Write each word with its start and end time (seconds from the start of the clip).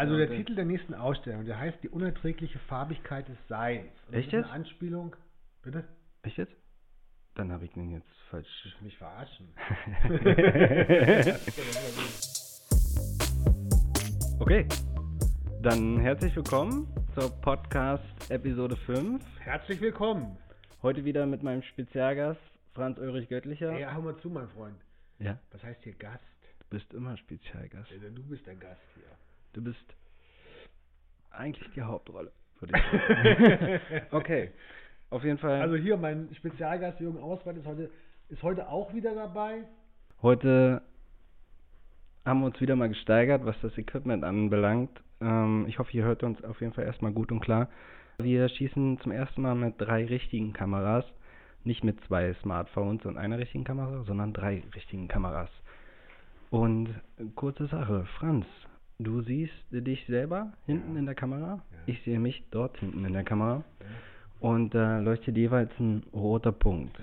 Also 0.00 0.16
der 0.16 0.30
Titel 0.30 0.54
der 0.54 0.64
nächsten 0.64 0.94
Ausstellung, 0.94 1.44
der 1.44 1.58
heißt 1.58 1.82
Die 1.82 1.90
unerträgliche 1.90 2.58
Farbigkeit 2.60 3.28
des 3.28 3.36
Seins. 3.48 3.84
Und 4.08 4.14
Echt 4.14 4.28
das 4.28 4.32
ist 4.32 4.32
jetzt? 4.32 4.44
eine 4.46 4.54
Anspielung. 4.54 5.14
Bitte? 5.60 5.84
Echt 6.22 6.38
jetzt? 6.38 6.54
Dann 7.34 7.52
habe 7.52 7.66
ich 7.66 7.70
den 7.72 7.90
jetzt 7.90 8.08
falsch. 8.30 8.48
Du 8.78 8.84
mich 8.86 8.96
verarschen? 8.96 9.46
okay. 14.38 14.66
Dann 15.60 16.00
herzlich 16.00 16.34
willkommen 16.34 16.88
zur 17.14 17.28
Podcast 17.42 18.02
Episode 18.30 18.76
5. 18.76 19.22
Herzlich 19.40 19.82
willkommen. 19.82 20.38
Heute 20.80 21.04
wieder 21.04 21.26
mit 21.26 21.42
meinem 21.42 21.60
Spezialgast 21.62 22.40
Franz 22.72 22.98
Ulrich 22.98 23.28
Göttlicher. 23.28 23.78
Ja, 23.78 23.92
hör 23.92 24.00
mal 24.00 24.16
zu, 24.16 24.30
mein 24.30 24.48
Freund. 24.48 24.80
Ja, 25.18 25.38
Was 25.52 25.62
heißt 25.62 25.84
hier 25.84 25.92
Gast? 25.92 26.24
du 26.60 26.64
bist 26.70 26.94
immer 26.94 27.18
Spezialgast. 27.18 27.92
Äh, 27.92 27.98
Denn 27.98 28.14
du 28.14 28.22
bist 28.22 28.46
der 28.46 28.54
Gast 28.54 28.80
hier. 28.94 29.04
Du 29.52 29.62
bist 29.62 29.84
eigentlich 31.30 31.68
die 31.74 31.82
Hauptrolle, 31.82 32.32
würde 32.60 32.78
ich 32.78 32.84
sagen. 32.84 33.80
okay. 34.10 34.50
Auf 35.10 35.24
jeden 35.24 35.38
Fall. 35.38 35.60
Also 35.60 35.74
hier, 35.74 35.96
mein 35.96 36.28
Spezialgast 36.36 37.00
Jürgen 37.00 37.18
Auswald 37.18 37.56
ist 37.56 37.66
heute, 37.66 37.90
ist 38.28 38.42
heute 38.42 38.68
auch 38.68 38.94
wieder 38.94 39.12
dabei. 39.14 39.64
Heute 40.22 40.82
haben 42.24 42.40
wir 42.40 42.46
uns 42.46 42.60
wieder 42.60 42.76
mal 42.76 42.88
gesteigert, 42.88 43.44
was 43.44 43.56
das 43.60 43.76
Equipment 43.76 44.22
anbelangt. 44.22 44.90
Ähm, 45.20 45.64
ich 45.68 45.78
hoffe, 45.80 45.92
ihr 45.96 46.04
hört 46.04 46.22
uns 46.22 46.42
auf 46.44 46.60
jeden 46.60 46.72
Fall 46.72 46.84
erstmal 46.84 47.12
gut 47.12 47.32
und 47.32 47.40
klar. 47.40 47.68
Wir 48.18 48.48
schießen 48.48 49.00
zum 49.00 49.10
ersten 49.10 49.42
Mal 49.42 49.56
mit 49.56 49.74
drei 49.78 50.04
richtigen 50.04 50.52
Kameras. 50.52 51.04
Nicht 51.64 51.82
mit 51.82 52.02
zwei 52.04 52.32
Smartphones 52.34 53.04
und 53.04 53.18
einer 53.18 53.38
richtigen 53.38 53.64
Kamera, 53.64 54.04
sondern 54.04 54.32
drei 54.32 54.62
richtigen 54.74 55.08
Kameras. 55.08 55.50
Und 56.50 56.88
kurze 57.34 57.66
Sache, 57.66 58.06
Franz, 58.18 58.46
du 59.04 59.22
siehst 59.22 59.52
dich 59.70 60.04
selber 60.06 60.52
hinten 60.66 60.94
Ja. 60.94 60.98
in 61.00 61.06
der 61.06 61.14
Kamera. 61.14 61.54
Ja. 61.72 61.78
Ich 61.86 62.02
sehe 62.02 62.18
mich 62.20 62.44
dort 62.50 62.76
hinten 62.78 63.04
in 63.04 63.12
der 63.12 63.24
Kamera. 63.24 63.64
Und 64.40 64.74
da 64.74 65.00
leuchtet 65.00 65.36
jeweils 65.36 65.70
ein 65.78 66.02
roter 66.12 66.52
Punkt. 66.52 66.98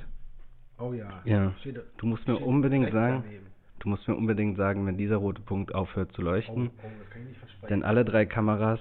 Oh 0.79 0.93
ja. 0.93 1.21
Ja. 1.25 1.53
Steht, 1.59 1.79
Du 1.97 2.05
musst 2.07 2.27
mir 2.27 2.37
unbedingt 2.37 2.91
sagen, 2.91 3.23
daneben. 3.25 3.45
Du 3.79 3.89
musst 3.89 4.07
mir 4.07 4.15
unbedingt 4.15 4.57
sagen, 4.57 4.85
wenn 4.87 4.97
dieser 4.97 5.17
rote 5.17 5.41
Punkt 5.41 5.73
aufhört 5.75 6.11
zu 6.13 6.21
Oh, 6.21 6.25
leuchten. 6.25 6.69
oh, 6.77 6.81
versprechen. 7.39 7.67
Denn 7.69 7.83
alle 7.83 8.03
drei 8.05 8.25
Kameras 8.25 8.79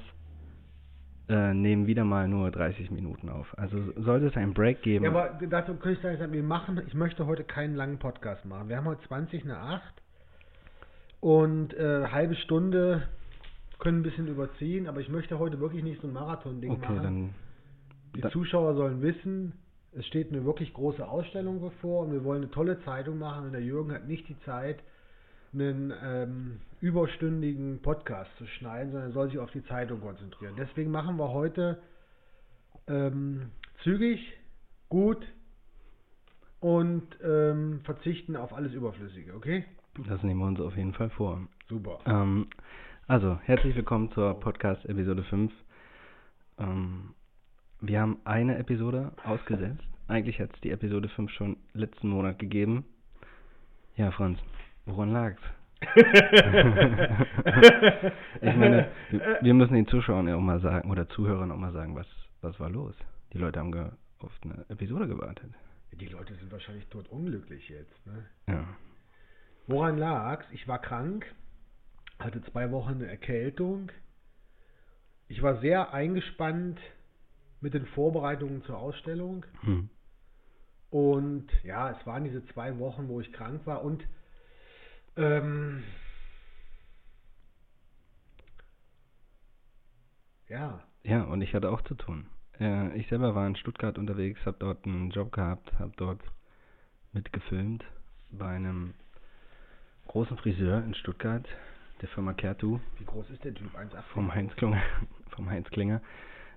äh, 1.28 1.53
nehmen 1.53 1.86
wieder 1.86 2.05
mal 2.05 2.28
nur 2.28 2.51
30 2.51 2.91
Minuten 2.91 3.28
auf. 3.28 3.58
Also 3.58 3.78
sollte 3.97 4.27
es 4.27 4.36
einen 4.36 4.55
Break 4.55 4.83
geben. 4.83 5.05
Ja, 5.05 5.11
aber 5.11 5.39
dazu 5.47 5.75
könnte 5.75 5.98
ich 6.11 6.19
sagen, 6.19 6.33
wir 6.33 6.42
machen, 6.42 6.80
ich 6.86 6.95
möchte 6.95 7.27
heute 7.27 7.45
keinen 7.45 7.75
langen 7.75 7.98
Podcast 7.98 8.45
machen. 8.45 8.69
Wir 8.69 8.77
haben 8.77 8.84
heute 8.86 9.03
20 9.08 9.45
nach 9.45 9.80
8 9.80 9.83
und 11.27 11.74
äh, 11.74 12.06
halbe 12.06 12.36
Stunde 12.36 13.08
können 13.80 13.98
ein 13.98 14.02
bisschen 14.05 14.28
überziehen, 14.28 14.86
aber 14.86 15.00
ich 15.00 15.08
möchte 15.08 15.41
heute 15.41 15.58
wirklich 15.58 15.83
nicht 15.83 16.00
so 16.00 16.06
ein 16.06 16.12
Marathon-Ding 16.12 16.70
okay, 16.70 16.80
machen. 16.83 17.02
dann. 17.02 17.34
Die 18.14 18.20
da- 18.20 18.30
Zuschauer 18.30 18.77
sollen 18.77 19.02
wissen, 19.02 19.52
es 19.91 20.06
steht 20.06 20.30
eine 20.30 20.44
wirklich 20.44 20.72
große 20.72 21.05
Ausstellung 21.05 21.60
bevor 21.60 22.05
und 22.05 22.12
wir 22.12 22.22
wollen 22.22 22.42
eine 22.42 22.50
tolle 22.52 22.80
Zeitung 22.84 23.18
machen 23.18 23.46
und 23.46 23.52
der 23.52 23.60
Jürgen 23.60 23.91
hat 23.91 24.06
nicht 24.06 24.28
die 24.28 24.38
Zeit, 24.44 24.78
einen 25.52 25.92
ähm, 26.00 26.60
überstündigen 26.80 27.83
Podcast 27.83 28.30
zu 28.38 28.46
schneiden, 28.46 28.92
sondern 28.92 29.11
er 29.11 29.12
soll 29.12 29.28
sich 29.28 29.40
auf 29.40 29.50
die 29.50 29.64
Zeitung 29.64 30.02
konzentrieren. 30.02 30.55
Deswegen 30.56 30.92
machen 30.92 31.16
wir 31.16 31.33
heute 31.33 31.78
ähm, 32.86 33.50
zügig, 33.83 34.20
gut 34.88 35.27
und 36.61 37.02
ähm, 37.20 37.80
verzichten 37.83 38.36
auf 38.36 38.52
alles 38.52 38.72
Überflüssige, 38.74 39.34
okay? 39.34 39.64
Das 40.05 40.22
nehmen 40.22 40.41
wir 40.41 40.47
uns 40.47 40.61
auf 40.61 40.77
jeden 40.77 40.92
Fall 40.92 41.11
vor. 41.11 41.41
Super. 41.69 41.98
Ähm, 42.06 42.47
also, 43.06 43.39
herzlich 43.44 43.75
willkommen 43.75 44.11
zur 44.12 44.39
Podcast 44.39 44.84
Episode 44.86 45.22
5. 45.25 45.52
Ähm, 46.58 47.14
wir 47.80 48.00
haben 48.00 48.19
eine 48.24 48.58
Episode 48.58 49.12
ausgesetzt. 49.24 49.83
Eigentlich 50.08 50.39
hätte 50.39 50.55
es 50.55 50.61
die 50.61 50.70
Episode 50.70 51.08
5 51.08 51.30
schon 51.33 51.56
letzten 51.72 52.08
Monat 52.08 52.39
gegeben. 52.39 52.84
Ja, 53.96 54.11
Franz, 54.12 54.39
woran 54.84 55.12
lag's? 55.12 55.42
ich 58.40 58.57
meine, 58.57 58.89
wir- 59.42 59.55
müssen 59.55 59.74
den 59.74 59.86
Zuschauern 59.89 60.27
ja 60.28 60.36
auch 60.36 60.40
mal 60.40 60.61
sagen, 60.61 60.90
oder 60.90 61.08
Zuhörern 61.08 61.51
auch 61.52 61.58
mal 61.58 61.73
sagen, 61.73 61.95
was, 61.96 62.07
was 62.40 62.58
war 62.61 62.70
los. 62.70 62.95
Die 63.33 63.39
Leute 63.39 63.61
haben 63.61 63.73
auf 64.18 64.33
eine 64.42 64.64
Episode 64.68 65.07
gewartet. 65.08 65.51
Die 65.92 66.07
Leute 66.07 66.34
sind 66.34 66.51
wahrscheinlich 66.52 66.86
tot 66.89 67.08
unglücklich 67.08 67.68
jetzt, 67.68 68.07
ne? 68.07 68.24
Ja. 68.48 68.64
Woran 69.66 69.98
lag's? 69.98 70.46
Ich 70.52 70.68
war 70.68 70.80
krank, 70.80 71.27
hatte 72.18 72.42
zwei 72.52 72.70
Wochen 72.70 72.94
eine 72.94 73.06
Erkältung. 73.06 73.90
Ich 75.28 75.42
war 75.42 75.60
sehr 75.60 75.92
eingespannt 75.92 76.78
mit 77.60 77.74
den 77.74 77.86
Vorbereitungen 77.86 78.62
zur 78.64 78.78
Ausstellung. 78.78 79.44
Hm. 79.62 79.90
Und 80.90 81.48
ja, 81.64 81.90
es 81.90 82.06
waren 82.06 82.24
diese 82.24 82.46
zwei 82.46 82.78
Wochen, 82.78 83.08
wo 83.08 83.20
ich 83.20 83.32
krank 83.32 83.66
war. 83.66 83.82
Und 83.82 84.06
ähm, 85.16 85.83
ja, 90.48 90.84
Ja, 91.02 91.22
und 91.24 91.40
ich 91.42 91.54
hatte 91.54 91.70
auch 91.70 91.83
zu 91.83 91.94
tun. 91.94 92.27
Äh, 92.60 92.96
ich 92.98 93.08
selber 93.08 93.34
war 93.34 93.46
in 93.46 93.56
Stuttgart 93.56 93.98
unterwegs, 93.98 94.38
habe 94.46 94.56
dort 94.58 94.84
einen 94.86 95.10
Job 95.10 95.33
gehabt, 95.33 95.72
habe 95.78 95.92
dort 95.96 96.20
mitgefilmt 97.12 97.84
bei 98.30 98.48
einem 98.54 98.94
großen 100.08 100.36
Friseur 100.39 100.83
in 100.84 100.94
Stuttgart, 100.94 101.44
der 102.00 102.08
Firma 102.08 102.33
Kertu, 102.33 102.80
wie 102.98 103.05
groß 103.05 103.30
ist 103.30 103.44
der 103.44 103.55
Typ? 103.55 103.74
1,80? 103.74 104.02
vom 104.12 104.34
Heinz 104.34 104.55
Klinger. 104.56 104.83
vom 105.30 105.48
Heinz 105.50 105.68
Klinger. 105.70 106.00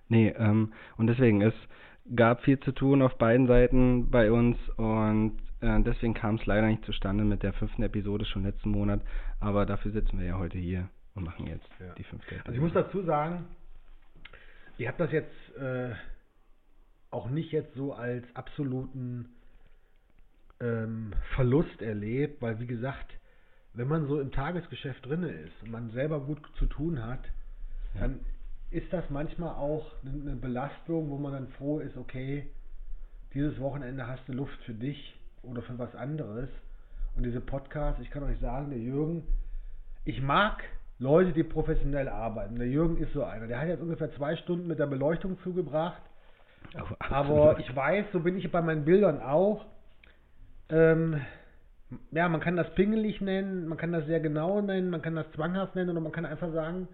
Nee, 0.07 0.29
ähm, 0.37 0.73
und 0.97 1.07
deswegen, 1.07 1.41
es 1.41 1.53
gab 2.15 2.41
viel 2.43 2.59
zu 2.59 2.71
tun 2.71 3.01
auf 3.01 3.17
beiden 3.17 3.47
Seiten 3.47 4.09
bei 4.09 4.31
uns 4.31 4.57
und 4.77 5.37
äh, 5.61 5.81
deswegen 5.83 6.13
kam 6.13 6.35
es 6.35 6.45
leider 6.45 6.67
nicht 6.67 6.83
zustande 6.85 7.23
mit 7.23 7.43
der 7.43 7.53
fünften 7.53 7.83
Episode 7.83 8.25
schon 8.25 8.43
letzten 8.43 8.69
Monat, 8.71 9.01
aber 9.39 9.65
dafür 9.65 9.91
sitzen 9.91 10.19
wir 10.19 10.25
ja 10.25 10.37
heute 10.39 10.57
hier 10.57 10.89
und 11.15 11.23
machen 11.23 11.45
jetzt 11.47 11.69
Ja. 11.79 11.93
die 11.95 12.03
fünfte 12.03 12.35
Episode. 12.35 12.47
Also 12.49 12.55
ich 12.57 12.61
muss 12.61 12.73
dazu 12.73 13.03
sagen, 13.03 13.45
ich 14.77 14.87
habe 14.87 14.97
das 14.97 15.11
jetzt 15.11 15.55
äh, 15.57 15.91
auch 17.11 17.29
nicht 17.29 17.51
jetzt 17.51 17.73
so 17.75 17.93
als 17.93 18.23
absoluten 18.35 19.29
ähm, 20.61 21.11
Verlust 21.35 21.81
erlebt, 21.81 22.41
weil 22.41 22.59
wie 22.59 22.67
gesagt, 22.67 23.13
wenn 23.73 23.87
man 23.87 24.07
so 24.07 24.19
im 24.19 24.31
Tagesgeschäft 24.31 25.05
drin 25.05 25.23
ist 25.23 25.63
und 25.63 25.71
man 25.71 25.89
selber 25.91 26.19
gut 26.19 26.39
zu 26.57 26.65
tun 26.65 27.05
hat, 27.05 27.23
Ja. 27.95 28.01
dann 28.01 28.19
ist 28.71 28.91
das 28.93 29.09
manchmal 29.09 29.55
auch 29.55 29.91
eine 30.05 30.35
Belastung, 30.35 31.09
wo 31.09 31.17
man 31.17 31.33
dann 31.33 31.47
froh 31.49 31.79
ist, 31.79 31.97
okay, 31.97 32.47
dieses 33.33 33.59
Wochenende 33.59 34.07
hast 34.07 34.27
du 34.27 34.33
Luft 34.33 34.57
für 34.65 34.73
dich 34.73 35.15
oder 35.43 35.61
für 35.61 35.77
was 35.79 35.95
anderes. 35.95 36.49
Und 37.15 37.23
diese 37.25 37.41
Podcasts, 37.41 37.99
ich 38.01 38.11
kann 38.11 38.23
euch 38.23 38.39
sagen, 38.39 38.69
der 38.69 38.79
Jürgen, 38.79 39.23
ich 40.05 40.21
mag 40.21 40.63
Leute, 40.99 41.31
die 41.33 41.43
professionell 41.43 42.09
arbeiten. 42.09 42.57
Der 42.57 42.67
Jürgen 42.67 42.97
ist 42.97 43.13
so 43.13 43.23
einer. 43.23 43.47
Der 43.47 43.59
hat 43.59 43.67
jetzt 43.67 43.81
ungefähr 43.81 44.13
zwei 44.15 44.35
Stunden 44.35 44.67
mit 44.67 44.79
der 44.79 44.87
Beleuchtung 44.87 45.39
zugebracht. 45.41 46.01
Aber 46.75 46.97
Aber 47.11 47.59
ich 47.59 47.75
weiß, 47.75 48.05
so 48.11 48.19
bin 48.19 48.37
ich 48.37 48.51
bei 48.51 48.61
meinen 48.61 48.85
Bildern 48.85 49.19
auch. 49.21 49.65
Ähm, 50.69 51.21
ja, 52.11 52.29
man 52.29 52.41
kann 52.41 52.55
das 52.55 52.73
pingelig 52.75 53.21
nennen, 53.21 53.67
man 53.67 53.77
kann 53.77 53.91
das 53.91 54.05
sehr 54.05 54.19
genau 54.19 54.61
nennen, 54.61 54.89
man 54.89 55.01
kann 55.01 55.15
das 55.15 55.31
zwanghaft 55.31 55.75
nennen 55.75 55.89
oder 55.89 56.01
man 56.01 56.11
kann 56.11 56.25
einfach 56.25 56.51
sagen, 56.51 56.87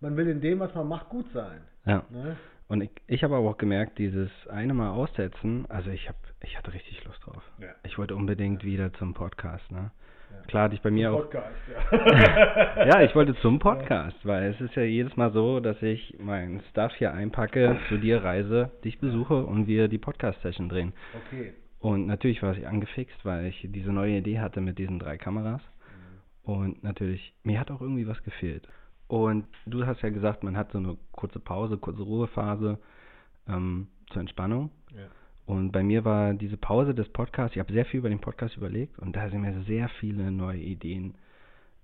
man 0.00 0.16
will 0.16 0.28
in 0.28 0.40
dem, 0.40 0.60
was 0.60 0.74
man 0.74 0.88
macht, 0.88 1.08
gut 1.08 1.26
sein. 1.32 1.60
ja. 1.84 2.04
Ne? 2.10 2.36
Und 2.68 2.80
ich, 2.80 2.90
ich 3.06 3.22
habe 3.22 3.36
aber 3.36 3.48
auch 3.48 3.58
gemerkt, 3.58 3.98
dieses 3.98 4.30
eine 4.48 4.74
Mal 4.74 4.90
aussetzen, 4.90 5.66
also 5.68 5.90
ich 5.90 6.08
habe, 6.08 6.18
ich 6.42 6.58
hatte 6.58 6.72
richtig 6.72 7.04
Lust 7.04 7.24
drauf. 7.24 7.42
Ja. 7.60 7.68
Ich 7.84 7.96
wollte 7.96 8.16
unbedingt 8.16 8.64
wieder 8.64 8.92
zum 8.94 9.14
Podcast, 9.14 9.70
ne? 9.70 9.92
Ja. 10.32 10.46
Klar 10.48 10.64
hatte 10.64 10.74
ich 10.74 10.82
bei 10.82 10.90
mir 10.90 11.12
auch. 11.12 11.20
Podcast, 11.20 11.54
ja. 11.92 12.86
ja, 12.86 13.02
ich 13.02 13.14
wollte 13.14 13.36
zum 13.36 13.60
Podcast, 13.60 14.16
weil 14.24 14.50
es 14.50 14.60
ist 14.60 14.74
ja 14.74 14.82
jedes 14.82 15.16
Mal 15.16 15.30
so, 15.30 15.60
dass 15.60 15.80
ich 15.80 16.16
meinen 16.18 16.60
Stuff 16.70 16.92
hier 16.96 17.14
einpacke, 17.14 17.78
zu 17.88 17.98
dir 17.98 18.24
reise, 18.24 18.72
dich 18.84 18.98
besuche 18.98 19.44
und 19.44 19.68
wir 19.68 19.86
die 19.86 19.98
Podcast-Session 19.98 20.68
drehen. 20.68 20.92
Okay. 21.28 21.54
Und 21.86 22.08
natürlich 22.08 22.42
war 22.42 22.52
ich 22.56 22.66
angefixt, 22.66 23.24
weil 23.24 23.46
ich 23.46 23.64
diese 23.70 23.92
neue 23.92 24.18
Idee 24.18 24.40
hatte 24.40 24.60
mit 24.60 24.76
diesen 24.76 24.98
drei 24.98 25.16
Kameras. 25.18 25.62
Und 26.42 26.82
natürlich, 26.82 27.32
mir 27.44 27.60
hat 27.60 27.70
auch 27.70 27.80
irgendwie 27.80 28.08
was 28.08 28.20
gefehlt. 28.24 28.66
Und 29.06 29.46
du 29.66 29.86
hast 29.86 30.02
ja 30.02 30.10
gesagt, 30.10 30.42
man 30.42 30.56
hat 30.56 30.72
so 30.72 30.78
eine 30.78 30.96
kurze 31.12 31.38
Pause, 31.38 31.78
kurze 31.78 32.02
Ruhephase 32.02 32.80
ähm, 33.46 33.86
zur 34.10 34.20
Entspannung. 34.20 34.72
Ja. 34.96 35.06
Und 35.46 35.70
bei 35.70 35.84
mir 35.84 36.04
war 36.04 36.34
diese 36.34 36.56
Pause 36.56 36.92
des 36.92 37.08
Podcasts, 37.10 37.54
ich 37.54 37.60
habe 37.60 37.72
sehr 37.72 37.84
viel 37.84 37.98
über 37.98 38.08
den 38.08 38.20
Podcast 38.20 38.56
überlegt 38.56 38.98
und 38.98 39.14
da 39.14 39.30
sind 39.30 39.42
mir 39.42 39.62
sehr 39.62 39.88
viele 40.00 40.32
neue 40.32 40.58
Ideen 40.58 41.14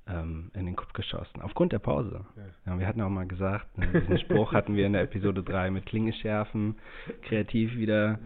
ähm, 0.08 0.50
in 0.54 0.66
den 0.66 0.74
Kopf 0.74 0.94
geschossen. 0.94 1.40
Aufgrund 1.42 1.70
der 1.70 1.78
Pause. 1.78 2.26
Ja. 2.34 2.72
Ja, 2.72 2.78
wir 2.80 2.88
hatten 2.88 3.02
auch 3.02 3.08
mal 3.08 3.28
gesagt, 3.28 3.78
ne, 3.78 3.86
diesen 4.00 4.18
Spruch 4.18 4.52
hatten 4.52 4.74
wir 4.74 4.84
in 4.84 4.94
der 4.94 5.02
Episode 5.02 5.44
3 5.44 5.70
mit 5.70 5.86
Klinge 5.86 6.12
schärfen, 6.12 6.74
kreativ 7.22 7.76
wieder 7.76 8.18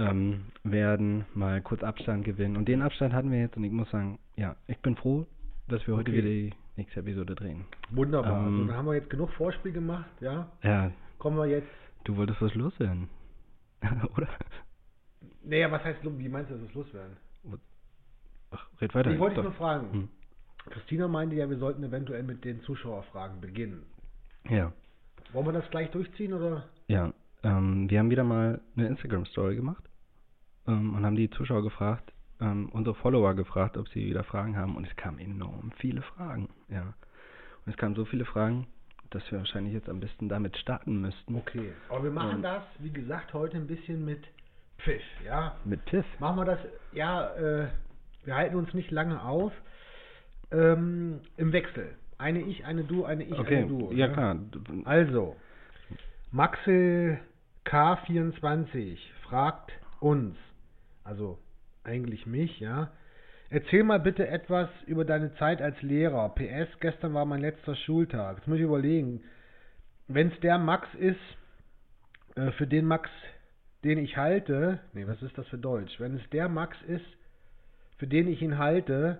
ähm, 0.00 0.46
werden, 0.64 1.26
mal 1.34 1.60
kurz 1.60 1.82
Abstand 1.82 2.24
gewinnen. 2.24 2.56
Und 2.56 2.66
den 2.68 2.82
Abstand 2.82 3.12
hatten 3.12 3.30
wir 3.30 3.40
jetzt 3.40 3.56
und 3.56 3.64
ich 3.64 3.72
muss 3.72 3.90
sagen, 3.90 4.18
ja, 4.36 4.56
ich 4.66 4.78
bin 4.78 4.96
froh, 4.96 5.26
dass 5.68 5.86
wir 5.86 5.96
heute 5.96 6.10
Okay. 6.10 6.18
wieder 6.18 6.28
die, 6.28 6.52
nächste 6.76 7.00
Episode 7.00 7.34
drehen. 7.34 7.66
Wunderbar. 7.90 8.38
Ähm, 8.38 8.44
also, 8.54 8.64
dann 8.66 8.76
haben 8.76 8.86
wir 8.86 8.94
jetzt 8.94 9.10
genug 9.10 9.30
Vorspiel 9.32 9.72
gemacht, 9.72 10.10
ja? 10.20 10.50
Ja, 10.62 10.90
Kommen 11.18 11.36
wir 11.36 11.46
jetzt. 11.46 11.68
du 12.04 12.16
wolltest 12.16 12.40
was 12.40 12.54
loswerden. 12.54 13.08
Oder? 14.16 14.28
Naja, 15.42 15.70
was 15.70 15.84
heißt, 15.84 16.00
wie 16.02 16.28
meinst 16.28 16.50
du, 16.50 16.54
dass 16.54 16.68
es 16.68 16.74
loswerden? 16.74 17.16
Ach, 18.52 18.66
red 18.80 18.94
weiter. 18.94 19.10
Ich 19.10 19.18
wollte 19.18 19.36
dich 19.36 19.44
nur 19.44 19.52
fragen. 19.52 19.92
Hm. 19.92 20.08
Christina 20.70 21.08
meinte 21.08 21.36
ja, 21.36 21.48
wir 21.48 21.58
sollten 21.58 21.84
eventuell 21.84 22.22
mit 22.22 22.44
den 22.44 22.60
Zuschauerfragen 22.62 23.40
beginnen. 23.40 23.84
Ja. 24.48 24.72
Wollen 25.32 25.46
wir 25.46 25.52
das 25.52 25.68
gleich 25.70 25.90
durchziehen 25.90 26.32
oder? 26.32 26.68
Ja, 26.88 27.12
ähm, 27.42 27.88
wir 27.90 27.98
haben 27.98 28.10
wieder 28.10 28.24
mal 28.24 28.60
eine 28.76 28.88
Instagram-Story 28.88 29.56
gemacht 29.56 29.89
ähm, 30.70 30.94
und 30.94 31.04
haben 31.04 31.16
die 31.16 31.30
Zuschauer 31.30 31.62
gefragt, 31.62 32.12
ähm, 32.40 32.68
unsere 32.72 32.94
Follower 32.96 33.34
gefragt, 33.34 33.76
ob 33.76 33.88
sie 33.88 34.06
wieder 34.06 34.24
Fragen 34.24 34.56
haben 34.56 34.76
und 34.76 34.86
es 34.86 34.96
kamen 34.96 35.18
enorm 35.18 35.72
viele 35.76 36.02
Fragen, 36.02 36.48
ja. 36.68 36.94
Und 37.66 37.72
es 37.72 37.76
kamen 37.76 37.94
so 37.94 38.04
viele 38.04 38.24
Fragen, 38.24 38.66
dass 39.10 39.28
wir 39.30 39.38
wahrscheinlich 39.38 39.74
jetzt 39.74 39.88
am 39.88 40.00
besten 40.00 40.28
damit 40.28 40.56
starten 40.56 41.00
müssten. 41.00 41.34
Okay. 41.34 41.72
Aber 41.88 42.04
wir 42.04 42.10
machen 42.10 42.36
Und- 42.36 42.42
das, 42.42 42.62
wie 42.78 42.90
gesagt, 42.92 43.34
heute 43.34 43.56
ein 43.56 43.66
bisschen 43.66 44.04
mit 44.04 44.22
Pfiff, 44.78 45.02
ja? 45.24 45.56
Mit 45.64 45.84
Tiff. 45.86 46.06
Machen 46.20 46.36
wir 46.38 46.44
das, 46.46 46.58
ja, 46.92 47.34
äh, 47.34 47.68
wir 48.24 48.34
halten 48.34 48.56
uns 48.56 48.72
nicht 48.72 48.90
lange 48.90 49.22
auf. 49.22 49.52
Ähm, 50.52 51.20
Im 51.36 51.52
Wechsel. 51.52 51.94
Eine 52.18 52.40
ich, 52.42 52.64
eine 52.64 52.84
du, 52.84 53.04
eine 53.04 53.24
ich, 53.24 53.38
Okay, 53.38 53.58
eine 53.58 53.66
du. 53.66 53.92
ja 53.92 54.06
ne? 54.08 54.12
klar. 54.14 54.36
Also, 54.84 55.36
Maxel 56.32 57.18
K24 57.66 58.98
fragt 59.22 59.72
uns, 60.00 60.36
also 61.10 61.38
eigentlich 61.82 62.24
mich, 62.24 62.60
ja. 62.60 62.92
Erzähl 63.50 63.82
mal 63.82 63.98
bitte 63.98 64.28
etwas 64.28 64.68
über 64.86 65.04
deine 65.04 65.34
Zeit 65.34 65.60
als 65.60 65.80
Lehrer. 65.82 66.28
PS, 66.36 66.68
gestern 66.78 67.14
war 67.14 67.24
mein 67.24 67.40
letzter 67.40 67.74
Schultag. 67.74 68.36
Jetzt 68.38 68.46
muss 68.46 68.58
ich 68.58 68.64
überlegen. 68.64 69.22
Wenn 70.06 70.28
es 70.28 70.38
der 70.40 70.58
Max 70.58 70.86
ist, 70.94 71.18
äh, 72.36 72.52
für 72.52 72.68
den 72.68 72.86
Max, 72.86 73.10
den 73.82 73.98
ich 73.98 74.16
halte, 74.16 74.78
nee, 74.92 75.04
was 75.06 75.20
ist 75.20 75.36
das 75.36 75.48
für 75.48 75.58
Deutsch? 75.58 75.98
Wenn 75.98 76.14
es 76.14 76.30
der 76.30 76.48
Max 76.48 76.76
ist, 76.86 77.04
für 77.98 78.06
den 78.06 78.28
ich 78.28 78.40
ihn 78.40 78.56
halte, 78.56 79.18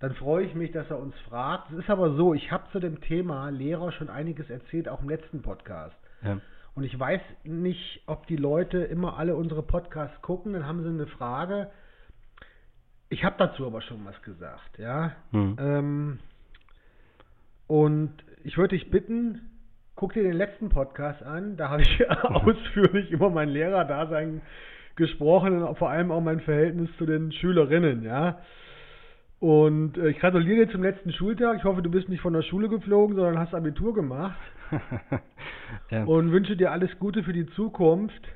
dann 0.00 0.14
freue 0.14 0.46
ich 0.46 0.54
mich, 0.54 0.72
dass 0.72 0.90
er 0.90 0.98
uns 0.98 1.14
fragt. 1.28 1.70
Es 1.70 1.80
ist 1.80 1.90
aber 1.90 2.14
so, 2.16 2.32
ich 2.32 2.50
habe 2.50 2.64
zu 2.72 2.80
dem 2.80 3.02
Thema 3.02 3.50
Lehrer 3.50 3.92
schon 3.92 4.08
einiges 4.08 4.48
erzählt, 4.48 4.88
auch 4.88 5.02
im 5.02 5.10
letzten 5.10 5.42
Podcast. 5.42 5.96
Ja. 6.22 6.40
Und 6.76 6.84
ich 6.84 6.98
weiß 6.98 7.22
nicht, 7.44 8.02
ob 8.06 8.26
die 8.26 8.36
Leute 8.36 8.78
immer 8.78 9.16
alle 9.16 9.34
unsere 9.34 9.62
Podcasts 9.62 10.20
gucken, 10.20 10.52
dann 10.52 10.66
haben 10.66 10.82
sie 10.82 10.90
eine 10.90 11.06
Frage. 11.06 11.70
Ich 13.08 13.24
habe 13.24 13.36
dazu 13.38 13.66
aber 13.66 13.80
schon 13.80 14.04
was 14.04 14.20
gesagt, 14.20 14.78
ja. 14.78 15.12
Hm. 15.32 15.56
Ähm, 15.58 16.18
und 17.66 18.12
ich 18.44 18.58
würde 18.58 18.76
dich 18.76 18.90
bitten, 18.90 19.40
guck 19.94 20.12
dir 20.12 20.22
den 20.22 20.34
letzten 20.34 20.68
Podcast 20.68 21.22
an. 21.22 21.56
Da 21.56 21.70
habe 21.70 21.80
ich 21.80 22.10
ausführlich 22.10 23.10
über 23.10 23.30
mein 23.30 23.48
Lehrerdasein 23.48 24.42
gesprochen 24.96 25.62
und 25.62 25.78
vor 25.78 25.88
allem 25.88 26.12
auch 26.12 26.20
mein 26.20 26.40
Verhältnis 26.40 26.90
zu 26.98 27.06
den 27.06 27.32
Schülerinnen, 27.32 28.02
ja. 28.02 28.38
Und 29.40 29.96
äh, 29.96 30.08
ich 30.10 30.18
gratuliere 30.18 30.66
dir 30.66 30.72
zum 30.72 30.82
letzten 30.82 31.12
Schultag. 31.12 31.56
Ich 31.56 31.64
hoffe, 31.64 31.80
du 31.80 31.90
bist 31.90 32.10
nicht 32.10 32.20
von 32.20 32.34
der 32.34 32.42
Schule 32.42 32.68
geflogen, 32.68 33.16
sondern 33.16 33.38
hast 33.38 33.54
Abitur 33.54 33.94
gemacht. 33.94 34.36
Ja. 35.90 36.04
Und 36.06 36.32
wünsche 36.32 36.56
dir 36.56 36.72
alles 36.72 36.98
Gute 36.98 37.22
für 37.22 37.32
die 37.32 37.46
Zukunft. 37.46 38.28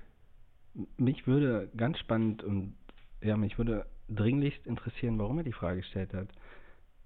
Mich 0.97 1.27
würde 1.27 1.69
ganz 1.77 1.99
spannend 1.99 2.44
und 2.44 2.75
ja, 3.23 3.37
mich 3.37 3.59
würde 3.59 3.87
dringlichst 4.09 4.67
interessieren, 4.67 5.19
warum 5.19 5.38
er 5.38 5.44
die 5.44 5.53
Frage 5.53 5.79
gestellt 5.79 6.15
hat. 6.15 6.29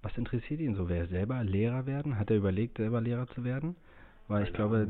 Was 0.02 0.16
interessiert 0.18 0.60
ihn 0.60 0.74
so? 0.74 0.88
Wer 0.88 0.98
er 0.98 1.06
selber 1.06 1.42
Lehrer 1.42 1.86
werden? 1.86 2.18
Hat 2.18 2.30
er 2.30 2.36
überlegt, 2.36 2.76
selber 2.76 3.00
Lehrer 3.00 3.26
zu 3.28 3.42
werden? 3.42 3.74
Weil 4.28 4.44
ich 4.44 4.52
glaube, 4.52 4.86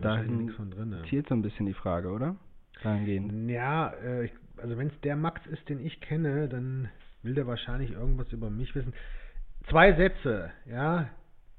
ne? 0.84 1.02
zielt 1.08 1.28
so 1.28 1.34
ein 1.34 1.42
bisschen 1.42 1.66
die 1.66 1.74
Frage, 1.74 2.10
oder? 2.10 2.36
Dahingehend. 2.82 3.50
Ja, 3.50 3.92
äh, 3.94 4.28
also 4.58 4.76
wenn 4.76 4.88
es 4.88 5.00
der 5.02 5.16
Max 5.16 5.44
ist, 5.46 5.68
den 5.68 5.80
ich 5.80 6.00
kenne, 6.00 6.48
dann 6.48 6.88
will 7.22 7.34
der 7.34 7.46
wahrscheinlich 7.46 7.92
irgendwas 7.92 8.30
über 8.32 8.50
mich 8.50 8.74
wissen. 8.74 8.92
Zwei 9.68 9.94
Sätze, 9.94 10.50
ja. 10.66 11.08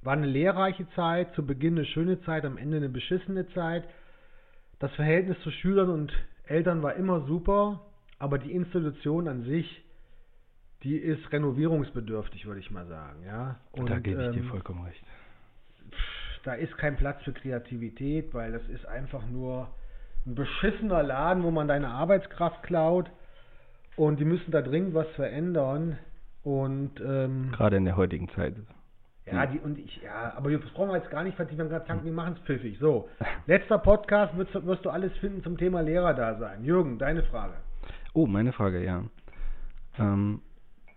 War 0.06 0.14
eine 0.14 0.28
lehrreiche 0.28 0.88
Zeit, 0.92 1.34
zu 1.34 1.44
Beginn 1.44 1.76
eine 1.76 1.86
schöne 1.86 2.22
Zeit, 2.22 2.46
am 2.46 2.58
Ende 2.58 2.78
eine 2.78 2.90
beschissene 2.90 3.50
Zeit. 3.50 3.84
Das 4.78 4.94
Verhältnis 4.94 5.36
zu 5.42 5.50
Schülern 5.50 5.90
und 5.90 6.14
Eltern 6.46 6.84
war 6.84 6.94
immer 6.94 7.22
super, 7.22 7.82
aber 8.20 8.38
die 8.38 8.52
Institution 8.52 9.28
an 9.28 9.44
sich, 9.46 9.84
die 10.84 10.96
ist 10.96 11.32
renovierungsbedürftig, 11.32 12.46
würde 12.46 12.60
ich 12.60 12.70
mal 12.70 12.86
sagen, 12.86 13.24
ja. 13.26 13.60
Und, 13.72 13.90
da 13.90 13.98
gebe 13.98 14.24
ich 14.24 14.32
dir 14.34 14.42
ähm, 14.42 14.50
vollkommen 14.50 14.86
recht. 14.86 15.04
da 16.44 16.54
ist 16.54 16.78
kein 16.78 16.98
Platz 16.98 17.24
für 17.24 17.34
Kreativität, 17.34 18.32
weil 18.32 18.52
das 18.52 18.68
ist 18.70 18.86
einfach 18.86 19.26
nur 19.28 19.70
ein 20.28 20.36
beschissener 20.36 21.02
Laden, 21.02 21.42
wo 21.42 21.50
man 21.50 21.68
deine 21.68 21.88
Arbeitskraft 21.88 22.62
klaut 22.62 23.10
und 23.96 24.20
die 24.20 24.26
müssen 24.26 24.52
da 24.52 24.62
dringend 24.62 24.94
was 24.94 25.08
verändern 25.16 25.98
und 26.44 27.02
ähm, 27.04 27.52
Gerade 27.54 27.78
in 27.78 27.86
der 27.86 27.98
heutigen 27.98 28.30
Zeit. 28.30 28.54
Ja, 29.32 29.46
die 29.48 29.60
und 29.60 29.78
ich 29.80 30.02
ja, 30.04 30.34
aber 30.38 30.52
das 30.52 30.62
brauchen 30.72 30.90
wir 30.90 30.98
jetzt 30.98 31.10
gar 31.10 31.24
nicht 31.24 31.36
vertiefen, 31.36 31.66
wir 31.66 31.70
gerade 31.70 31.86
gesagt, 31.86 32.06
wir 32.06 32.12
machen 32.12 32.36
es 32.38 32.40
pfiffig. 32.46 32.78
So, 32.80 33.10
letzter 33.48 33.78
Podcast 33.80 34.38
wirst, 34.38 34.54
du- 34.54 34.66
wirst 34.66 34.86
du 34.86 34.90
alles 34.90 35.16
finden 35.18 35.42
zum 35.44 35.58
Thema 35.58 35.82
Lehrerdasein. 35.82 36.64
Jürgen, 36.64 36.98
deine 37.00 37.24
Frage. 37.24 37.54
Oh, 38.14 38.28
meine 38.28 38.54
Frage, 38.54 38.84
ja. 38.84 39.04
Ähm, 39.98 40.42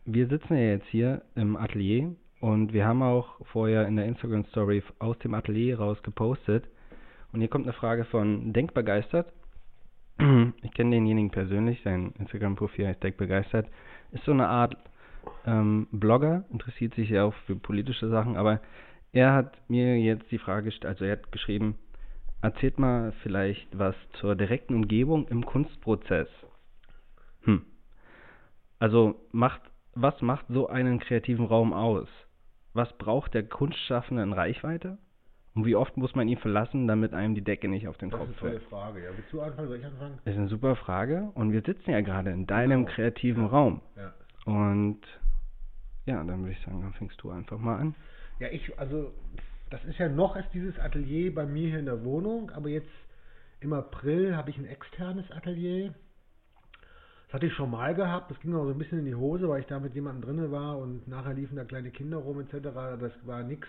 wir 0.04 0.26
sitzen 0.28 0.54
ja 0.54 0.62
jetzt 0.70 0.86
hier 0.88 1.22
im 1.34 1.56
Atelier 1.56 2.14
und 2.40 2.72
wir 2.72 2.86
haben 2.86 3.02
auch 3.02 3.40
vorher 3.46 3.86
in 3.86 3.96
der 3.96 4.06
Instagram 4.06 4.44
Story 4.46 4.82
aus 4.98 5.18
dem 5.18 5.34
Atelier 5.34 5.78
raus 5.78 6.02
gepostet. 6.02 6.64
Und 7.32 7.40
hier 7.40 7.48
kommt 7.48 7.66
eine 7.66 7.72
Frage 7.74 8.04
von 8.04 8.52
Denkbegeistert. 8.52 9.32
Ich 10.62 10.72
kenne 10.74 10.90
denjenigen 10.90 11.30
persönlich, 11.30 11.80
sein 11.84 12.12
Instagram-Profil 12.18 12.86
heißt 12.88 13.02
Denkbegeistert. 13.02 13.66
Ist 14.12 14.24
so 14.24 14.32
eine 14.32 14.48
Art 14.48 14.76
ähm, 15.46 15.86
Blogger, 15.92 16.44
interessiert 16.50 16.94
sich 16.94 17.08
ja 17.10 17.24
auch 17.24 17.34
für 17.46 17.56
politische 17.56 18.08
Sachen, 18.08 18.36
aber 18.36 18.60
er 19.12 19.32
hat 19.34 19.56
mir 19.68 19.98
jetzt 19.98 20.30
die 20.30 20.38
Frage 20.38 20.66
gestellt, 20.66 20.86
also 20.90 21.04
er 21.04 21.12
hat 21.12 21.32
geschrieben, 21.32 21.76
erzählt 22.42 22.78
mal 22.78 23.12
vielleicht 23.22 23.66
was 23.76 23.94
zur 24.20 24.36
direkten 24.36 24.74
Umgebung 24.74 25.26
im 25.28 25.44
Kunstprozess. 25.44 26.28
Hm. 27.42 27.62
Also 28.78 29.16
macht, 29.32 29.60
was 29.94 30.20
macht 30.22 30.46
so 30.48 30.68
einen 30.68 31.00
kreativen 31.00 31.46
Raum 31.46 31.72
aus? 31.72 32.08
Was 32.74 32.92
braucht 32.98 33.34
der 33.34 33.42
Kunstschaffende 33.42 34.22
in 34.22 34.32
Reichweite? 34.32 34.98
Und 35.54 35.64
wie 35.66 35.74
oft 35.74 35.96
muss 35.96 36.14
man 36.14 36.28
ihn 36.28 36.38
verlassen, 36.38 36.86
damit 36.86 37.12
einem 37.14 37.34
die 37.34 37.42
Decke 37.42 37.66
nicht 37.66 37.88
auf 37.88 37.96
den 37.98 38.10
Das 38.10 38.20
ist 38.20 38.26
Kopf 38.26 38.28
eine 38.28 38.38
tolle 38.38 38.60
fällt? 38.60 38.70
Frage. 38.70 39.04
Ja, 39.04 39.10
willst 39.16 39.32
du 39.32 39.40
anfangen? 39.40 39.68
Soll 39.68 39.78
ich 39.78 39.86
anfangen? 39.86 40.18
Das 40.24 40.34
ist 40.34 40.38
eine 40.38 40.48
super 40.48 40.76
Frage 40.76 41.30
und 41.34 41.50
wir 41.52 41.62
sitzen 41.62 41.90
ja 41.90 42.00
gerade 42.02 42.30
in 42.30 42.46
deinem 42.46 42.84
Genau. 42.84 42.94
kreativen 42.94 43.44
Ja. 43.44 43.48
Raum. 43.48 43.80
Ja. 43.96 44.12
Und 44.48 45.00
ja, 46.06 46.24
dann 46.24 46.40
würde 46.40 46.52
ich 46.52 46.64
sagen, 46.64 46.80
dann 46.80 46.94
fängst 46.94 47.22
du 47.22 47.30
einfach 47.30 47.58
mal 47.58 47.76
an. 47.76 47.94
Ja, 48.38 48.48
ich, 48.48 48.78
also, 48.78 49.12
das 49.70 49.84
ist 49.84 49.98
ja 49.98 50.08
noch 50.08 50.36
ist 50.36 50.48
dieses 50.54 50.78
Atelier 50.78 51.34
bei 51.34 51.44
mir 51.44 51.68
hier 51.68 51.78
in 51.78 51.84
der 51.84 52.02
Wohnung, 52.02 52.50
aber 52.52 52.68
jetzt 52.70 52.88
im 53.60 53.74
April 53.74 54.36
habe 54.36 54.48
ich 54.48 54.56
ein 54.56 54.64
externes 54.64 55.30
Atelier. 55.32 55.92
Das 57.26 57.34
hatte 57.34 57.46
ich 57.46 57.52
schon 57.52 57.70
mal 57.70 57.94
gehabt, 57.94 58.30
das 58.30 58.40
ging 58.40 58.54
auch 58.54 58.64
so 58.64 58.70
ein 58.70 58.78
bisschen 58.78 59.00
in 59.00 59.04
die 59.04 59.14
Hose, 59.14 59.48
weil 59.50 59.60
ich 59.60 59.66
da 59.66 59.78
mit 59.80 59.94
jemandem 59.94 60.22
drinne 60.22 60.50
war 60.50 60.78
und 60.78 61.06
nachher 61.06 61.34
liefen 61.34 61.56
da 61.56 61.64
kleine 61.64 61.90
Kinder 61.90 62.16
rum 62.16 62.40
etc. 62.40 62.68
Das 62.98 63.12
war 63.26 63.42
nix. 63.42 63.68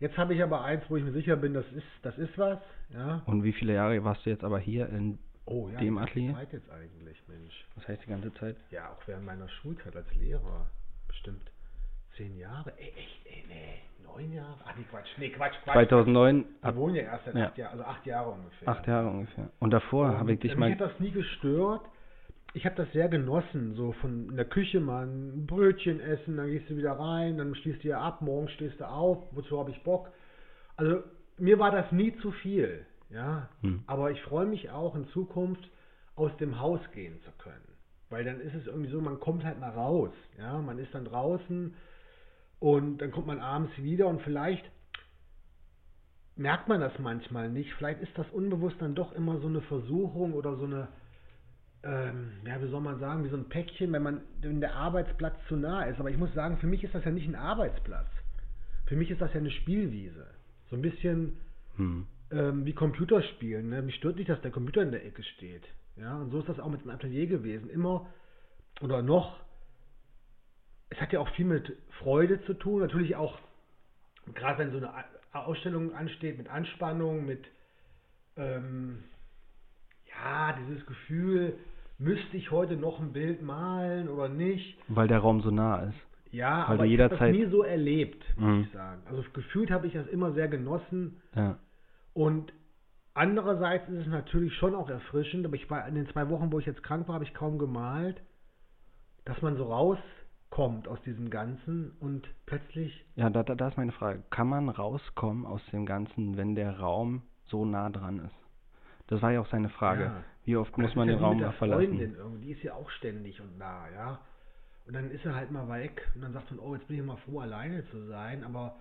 Jetzt 0.00 0.18
habe 0.18 0.34
ich 0.34 0.42
aber 0.42 0.64
eins, 0.64 0.82
wo 0.88 0.96
ich 0.96 1.04
mir 1.04 1.12
sicher 1.12 1.36
bin, 1.36 1.54
das 1.54 1.66
ist, 1.76 1.86
das 2.02 2.18
ist 2.18 2.36
was, 2.36 2.58
ja. 2.90 3.22
Und 3.26 3.44
wie 3.44 3.52
viele 3.52 3.74
Jahre 3.74 4.02
warst 4.02 4.26
du 4.26 4.30
jetzt 4.30 4.42
aber 4.42 4.58
hier 4.58 4.88
in 4.88 5.20
Oh 5.46 5.68
ja, 5.72 5.78
Dem 5.80 5.98
Atelier? 5.98 6.34
Zeit 6.34 6.52
jetzt 6.52 6.70
eigentlich, 6.70 7.20
Mensch. 7.28 7.64
was 7.74 7.88
heißt 7.88 8.02
die 8.04 8.10
ganze 8.10 8.32
Zeit? 8.34 8.56
Ja, 8.70 8.90
auch 8.90 9.06
während 9.06 9.24
meiner 9.26 9.48
Schulzeit 9.48 9.94
als 9.96 10.12
Lehrer. 10.14 10.66
Bestimmt 11.08 11.50
zehn 12.16 12.36
Jahre. 12.38 12.72
Ey, 12.78 12.92
echt, 12.96 13.26
ey, 13.26 13.44
nee, 13.48 14.04
neun 14.04 14.32
Jahre? 14.32 14.56
Ach 14.64 14.76
nee, 14.76 14.84
Quatsch, 14.90 15.08
nee, 15.18 15.30
Quatsch, 15.30 15.54
Quatsch. 15.64 15.74
2009, 15.74 16.44
Wir 16.62 16.76
wohnen 16.76 16.94
ja 16.94 17.02
erst 17.02 17.24
seit 17.24 17.34
Ja. 17.34 17.46
acht 17.46 17.58
Jahren, 17.58 17.72
also 17.72 17.84
acht 17.84 18.06
Jahre 18.06 18.30
ungefähr. 18.30 18.68
acht 18.68 18.86
Jahre 18.86 19.08
ungefähr. 19.08 19.50
Und 19.58 19.70
davor 19.72 20.16
habe 20.18 20.32
ich 20.32 20.40
dich 20.40 20.52
mich 20.52 20.58
mal 20.60 20.70
hat 20.70 20.80
das 20.80 21.00
nie 21.00 21.10
gestört. 21.10 21.82
Ich 22.54 22.66
habe 22.66 22.76
das 22.76 22.92
sehr 22.92 23.08
genossen, 23.08 23.74
so 23.74 23.92
von 23.92 24.28
in 24.28 24.36
der 24.36 24.44
Küche 24.44 24.78
mal 24.78 25.06
ein 25.06 25.46
Brötchen 25.46 26.00
essen, 26.00 26.36
dann 26.36 26.48
gehst 26.50 26.68
du 26.68 26.76
wieder 26.76 26.92
rein, 26.92 27.38
dann 27.38 27.54
schließt 27.54 27.82
du 27.82 27.88
ja 27.88 28.00
ab, 28.00 28.20
morgen 28.20 28.48
stehst 28.50 28.78
du 28.78 28.86
auf, 28.86 29.18
wozu 29.32 29.58
habe 29.58 29.70
ich 29.70 29.82
Bock? 29.82 30.10
Also 30.76 31.02
mir 31.38 31.58
war 31.58 31.70
das 31.70 31.90
nie 31.92 32.14
zu 32.18 32.30
viel, 32.30 32.84
ja. 33.12 33.48
Hm. 33.60 33.82
Aber 33.86 34.10
ich 34.10 34.20
freue 34.22 34.46
mich 34.46 34.70
auch 34.70 34.94
in 34.94 35.06
Zukunft 35.08 35.70
aus 36.14 36.36
dem 36.38 36.60
Haus 36.60 36.80
gehen 36.92 37.20
zu 37.22 37.30
können, 37.38 37.76
weil 38.10 38.24
dann 38.24 38.40
ist 38.40 38.54
es 38.54 38.66
irgendwie 38.66 38.90
so, 38.90 39.00
man 39.00 39.20
kommt 39.20 39.44
halt 39.44 39.58
mal 39.60 39.70
raus, 39.70 40.12
ja. 40.38 40.60
Man 40.60 40.78
ist 40.78 40.94
dann 40.94 41.04
draußen 41.04 41.74
und 42.58 42.98
dann 42.98 43.10
kommt 43.10 43.26
man 43.26 43.40
abends 43.40 43.72
wieder 43.78 44.06
und 44.08 44.22
vielleicht 44.22 44.64
merkt 46.36 46.68
man 46.68 46.80
das 46.80 46.98
manchmal 46.98 47.50
nicht. 47.50 47.72
Vielleicht 47.74 48.00
ist 48.00 48.16
das 48.16 48.28
unbewusst 48.30 48.76
dann 48.80 48.94
doch 48.94 49.12
immer 49.12 49.38
so 49.40 49.48
eine 49.48 49.60
Versuchung 49.62 50.32
oder 50.32 50.56
so 50.56 50.64
eine, 50.64 50.88
ähm, 51.82 52.32
ja, 52.46 52.62
wie 52.62 52.68
soll 52.68 52.80
man 52.80 52.98
sagen, 52.98 53.24
wie 53.24 53.28
so 53.28 53.36
ein 53.36 53.48
Päckchen, 53.48 53.92
wenn 53.92 54.02
man 54.02 54.20
wenn 54.40 54.60
der 54.60 54.74
Arbeitsplatz 54.74 55.36
zu 55.48 55.56
nah 55.56 55.84
ist. 55.84 55.98
Aber 56.00 56.10
ich 56.10 56.16
muss 56.16 56.32
sagen, 56.34 56.58
für 56.58 56.66
mich 56.66 56.84
ist 56.84 56.94
das 56.94 57.04
ja 57.04 57.10
nicht 57.10 57.28
ein 57.28 57.34
Arbeitsplatz. 57.34 58.08
Für 58.86 58.96
mich 58.96 59.10
ist 59.10 59.20
das 59.20 59.32
ja 59.32 59.40
eine 59.40 59.50
Spielwiese. 59.50 60.26
So 60.70 60.76
ein 60.76 60.82
bisschen 60.82 61.36
Hm. 61.76 62.06
Ähm, 62.32 62.64
wie 62.64 62.72
Computerspielen. 62.72 63.68
Ne? 63.68 63.82
Mich 63.82 63.96
stört 63.96 64.16
nicht, 64.16 64.28
dass 64.28 64.40
der 64.40 64.50
Computer 64.50 64.82
in 64.82 64.90
der 64.92 65.04
Ecke 65.04 65.22
steht. 65.22 65.62
Ja, 65.96 66.16
und 66.16 66.30
so 66.30 66.40
ist 66.40 66.48
das 66.48 66.58
auch 66.58 66.70
mit 66.70 66.82
dem 66.82 66.90
Atelier 66.90 67.26
gewesen. 67.26 67.68
Immer 67.70 68.06
oder 68.80 69.02
noch. 69.02 69.38
Es 70.88 71.00
hat 71.00 71.12
ja 71.12 71.20
auch 71.20 71.28
viel 71.34 71.46
mit 71.46 71.72
Freude 71.98 72.42
zu 72.44 72.54
tun. 72.54 72.80
Natürlich 72.80 73.16
auch, 73.16 73.38
gerade 74.34 74.58
wenn 74.58 74.70
so 74.72 74.78
eine 74.78 74.92
Ausstellung 75.32 75.94
ansteht, 75.94 76.38
mit 76.38 76.48
Anspannung, 76.48 77.24
mit 77.26 77.44
ähm, 78.36 79.04
ja, 80.10 80.54
dieses 80.66 80.84
Gefühl, 80.86 81.54
müsste 81.98 82.36
ich 82.36 82.50
heute 82.50 82.76
noch 82.76 82.98
ein 83.00 83.12
Bild 83.12 83.42
malen 83.42 84.08
oder 84.08 84.28
nicht? 84.28 84.76
Weil 84.88 85.08
der 85.08 85.18
Raum 85.18 85.40
so 85.42 85.50
nah 85.50 85.82
ist. 85.84 85.94
Ja, 86.30 86.64
Weil 86.68 86.76
aber 86.76 86.86
ich 86.86 86.98
habe 86.98 87.16
das 87.16 87.30
nie 87.30 87.46
so 87.46 87.62
erlebt, 87.62 88.24
muss 88.36 88.56
Mhm. 88.56 88.60
ich 88.64 88.70
sagen. 88.72 89.02
Also 89.06 89.22
gefühlt 89.34 89.70
habe 89.70 89.86
ich 89.86 89.92
das 89.92 90.06
immer 90.06 90.32
sehr 90.32 90.48
genossen. 90.48 91.20
Ja. 91.34 91.58
Und 92.14 92.52
andererseits 93.14 93.88
ist 93.88 94.00
es 94.00 94.06
natürlich 94.06 94.54
schon 94.56 94.74
auch 94.74 94.88
erfrischend, 94.88 95.46
aber 95.46 95.56
ich 95.56 95.70
war 95.70 95.86
in 95.86 95.94
den 95.94 96.08
zwei 96.08 96.28
Wochen, 96.28 96.52
wo 96.52 96.58
ich 96.58 96.66
jetzt 96.66 96.82
krank 96.82 97.08
war, 97.08 97.14
habe 97.14 97.24
ich 97.24 97.34
kaum 97.34 97.58
gemalt, 97.58 98.20
dass 99.24 99.40
man 99.42 99.56
so 99.56 99.64
rauskommt 99.64 100.88
aus 100.88 101.00
diesem 101.02 101.30
Ganzen 101.30 101.92
und 102.00 102.28
plötzlich, 102.46 103.04
Ja, 103.16 103.30
da, 103.30 103.42
da, 103.42 103.54
da 103.54 103.68
ist 103.68 103.76
meine 103.76 103.92
Frage. 103.92 104.22
Kann 104.30 104.48
man 104.48 104.68
rauskommen 104.68 105.46
aus 105.46 105.64
dem 105.72 105.86
Ganzen, 105.86 106.36
wenn 106.36 106.54
der 106.54 106.78
Raum 106.78 107.22
so 107.46 107.64
nah 107.64 107.90
dran 107.90 108.18
ist? 108.20 108.34
Das 109.08 109.20
war 109.22 109.32
ja 109.32 109.40
auch 109.40 109.50
seine 109.50 109.68
Frage. 109.68 110.04
Ja. 110.04 110.24
Wie 110.44 110.56
oft 110.56 110.72
das 110.72 110.78
muss 110.78 110.94
man 110.94 111.08
ja 111.08 111.14
den 111.14 111.22
Raum 111.22 111.36
mal 111.36 111.44
der 111.44 111.52
verlassen? 111.52 111.86
Freundin 111.86 112.14
irgendwie, 112.14 112.46
die 112.46 112.52
ist 112.52 112.62
ja 112.62 112.74
auch 112.74 112.90
ständig 112.90 113.40
und 113.40 113.58
da, 113.58 113.88
ja. 113.90 114.20
Und 114.86 114.94
dann 114.94 115.10
ist 115.10 115.24
er 115.24 115.34
halt 115.34 115.50
mal 115.50 115.68
weg 115.68 116.10
und 116.14 116.22
dann 116.22 116.32
sagt 116.32 116.50
man, 116.50 116.58
oh, 116.60 116.74
jetzt 116.74 116.88
bin 116.88 116.98
ich 116.98 117.04
mal 117.04 117.16
froh, 117.18 117.40
alleine 117.40 117.86
zu 117.90 118.06
sein, 118.06 118.42
aber 118.42 118.76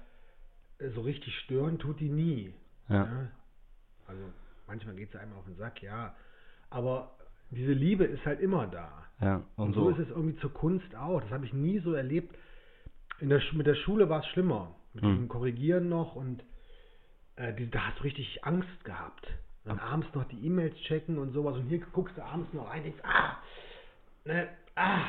so 0.95 1.01
richtig 1.01 1.35
stören 1.41 1.77
tut 1.77 2.00
die 2.00 2.09
nie. 2.09 2.53
Ja. 2.91 3.05
Ne? 3.05 3.31
Also 4.07 4.21
manchmal 4.67 4.95
geht 4.95 5.13
es 5.13 5.19
einem 5.19 5.33
auf 5.33 5.45
den 5.45 5.55
Sack, 5.55 5.81
ja. 5.81 6.13
Aber 6.69 7.12
diese 7.50 7.74
Liebe 7.74 8.03
ist 8.05 8.25
halt 8.25 8.39
immer 8.39 8.67
da. 8.67 9.05
Ja, 9.19 9.36
Und, 9.55 9.67
und 9.67 9.74
so. 9.74 9.83
so. 9.83 9.89
ist 9.91 10.00
es 10.00 10.10
irgendwie 10.10 10.38
zur 10.38 10.53
Kunst 10.53 10.95
auch. 10.95 11.21
Das 11.21 11.31
habe 11.31 11.45
ich 11.45 11.53
nie 11.53 11.79
so 11.79 11.93
erlebt. 11.93 12.36
In 13.19 13.29
der, 13.29 13.41
mit 13.53 13.67
der 13.67 13.75
Schule 13.75 14.10
war 14.10 14.19
es 14.21 14.27
schlimmer. 14.27 14.75
Mit 14.93 15.03
Hm. 15.03 15.12
diesem 15.12 15.27
Korrigieren 15.29 15.89
noch 15.89 16.15
und 16.15 16.43
äh, 17.38 17.53
die, 17.53 17.69
da 17.69 17.88
hast 17.88 18.00
du 18.00 18.03
richtig 18.03 18.43
Angst 18.43 18.83
gehabt. 18.83 19.27
Dann 19.63 19.79
abends 19.79 20.07
noch 20.15 20.24
die 20.25 20.43
E-Mails 20.45 20.75
checken 20.88 21.17
und 21.19 21.31
sowas. 21.33 21.55
Und 21.55 21.67
hier 21.67 21.79
guckst 21.93 22.17
du 22.17 22.24
abends 22.24 22.51
noch 22.51 22.69
rein, 22.69 22.83
denkst, 22.83 23.00
ah, 23.03 23.38
ne, 24.25 24.48
ah. 24.75 25.01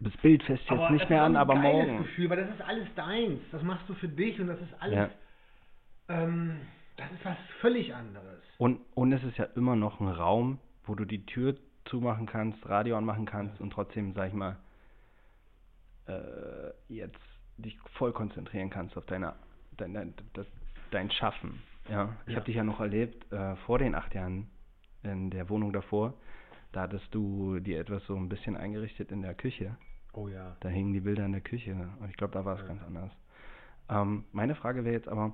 Das 0.00 0.16
Bild 0.22 0.42
fässt 0.44 0.62
jetzt 0.62 0.70
Aber 0.72 0.90
nicht 0.90 1.10
mehr 1.10 1.22
an, 1.22 1.36
aber 1.36 1.54
morgen. 1.54 1.98
Gefühl, 1.98 2.30
weil 2.30 2.38
das 2.38 2.48
ist 2.54 2.62
alles 2.62 2.88
deins. 2.96 3.40
Das 3.52 3.62
machst 3.62 3.86
du 3.88 3.94
für 3.94 4.08
dich 4.08 4.40
und 4.40 4.46
das 4.46 4.58
ist 4.62 4.72
alles, 4.80 4.96
Ja. 4.96 5.10
ähm, 6.08 6.56
das 7.00 7.10
ist 7.12 7.24
was 7.24 7.36
völlig 7.60 7.94
anderes. 7.94 8.40
Und, 8.58 8.80
und 8.94 9.12
es 9.12 9.22
ist 9.24 9.36
ja 9.38 9.44
immer 9.56 9.76
noch 9.76 10.00
ein 10.00 10.08
Raum, 10.08 10.58
wo 10.84 10.94
du 10.94 11.04
die 11.04 11.24
Tür 11.26 11.56
zumachen 11.86 12.26
kannst, 12.26 12.68
Radio 12.68 12.96
anmachen 12.96 13.26
kannst 13.26 13.60
und 13.60 13.70
trotzdem, 13.72 14.12
sag 14.14 14.28
ich 14.28 14.34
mal, 14.34 14.56
äh, 16.06 16.70
jetzt 16.88 17.18
dich 17.56 17.78
voll 17.94 18.12
konzentrieren 18.12 18.70
kannst 18.70 18.96
auf 18.96 19.06
deine, 19.06 19.34
dein, 19.76 19.94
dein, 19.94 20.14
das, 20.34 20.46
dein 20.90 21.10
Schaffen. 21.10 21.62
Ja, 21.88 22.16
ich 22.26 22.32
Ja. 22.32 22.36
habe 22.36 22.46
dich 22.46 22.56
ja 22.56 22.64
noch 22.64 22.80
erlebt 22.80 23.30
äh, 23.32 23.56
vor 23.66 23.78
den 23.78 23.94
acht 23.94 24.14
Jahren 24.14 24.48
in 25.02 25.30
der 25.30 25.48
Wohnung 25.48 25.72
davor. 25.72 26.14
Da 26.72 26.82
hattest 26.82 27.12
du 27.14 27.58
dir 27.60 27.80
etwas 27.80 28.04
so 28.06 28.14
ein 28.14 28.28
bisschen 28.28 28.56
eingerichtet 28.56 29.10
in 29.10 29.22
der 29.22 29.34
Küche. 29.34 29.76
Oh 30.12 30.28
ja. 30.28 30.56
Da 30.60 30.68
hingen 30.68 30.92
die 30.92 31.00
Bilder 31.00 31.24
in 31.24 31.32
der 31.32 31.40
Küche 31.40 31.72
und 32.00 32.08
ich 32.08 32.16
glaube, 32.16 32.32
da 32.34 32.44
war 32.44 32.54
es 32.56 32.60
Ja. 32.62 32.66
ganz 32.68 32.82
anders. 32.82 33.10
Ähm, 33.88 34.24
meine 34.32 34.54
Frage 34.54 34.84
wäre 34.84 34.94
jetzt 34.94 35.08
aber, 35.08 35.32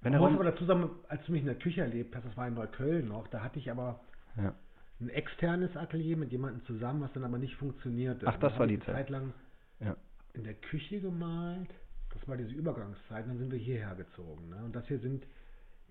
wenn 0.00 0.12
Man 0.12 0.20
muss 0.20 0.32
aber 0.34 0.50
dazu 0.50 0.64
sagen, 0.64 0.90
als 1.08 1.24
du 1.26 1.32
mich 1.32 1.40
in 1.40 1.46
der 1.46 1.56
Küche 1.56 1.80
erlebt 1.80 2.14
hast, 2.14 2.24
das 2.24 2.36
war 2.36 2.46
in 2.46 2.54
Neukölln 2.54 3.08
noch, 3.08 3.26
da 3.28 3.42
hatte 3.42 3.58
ich 3.58 3.70
aber 3.70 4.00
ja, 4.36 4.54
ein 5.00 5.08
externes 5.10 5.76
Atelier 5.76 6.16
mit 6.16 6.30
jemandem 6.30 6.64
zusammen, 6.64 7.00
was 7.00 7.12
dann 7.12 7.24
aber 7.24 7.38
nicht 7.38 7.56
funktionierte. 7.56 8.26
Ach, 8.26 8.38
das 8.38 8.56
war 8.58 8.66
die 8.66 8.78
Zeit. 8.80 8.94
Zeit 8.94 9.10
lang 9.10 9.32
ja, 9.80 9.96
in 10.34 10.44
der 10.44 10.54
Küche 10.54 11.00
gemalt. 11.00 11.70
Das 12.12 12.26
war 12.26 12.36
diese 12.36 12.52
Übergangszeit, 12.52 13.26
dann 13.26 13.38
sind 13.38 13.52
wir 13.52 13.58
hierher 13.58 13.94
gezogen. 13.94 14.48
Ne? 14.48 14.64
Und 14.64 14.74
das 14.74 14.86
hier 14.88 14.98
sind, 14.98 15.26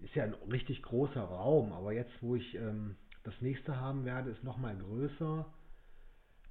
ist 0.01 0.15
ja 0.15 0.23
ein 0.23 0.33
richtig 0.51 0.81
großer 0.81 1.21
Raum, 1.21 1.73
aber 1.73 1.93
jetzt, 1.93 2.11
wo 2.21 2.35
ich 2.35 2.55
ähm, 2.55 2.95
das 3.23 3.39
nächste 3.41 3.79
haben 3.79 4.03
werde, 4.03 4.31
ist 4.31 4.43
nochmal 4.43 4.75
größer. 4.75 5.45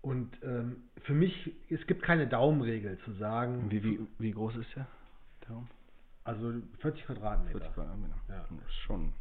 Und 0.03 0.31
ähm, 0.43 0.85
für 1.03 1.15
mich, 1.15 1.53
es 1.69 1.85
gibt 1.87 2.03
keine 2.03 2.29
Daumenregel 2.29 2.99
zu 2.99 3.13
sagen, 3.15 3.71
wie, 3.71 3.83
wie, 3.83 4.01
wie 4.19 4.31
groß 4.31 4.57
ist 4.57 4.77
der, 4.77 4.87
Raum? 5.51 5.69
Also 6.27 6.55
40 6.81 7.07
Quadratmeter. 7.07 7.59
40 7.61 7.75
Quadratmeter. 7.75 8.15
Ja. 8.29 8.45
Schon. 8.85 9.13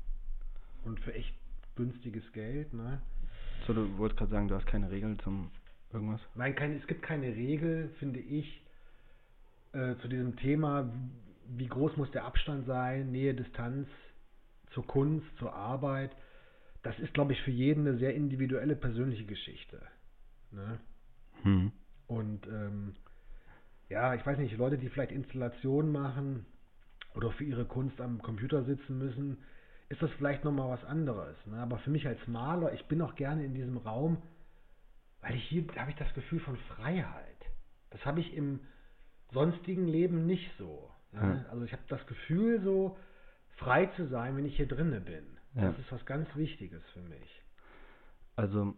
Und 0.84 1.00
für 1.02 1.14
echt 1.14 1.34
günstiges 1.76 2.24
Geld. 2.34 2.74
Ne? 2.74 3.00
So, 3.68 3.74
du 3.74 3.98
wolltest 4.00 4.18
gerade 4.18 4.32
sagen, 4.32 4.48
du 4.48 4.56
hast 4.56 4.66
keine 4.66 4.90
Regeln 4.90 5.20
zum 5.20 5.52
irgendwas? 5.94 6.20
Nein, 6.34 6.56
keine, 6.56 6.76
es 6.78 6.88
gibt 6.88 7.04
keine 7.04 7.28
Regel, 7.28 7.90
finde 8.00 8.20
ich, 8.20 8.64
äh, 9.74 9.96
zu 9.98 10.08
diesem 10.08 10.36
Thema, 10.38 10.92
wie 11.48 11.68
groß 11.68 11.96
muss 11.96 12.10
der 12.10 12.26
Abstand 12.26 12.66
sein, 12.66 13.12
Nähe, 13.12 13.36
Distanz 13.36 13.88
zur 14.72 14.88
Kunst, 14.88 15.28
zur 15.38 15.54
Arbeit. 15.54 16.12
Das 16.82 16.98
ist, 17.00 17.14
glaube 17.14 17.34
ich, 17.34 17.42
für 17.44 17.52
jeden 17.52 17.88
eine 17.88 17.98
sehr 18.00 18.16
individuelle 18.16 18.76
persönliche 18.76 19.26
Geschichte. 19.26 19.80
Ne? 20.52 20.80
Hm. 21.44 21.72
Und 22.08 22.48
ähm, 22.48 22.96
ja, 23.90 24.16
ich 24.16 24.26
weiß 24.26 24.40
nicht, 24.40 24.58
Leute, 24.58 24.80
die 24.80 24.90
vielleicht 24.90 25.12
Installationen 25.12 25.92
machen 25.92 26.48
oder 27.16 27.32
für 27.32 27.44
ihre 27.44 27.66
Kunst 27.66 28.00
am 28.02 28.22
Computer 28.22 28.64
sitzen 28.64 28.98
müssen, 28.98 29.38
ist 29.90 30.02
das 30.02 30.12
vielleicht 30.18 30.44
nochmal 30.44 30.70
was 30.70 30.84
anderes. 30.86 31.36
Ne? 31.46 31.58
Aber 31.58 31.78
für 31.80 31.90
mich 31.90 32.08
als 32.08 32.26
Maler, 32.28 32.74
ich 32.74 32.86
bin 32.86 33.02
auch 33.02 33.16
gerne 33.16 33.46
in 33.46 33.54
diesem 33.54 33.78
Raum, 33.78 34.22
weil 35.22 35.36
ich 35.36 35.44
hier 35.44 35.66
habe 35.78 35.92
ich 35.92 35.98
das 35.98 36.14
Gefühl 36.14 36.40
von 36.40 36.58
Freiheit. 36.76 37.26
Das 37.92 38.06
habe 38.06 38.20
ich 38.20 38.34
im 38.34 38.60
sonstigen 39.32 39.88
Leben 39.88 40.26
nicht 40.26 40.52
so. 40.58 40.92
Ne? 41.12 41.44
Ja. 41.46 41.52
Also 41.52 41.66
ich 41.66 41.72
habe 41.72 41.84
das 41.88 42.06
Gefühl, 42.08 42.62
so 42.62 42.98
frei 43.58 43.88
zu 43.96 44.08
sein, 44.08 44.36
wenn 44.38 44.46
ich 44.46 44.56
hier 44.56 44.68
drinne 44.68 45.00
bin. 45.00 45.24
Ja. 45.56 45.70
Das 45.70 45.80
ist 45.80 45.92
was 45.92 46.06
ganz 46.06 46.28
Wichtiges 46.36 46.84
für 46.94 47.02
mich. 47.02 47.42
Also, 48.36 48.76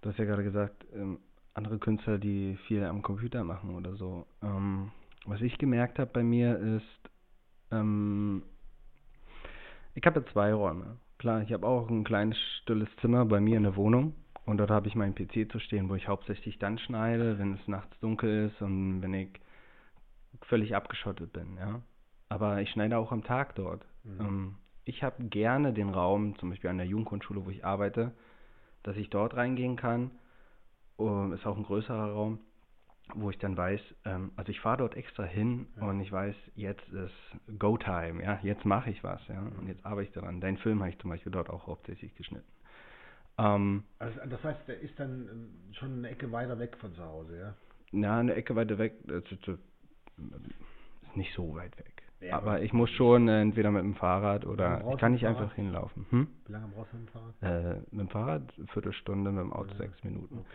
du 0.00 0.08
hast 0.08 0.18
ja 0.18 0.24
gerade 0.24 0.42
gesagt, 0.42 0.84
ähm, 0.92 1.20
andere 1.54 1.78
Künstler, 1.78 2.18
die 2.18 2.56
viel 2.66 2.82
am 2.82 3.02
Computer 3.02 3.44
machen 3.44 3.74
oder 3.76 3.94
so. 3.94 4.26
Ähm, 4.42 4.90
was 5.26 5.40
ich 5.40 5.58
gemerkt 5.58 5.98
habe 5.98 6.10
bei 6.12 6.22
mir 6.22 6.58
ist, 6.58 7.10
ähm, 7.70 8.42
ich 9.94 10.04
habe 10.04 10.20
ja 10.20 10.32
zwei 10.32 10.52
Räume. 10.52 10.98
Klar, 11.18 11.42
ich 11.42 11.52
habe 11.52 11.66
auch 11.66 11.88
ein 11.88 12.04
kleines 12.04 12.38
stilles 12.62 12.88
Zimmer 13.00 13.24
bei 13.24 13.40
mir 13.40 13.56
in 13.56 13.62
der 13.62 13.76
Wohnung 13.76 14.14
und 14.44 14.58
dort 14.58 14.70
habe 14.70 14.88
ich 14.88 14.94
meinen 14.94 15.14
PC 15.14 15.50
zu 15.50 15.58
stehen, 15.58 15.88
wo 15.88 15.94
ich 15.94 16.08
hauptsächlich 16.08 16.58
dann 16.58 16.78
schneide, 16.78 17.38
wenn 17.38 17.54
es 17.54 17.68
nachts 17.68 17.98
dunkel 18.00 18.46
ist 18.46 18.60
und 18.60 19.02
wenn 19.02 19.14
ich 19.14 19.40
völlig 20.42 20.76
abgeschottet 20.76 21.32
bin, 21.32 21.56
ja. 21.56 21.80
Aber 22.28 22.60
ich 22.60 22.70
schneide 22.70 22.98
auch 22.98 23.12
am 23.12 23.24
Tag 23.24 23.54
dort. 23.54 23.84
Mhm. 24.04 24.20
Ähm, 24.20 24.54
ich 24.84 25.02
habe 25.02 25.24
gerne 25.24 25.72
den 25.72 25.90
Raum, 25.90 26.38
zum 26.38 26.50
Beispiel 26.50 26.70
an 26.70 26.78
der 26.78 26.86
Jugendgrundschule, 26.86 27.44
wo 27.44 27.50
ich 27.50 27.64
arbeite, 27.64 28.12
dass 28.82 28.96
ich 28.96 29.10
dort 29.10 29.34
reingehen 29.34 29.76
kann. 29.76 30.10
Um, 30.96 31.32
ist 31.34 31.46
auch 31.46 31.56
ein 31.58 31.64
größerer 31.64 32.12
Raum, 32.12 32.38
wo 33.14 33.30
ich 33.30 33.38
dann 33.38 33.56
weiß, 33.56 33.80
ähm, 34.04 34.32
also 34.36 34.50
ich 34.50 34.60
fahre 34.60 34.78
dort 34.78 34.96
extra 34.96 35.22
hin 35.24 35.66
Ja. 35.76 35.88
und 35.88 36.00
ich 36.00 36.10
weiß, 36.10 36.34
jetzt 36.54 36.88
ist 36.88 37.58
Go-Time, 37.58 38.22
ja, 38.22 38.38
jetzt 38.42 38.64
mache 38.64 38.90
ich 38.90 39.02
was, 39.04 39.26
ja, 39.28 39.40
und 39.40 39.68
jetzt 39.68 39.84
arbeite 39.86 40.08
ich 40.08 40.14
daran. 40.14 40.40
Deinen 40.40 40.58
Film 40.58 40.80
habe 40.80 40.90
ich 40.90 40.98
zum 40.98 41.10
Beispiel 41.10 41.32
dort 41.32 41.48
auch 41.50 41.66
hauptsächlich 41.66 42.14
geschnitten. 42.16 42.46
Ähm, 43.38 43.84
Also 43.98 44.18
das 44.28 44.42
heißt, 44.42 44.66
der 44.68 44.80
ist 44.80 44.98
dann 44.98 45.28
ähm, 45.30 45.72
schon 45.74 45.92
eine 45.98 46.08
Ecke 46.10 46.30
weiter 46.32 46.58
weg 46.58 46.76
von 46.78 46.92
zu 46.94 47.02
Hause, 47.04 47.38
ja? 47.38 47.54
na, 47.92 48.18
eine 48.20 48.34
Ecke 48.34 48.56
weiter 48.56 48.78
weg, 48.78 48.94
das 49.06 49.22
ist, 49.30 49.46
ist 49.48 49.58
nicht 51.16 51.32
so 51.34 51.54
weit 51.54 51.76
weg. 51.78 52.02
Ja, 52.20 52.36
aber 52.38 52.62
ich 52.62 52.72
muss 52.72 52.90
schon 52.90 53.28
äh, 53.28 53.40
entweder 53.42 53.70
mit 53.70 53.82
dem 53.82 53.94
Fahrrad 53.94 54.46
oder 54.46 54.82
ich 54.90 54.98
kann 54.98 55.12
nicht 55.12 55.26
ein 55.26 55.36
einfach 55.36 55.54
hinlaufen. 55.54 56.06
Hm? 56.10 56.28
Wie 56.46 56.52
lange 56.52 56.68
brauchst 56.68 56.92
du 56.92 56.96
mit 56.96 57.08
dem 57.08 57.12
Fahrrad? 57.12 57.34
Äh, 57.42 57.80
mit 57.90 58.00
dem 58.00 58.08
Fahrrad 58.08 58.42
eine 58.56 58.66
Viertelstunde, 58.68 59.30
mit 59.32 59.42
dem 59.42 59.52
Auto 59.52 59.70
Ja. 59.72 59.76
sechs 59.76 60.02
Minuten. 60.02 60.38
Okay. 60.38 60.46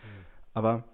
Aber 0.54 0.84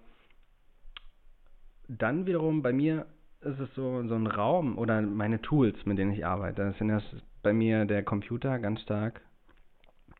dann 1.89 2.25
wiederum 2.25 2.61
bei 2.61 2.71
mir 2.71 3.07
ist 3.41 3.59
es 3.59 3.73
so, 3.73 4.05
so 4.07 4.15
ein 4.15 4.27
Raum 4.27 4.77
oder 4.77 5.01
meine 5.01 5.41
Tools, 5.41 5.85
mit 5.85 5.97
denen 5.97 6.11
ich 6.11 6.25
arbeite. 6.25 6.65
Das 6.65 6.77
sind 6.77 6.89
das 6.89 7.03
bei 7.41 7.53
mir 7.53 7.85
der 7.85 8.03
Computer 8.03 8.59
ganz 8.59 8.81
stark 8.81 9.21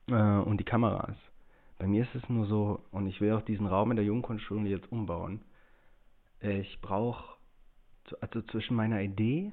äh, 0.08 0.14
und 0.14 0.60
die 0.60 0.64
Kameras. 0.66 1.16
Bei 1.78 1.88
mir 1.88 2.04
ist 2.04 2.16
es 2.16 2.28
nur 2.30 2.46
so, 2.46 2.84
und 2.92 3.08
ich 3.08 3.22
will 3.22 3.34
auch 3.34 3.42
diesen 3.42 3.68
Raum 3.68 3.92
in 3.92 3.98
der 3.98 4.06
Jugendkunstschule 4.06 4.68
jetzt 4.70 4.92
umbauen. 4.92 5.42
Ich 6.42 6.80
brauche, 6.82 7.38
also 8.22 8.42
zwischen 8.44 8.76
meiner 8.76 9.02
Idee, 9.02 9.52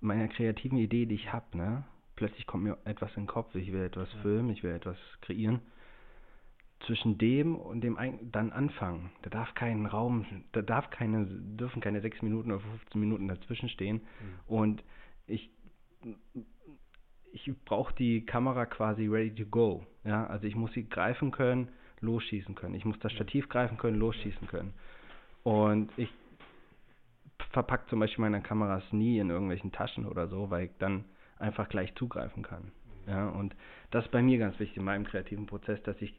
meiner 0.00 0.28
kreativen 0.28 0.78
Idee, 0.78 1.06
die 1.06 1.14
ich 1.14 1.32
habe, 1.32 1.56
ne? 1.56 1.84
Plötzlich 2.14 2.46
kommt 2.46 2.64
mir 2.64 2.78
etwas 2.84 3.10
in 3.16 3.22
den 3.22 3.26
Kopf, 3.26 3.54
ich 3.54 3.72
will 3.72 3.82
etwas 3.82 4.10
Ja. 4.14 4.20
filmen, 4.20 4.50
ich 4.50 4.62
will 4.62 4.72
etwas 4.72 4.96
kreieren 5.20 5.60
zwischen 6.80 7.18
dem 7.18 7.56
und 7.56 7.80
dem 7.80 7.98
dann 8.30 8.52
anfangen. 8.52 9.10
Da 9.22 9.30
darf 9.30 9.54
kein 9.54 9.86
Raum, 9.86 10.26
da 10.52 10.62
darf 10.62 10.90
keine, 10.90 11.26
dürfen 11.26 11.80
keine 11.80 12.00
sechs 12.00 12.20
Minuten 12.22 12.52
oder 12.52 12.60
15 12.60 13.00
Minuten 13.00 13.28
dazwischen 13.28 13.68
stehen. 13.68 13.96
Mhm. 13.96 14.40
Und 14.46 14.84
ich, 15.26 15.50
ich 17.32 17.50
brauche 17.64 17.94
die 17.94 18.24
Kamera 18.26 18.66
quasi 18.66 19.06
ready 19.06 19.34
to 19.34 19.46
go. 19.46 19.86
Ja, 20.04 20.26
also 20.26 20.46
ich 20.46 20.54
muss 20.54 20.72
sie 20.72 20.88
greifen 20.88 21.30
können, 21.30 21.68
losschießen 22.00 22.54
können. 22.54 22.74
Ich 22.74 22.84
muss 22.84 22.98
das 23.00 23.12
Stativ 23.12 23.48
greifen 23.48 23.78
können, 23.78 23.98
losschießen 23.98 24.46
können. 24.46 24.74
Und 25.42 25.90
ich 25.96 26.12
verpacke 27.50 27.88
zum 27.88 28.00
Beispiel 28.00 28.22
meine 28.22 28.42
Kameras 28.42 28.84
nie 28.92 29.18
in 29.18 29.30
irgendwelchen 29.30 29.72
Taschen 29.72 30.06
oder 30.06 30.28
so, 30.28 30.50
weil 30.50 30.66
ich 30.66 30.72
dann 30.78 31.04
einfach 31.38 31.68
gleich 31.68 31.94
zugreifen 31.94 32.42
kann. 32.42 32.70
Ja, 33.06 33.28
und 33.28 33.54
das 33.90 34.04
ist 34.04 34.10
bei 34.10 34.20
mir 34.20 34.38
ganz 34.38 34.58
wichtig 34.58 34.76
in 34.76 34.84
meinem 34.84 35.04
kreativen 35.04 35.46
Prozess, 35.46 35.82
dass 35.84 36.00
ich 36.02 36.14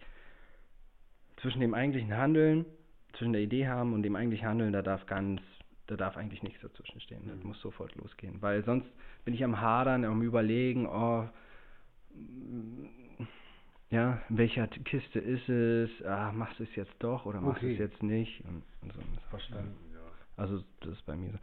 zwischen 1.38 1.62
dem 1.62 1.74
eigentlichen 1.74 2.16
Handeln, 2.16 2.66
zwischen 3.14 3.34
der 3.34 3.42
Idee 3.42 3.68
haben 3.68 3.94
und 3.94 4.04
dem 4.04 4.16
eigentlichen 4.16 4.48
Handeln, 4.48 4.74
da 4.74 4.82
darf 4.82 5.06
ganz, 5.06 5.42
da 5.88 5.96
darf 5.96 6.18
eigentlich 6.18 6.44
nichts 6.44 6.62
dazwischen 6.62 7.00
stehen. 7.02 7.28
Das 7.28 7.38
Mhm. 7.38 7.48
muss 7.48 7.62
sofort 7.62 7.96
losgehen. 7.96 8.42
Weil 8.42 8.64
sonst 8.64 8.88
bin 9.26 9.34
ich 9.34 9.44
am 9.44 9.60
Hadern, 9.62 10.04
am 10.06 10.22
Überlegen, 10.22 10.88
oh, 10.88 11.28
ja, 13.90 14.22
in 14.30 14.38
welcher 14.38 14.68
Kiste 14.68 15.20
ist 15.20 15.48
es? 15.48 15.90
Ah, 16.06 16.32
machst 16.34 16.60
du 16.60 16.64
es 16.64 16.76
jetzt 16.76 16.94
doch 17.00 17.26
oder 17.26 17.40
machst 17.40 17.62
du 17.62 17.68
es 17.68 17.74
Okay. 17.74 17.84
jetzt 17.84 18.04
nicht? 18.04 18.44
Und, 18.46 18.64
und 18.82 18.94
so. 18.94 19.00
Verstanden, 19.30 19.76
ja. 19.94 20.00
Also 20.36 20.64
das 20.82 20.90
ist 20.94 21.06
bei 21.06 21.16
mir 21.16 21.32
so. 21.32 21.38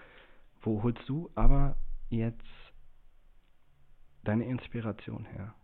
Wo 0.62 0.82
holst 0.82 1.08
du 1.08 1.30
aber 1.34 1.76
jetzt 2.10 2.42
deine 4.24 4.44
Inspiration 4.44 5.24
her? 5.26 5.54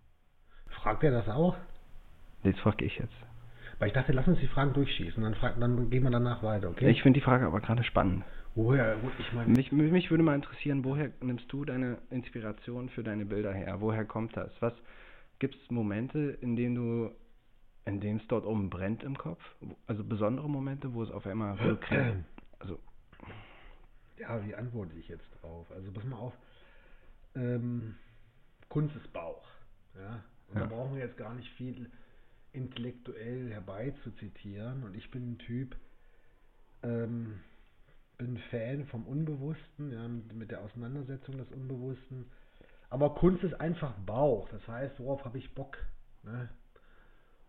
Fragt 0.83 1.03
er 1.03 1.11
das 1.11 1.29
auch? 1.29 1.57
Jetzt 2.45 2.61
frage 2.61 2.85
ich 2.85 2.97
jetzt. 2.97 3.13
Weil 3.81 3.89
ich 3.89 3.95
dachte, 3.95 4.13
lass 4.13 4.29
uns 4.29 4.39
die 4.41 4.47
Fragen 4.47 4.75
durchschießen, 4.75 5.23
dann, 5.23 5.35
frag, 5.35 5.59
dann 5.59 5.89
gehen 5.89 6.03
wir 6.05 6.11
danach 6.11 6.43
weiter, 6.43 6.69
okay? 6.69 6.91
Ich 6.91 7.03
finde 7.03 7.19
die 7.19 7.25
Frage 7.25 7.47
aber 7.47 7.61
gerade 7.61 7.83
spannend. 7.83 8.25
Woher, 8.55 9.03
wo- 9.03 9.11
ich 9.19 9.33
meine, 9.33 9.51
Mich, 9.53 9.73
mich 9.73 10.11
würde 10.11 10.23
mal 10.23 10.35
interessieren, 10.35 10.85
woher 10.85 11.11
nimmst 11.23 11.51
du 11.51 11.65
deine 11.65 11.97
Inspiration 12.11 12.91
für 12.91 13.03
deine 13.03 13.25
Bilder 13.25 13.55
her? 13.55 13.81
Woher 13.81 14.05
kommt 14.05 14.37
das? 14.37 14.53
Was 14.61 14.75
gibt 15.39 15.55
es 15.55 15.71
Momente, 15.71 16.19
in 16.43 16.57
denen 16.57 16.75
du, 16.75 17.11
in 17.87 18.01
denen 18.01 18.21
es 18.21 18.27
dort 18.29 18.45
oben 18.45 18.69
brennt 18.69 19.03
im 19.03 19.17
Kopf? 19.17 19.41
Also 19.87 20.05
besondere 20.05 20.51
Momente, 20.51 20.93
wo 20.93 21.03
es 21.03 21.11
auf 21.11 21.27
einmal 21.27 21.57
kre- 21.57 22.17
also 22.59 22.79
ja, 24.19 24.45
wie 24.47 24.55
antworte 24.55 24.95
ich 24.97 25.09
jetzt 25.09 25.31
drauf? 25.41 25.71
Also 25.75 25.91
pass 25.91 26.05
mal 26.05 26.19
auf, 26.19 26.35
ähm, 27.35 27.95
Kunst 28.69 28.95
ist 28.95 29.11
Bauch, 29.15 29.47
ja? 29.95 30.23
Und 30.49 30.57
Ja. 30.57 30.67
da 30.67 30.67
brauchen 30.67 30.97
wir 30.97 31.03
jetzt 31.03 31.17
gar 31.17 31.33
nicht 31.35 31.49
viel 31.53 31.91
intellektuell 32.53 33.51
herbeizuzitieren 33.51 34.83
und 34.85 34.95
ich 34.97 35.11
bin 35.11 35.33
ein 35.33 35.39
Typ, 35.39 35.77
ähm, 36.83 37.41
bin 38.19 38.39
Fan 38.51 38.87
vom 38.87 39.07
Unbewussten, 39.07 39.93
ja, 39.93 40.07
mit, 40.09 40.51
der 40.51 40.61
Auseinandersetzung 40.61 41.39
des 41.39 41.51
Unbewussten. 41.53 42.27
Aber 42.91 43.15
Kunst 43.15 43.45
ist 43.45 43.55
einfach 43.55 43.95
Bauch. 44.05 44.49
Das 44.51 44.67
heißt, 44.67 44.99
worauf 44.99 45.25
habe 45.25 45.39
ich 45.39 45.55
Bock? 45.55 45.79
Ne? 46.23 46.49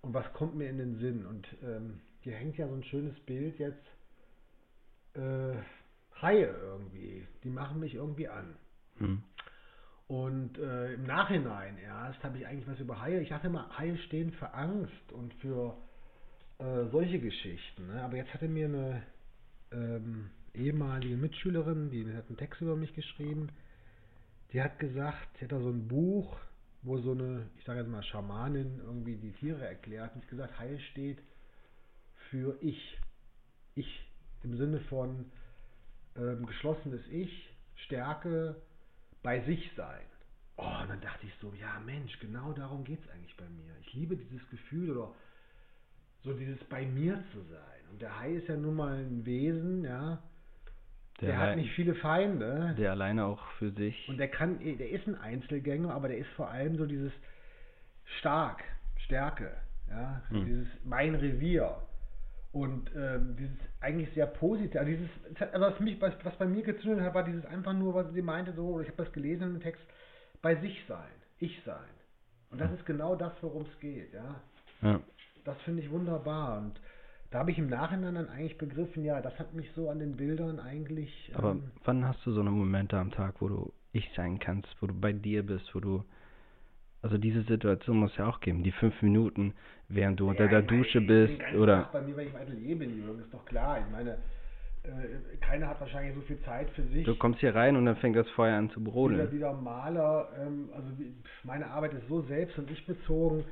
Und 0.01 0.13
was 0.13 0.31
kommt 0.33 0.55
mir 0.55 0.69
in 0.69 0.77
den 0.77 0.99
Sinn? 0.99 1.25
Und 1.25 1.47
ähm, 1.63 1.99
hier 2.21 2.35
hängt 2.35 2.57
ja 2.57 2.67
so 2.67 2.75
ein 2.75 2.83
schönes 2.83 3.19
Bild 3.21 3.59
jetzt. 3.59 3.85
Äh, 5.13 5.55
Haie 6.21 6.45
irgendwie. 6.45 7.27
Die 7.43 7.49
machen 7.49 7.79
mich 7.79 7.95
irgendwie 7.95 8.27
an. 8.27 8.55
hm. 8.97 9.23
Und 10.11 10.57
äh, 10.57 10.95
im 10.95 11.03
Nachhinein 11.03 11.77
erst 11.77 12.21
habe 12.21 12.37
ich 12.37 12.45
eigentlich 12.45 12.67
was 12.67 12.77
über 12.81 12.99
Haie. 12.99 13.21
Ich 13.21 13.29
dachte 13.29 13.47
immer, 13.47 13.77
Haie 13.77 13.97
stehen 13.97 14.33
für 14.33 14.53
Angst 14.53 15.09
und 15.13 15.33
für 15.35 15.77
äh, 16.57 16.83
solche 16.91 17.17
Geschichten. 17.17 17.87
Ne? 17.87 18.03
Aber 18.03 18.17
jetzt 18.17 18.33
hatte 18.33 18.49
mir 18.49 18.65
eine 18.65 19.03
ähm, 19.71 20.29
ehemalige 20.53 21.15
Mitschülerin, 21.15 21.91
die 21.91 22.13
hat 22.13 22.27
einen 22.27 22.35
Text 22.35 22.59
über 22.59 22.75
mich 22.75 22.93
geschrieben, 22.93 23.53
die 24.51 24.61
hat 24.61 24.79
gesagt, 24.79 25.29
sie 25.37 25.45
hat 25.45 25.53
da 25.53 25.61
so 25.61 25.69
ein 25.69 25.87
Buch, 25.87 26.37
wo 26.81 26.97
so 26.97 27.13
eine, 27.13 27.47
ich 27.57 27.63
sage 27.63 27.79
jetzt 27.79 27.89
mal 27.89 28.03
Schamanin 28.03 28.81
irgendwie 28.83 29.15
die 29.15 29.31
Tiere 29.31 29.65
erklärt. 29.65 30.13
Und 30.13 30.23
sie 30.23 30.27
gesagt, 30.27 30.59
Haie 30.59 30.77
steht 30.91 31.19
für 32.29 32.57
Ich. 32.59 32.99
Ich 33.75 34.11
im 34.43 34.57
Sinne 34.57 34.81
von 34.81 35.31
ähm, 36.17 36.45
geschlossenes 36.45 37.07
Ich, 37.07 37.49
Stärke, 37.85 38.57
bei 39.23 39.39
sich 39.45 39.71
sein. 39.77 40.10
Oh, 40.61 40.81
und 40.83 40.89
dann 40.89 41.01
dachte 41.01 41.25
ich 41.25 41.33
so, 41.41 41.51
ja 41.59 41.79
Mensch, 41.85 42.19
genau 42.19 42.53
darum 42.53 42.83
geht 42.83 42.99
es 43.03 43.09
eigentlich 43.11 43.35
bei 43.35 43.45
mir. 43.49 43.73
Ich 43.81 43.93
liebe 43.93 44.15
dieses 44.15 44.47
Gefühl 44.49 44.91
oder 44.91 45.11
so 46.23 46.33
dieses 46.33 46.63
bei 46.65 46.85
mir 46.85 47.15
zu 47.31 47.41
sein. 47.49 47.81
Und 47.91 48.01
der 48.01 48.19
Hai 48.19 48.33
ist 48.33 48.47
ja 48.47 48.55
nun 48.55 48.75
mal 48.75 48.93
ein 48.99 49.25
Wesen, 49.25 49.83
ja. 49.83 50.21
Der, 51.19 51.29
Der, 51.29 51.37
hat 51.37 51.55
nicht 51.55 51.71
viele 51.73 51.93
Feinde. 51.95 52.75
der 52.77 52.91
alleine 52.91 53.25
auch 53.25 53.43
für 53.59 53.71
sich. 53.71 54.07
Und 54.09 54.17
der 54.17 54.27
kann, 54.27 54.59
der 54.59 54.89
ist 54.89 55.07
ein 55.07 55.15
Einzelgänger, 55.15 55.93
aber 55.93 56.07
der 56.07 56.17
ist 56.17 56.29
vor 56.35 56.49
allem 56.49 56.77
so 56.77 56.85
dieses 56.85 57.11
stark, 58.19 58.63
Stärke, 59.05 59.51
ja, 59.89 60.21
Hm. 60.29 60.45
dieses 60.45 60.67
mein 60.83 61.15
Revier 61.15 61.75
und 62.53 62.89
ähm, 62.95 63.35
dieses 63.37 63.57
eigentlich 63.81 64.13
sehr 64.13 64.25
positiv, 64.27 64.75
also 64.79 64.91
dieses, 64.91 65.09
also 65.53 65.65
was 65.65 65.79
mich, 65.79 65.99
was, 66.01 66.13
was 66.23 66.35
bei 66.37 66.45
mir 66.45 66.63
gezündet 66.63 67.01
hat, 67.05 67.13
war 67.13 67.23
dieses 67.23 67.45
einfach 67.45 67.73
nur, 67.73 67.93
was 67.93 68.11
sie 68.13 68.21
meinte, 68.21 68.53
so, 68.53 68.79
ich 68.81 68.87
habe 68.87 69.03
das 69.03 69.11
gelesen 69.13 69.55
im 69.55 69.61
Text, 69.61 69.83
bei 70.41 70.55
sich 70.55 70.83
sein, 70.87 71.11
ich 71.39 71.61
sein. 71.65 71.89
Und 72.49 72.59
das 72.59 72.71
ist 72.71 72.85
genau 72.85 73.15
das, 73.15 73.31
worum 73.41 73.63
es 73.63 73.79
geht, 73.79 74.13
ja. 74.13 74.41
ja. 74.81 74.99
Das 75.45 75.59
finde 75.61 75.81
ich 75.81 75.89
wunderbar 75.89 76.57
und 76.57 76.79
da 77.31 77.39
habe 77.39 77.51
ich 77.51 77.57
im 77.57 77.67
Nachhinein 77.67 78.15
dann 78.15 78.29
eigentlich 78.29 78.57
begriffen, 78.57 79.05
ja, 79.05 79.21
das 79.21 79.37
hat 79.39 79.53
mich 79.53 79.71
so 79.73 79.89
an 79.89 79.99
den 79.99 80.17
Bildern 80.17 80.59
eigentlich. 80.59 81.31
Aber 81.33 81.51
ähm, 81.51 81.71
wann 81.85 82.05
hast 82.05 82.25
du 82.25 82.33
so 82.33 82.41
eine 82.41 82.51
Momente 82.51 82.97
am 82.97 83.11
Tag, 83.11 83.35
wo 83.39 83.47
du 83.47 83.73
ich 83.93 84.09
sein 84.15 84.37
kannst, 84.37 84.67
wo 84.81 84.87
du 84.87 84.93
bei 84.93 85.13
dir 85.13 85.45
bist, 85.45 85.73
wo 85.73 85.79
du 85.79 86.03
also 87.01 87.17
diese 87.17 87.41
Situation 87.43 87.97
muss 87.97 88.15
ja 88.17 88.27
auch 88.27 88.41
geben, 88.41 88.63
die 88.63 88.71
fünf 88.71 89.01
Minuten, 89.01 89.53
während 89.87 90.19
du 90.19 90.29
unter 90.29 90.43
Ja, 90.43 90.49
der 90.49 90.59
ich 90.59 90.65
meine, 90.67 90.83
Dusche 90.83 90.99
ich 90.99 91.07
bin 91.07 91.37
bist 91.37 91.55
oder 91.55 91.83
Tag 91.83 91.91
bei 91.93 92.01
mir, 92.01 92.15
weil 92.15 92.27
ich 92.27 92.33
im 92.33 92.39
Atelier 92.39 92.77
bin, 92.77 92.97
Jürgen, 92.97 93.21
ist 93.21 93.33
doch 93.33 93.45
klar. 93.45 93.79
Ich 93.79 93.91
meine, 93.91 94.17
äh, 94.83 95.37
keiner 95.37 95.67
hat 95.67 95.79
wahrscheinlich 95.79 96.15
so 96.15 96.21
viel 96.21 96.41
Zeit 96.41 96.69
für 96.71 96.83
sich. 96.83 97.05
du 97.05 97.15
kommst 97.15 97.39
hier 97.39 97.53
rein 97.53 97.75
und 97.75 97.85
dann 97.85 97.97
fängt 97.97 98.15
das 98.15 98.29
Feuer 98.31 98.57
an 98.57 98.69
zu 98.71 98.81
wieder, 98.81 98.91
brodeln. 98.91 99.31
wieder 99.31 99.53
Maler, 99.53 100.29
ähm, 100.39 100.69
also 100.75 100.87
wie, 100.97 101.13
meine 101.43 101.67
Arbeit 101.67 101.93
ist 101.93 102.07
so 102.07 102.21
selbst 102.23 102.57
und 102.57 102.69
ich 102.71 102.85
bezogen, 102.85 103.45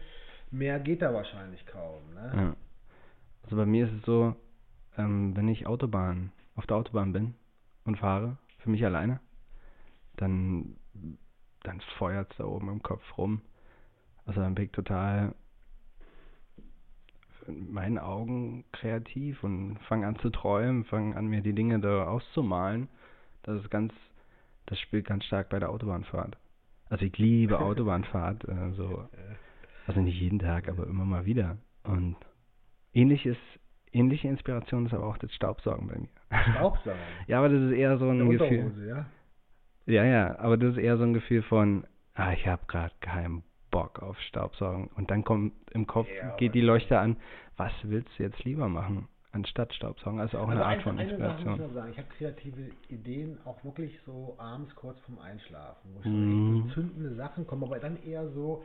mehr 0.52 0.80
geht 0.80 1.02
da 1.02 1.14
wahrscheinlich 1.14 1.66
kaum. 1.68 2.02
Ne? 2.16 2.32
Ja. 2.36 2.56
Also 3.44 3.56
bei 3.56 3.66
mir 3.66 3.86
ist 3.86 3.94
es 3.94 4.06
so, 4.06 4.36
ähm, 4.98 5.36
wenn 5.36 5.48
ich 5.48 5.68
Autobahn, 5.68 6.32
auf 6.56 6.66
der 6.66 6.78
Autobahn 6.78 7.14
bin 7.14 7.36
und 7.86 7.98
fahre, 7.98 8.38
für 8.60 8.70
mich 8.70 8.84
alleine, 8.84 9.20
dann, 10.18 10.76
dann 11.64 11.80
feuert 11.98 12.32
es 12.32 12.38
da 12.38 12.46
oben 12.46 12.70
im 12.70 12.82
Kopf 12.82 13.04
rum. 13.18 13.42
Also 14.26 14.42
dann 14.42 14.56
bin 14.56 14.66
ich 14.66 14.72
total 14.72 15.34
in 17.50 17.72
meinen 17.72 17.98
Augen 17.98 18.66
kreativ 18.72 19.44
und 19.44 19.78
fange 19.88 20.08
an 20.08 20.18
zu 20.20 20.30
träumen, 20.30 20.86
fange 20.86 21.16
an 21.16 21.28
mir 21.28 21.42
die 21.42 21.54
Dinge 21.54 21.80
da 21.80 22.06
auszumalen. 22.06 22.88
Das 23.44 23.62
ist 23.62 23.70
ganz, 23.70 23.94
das 24.66 24.80
spielt 24.80 25.06
ganz 25.06 25.26
stark 25.26 25.50
bei 25.50 25.60
der 25.60 25.70
Autobahnfahrt. 25.70 26.38
Also 26.90 27.06
ich 27.06 27.18
liebe 27.18 27.60
Autobahnfahrt, 27.62 28.48
äh, 28.48 28.72
so 28.72 29.08
also 29.90 30.02
nicht 30.02 30.20
jeden 30.20 30.38
Tag, 30.38 30.70
aber 30.70 30.86
immer 30.86 31.04
mal 31.04 31.26
wieder. 31.26 31.58
Und 31.84 32.16
ähnliches, 32.94 33.38
ähnliche 33.92 34.28
Inspiration 34.28 34.86
ist 34.86 34.94
aber 34.94 35.08
auch 35.08 35.18
das 35.18 35.34
Staubsaugen 35.34 35.88
bei 35.88 35.98
mir. 35.98 36.44
Staubsaugen. 36.54 37.00
ja, 37.28 37.40
aber 37.40 37.50
das 37.50 37.64
ist 37.64 37.72
eher 37.72 37.98
so 37.98 38.08
ein 38.08 38.30
Gefühl. 38.30 38.88
Ja. 38.88 39.06
Ja, 39.88 40.06
ja, 40.06 40.38
aber 40.38 40.58
das 40.58 40.74
ist 40.74 40.78
eher 40.78 40.98
so 40.98 41.04
ein 41.04 41.16
Gefühl 41.16 41.42
von, 41.42 41.88
ah, 42.14 42.34
ich 42.34 42.46
habe 42.46 42.62
gerade 42.68 42.94
keinen 43.00 43.42
Bock 43.72 44.02
auf 44.02 44.20
Staubsaugen. 44.22 44.88
Und 44.96 45.12
dann 45.12 45.24
kommt 45.24 45.54
im 45.72 45.88
Kopf, 45.88 46.08
Ja, 46.10 46.36
geht 46.38 46.54
die 46.56 46.62
Leuchte 46.62 47.00
an, 47.00 47.18
was 47.58 47.72
willst 47.84 48.10
du 48.18 48.24
jetzt 48.24 48.44
lieber 48.44 48.68
machen, 48.68 49.08
anstatt 49.32 49.74
Staubsaugen? 49.74 50.20
Also 50.20 50.38
auch 50.40 50.50
eine 50.50 50.60
Also 50.60 50.64
Art 50.64 50.72
einfach 50.80 50.92
von 50.92 51.00
eine 51.00 51.10
Sache 51.20 51.50
muss 51.50 51.58
Inspiration. 51.60 51.74
sagen, 51.74 51.92
ich 51.92 51.98
habe 51.98 52.08
kreative 52.18 52.70
Ideen 52.90 53.38
auch 53.46 53.64
wirklich 53.64 54.00
so 54.06 54.36
abends 54.38 54.74
kurz 54.76 55.00
vorm 55.02 55.20
Einschlafen, 55.20 55.92
wo 55.94 56.00
ich 56.00 56.08
Mhm. 56.08 56.64
so 56.68 56.74
zündende 56.74 57.16
Sachen 57.16 57.46
komme, 57.48 57.66
aber 57.66 57.80
dann 57.80 58.02
eher 58.04 58.28
so, 58.30 58.64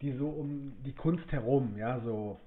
die 0.00 0.12
so 0.12 0.28
um 0.28 0.72
die 0.84 0.94
Kunst 0.94 1.30
herum, 1.32 1.76
ja, 1.76 2.00
so 2.00 2.38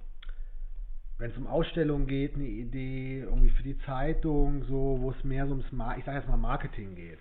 wenn 1.20 1.30
es 1.30 1.38
um 1.38 1.48
Ausstellungen 1.48 2.08
geht, 2.08 2.34
eine 2.36 2.46
Idee, 2.48 3.20
irgendwie 3.22 3.52
für 3.52 3.64
die 3.64 3.78
Zeitung, 3.86 4.64
so, 4.64 4.98
wo 5.00 5.12
es 5.12 5.24
mehr 5.24 5.46
so 5.46 5.52
ums, 5.54 5.72
Mar 5.72 5.98
ich 5.98 6.04
sage 6.06 6.18
jetzt 6.18 6.28
mal 6.28 6.38
Marketing 6.38 6.96
geht. 6.96 7.20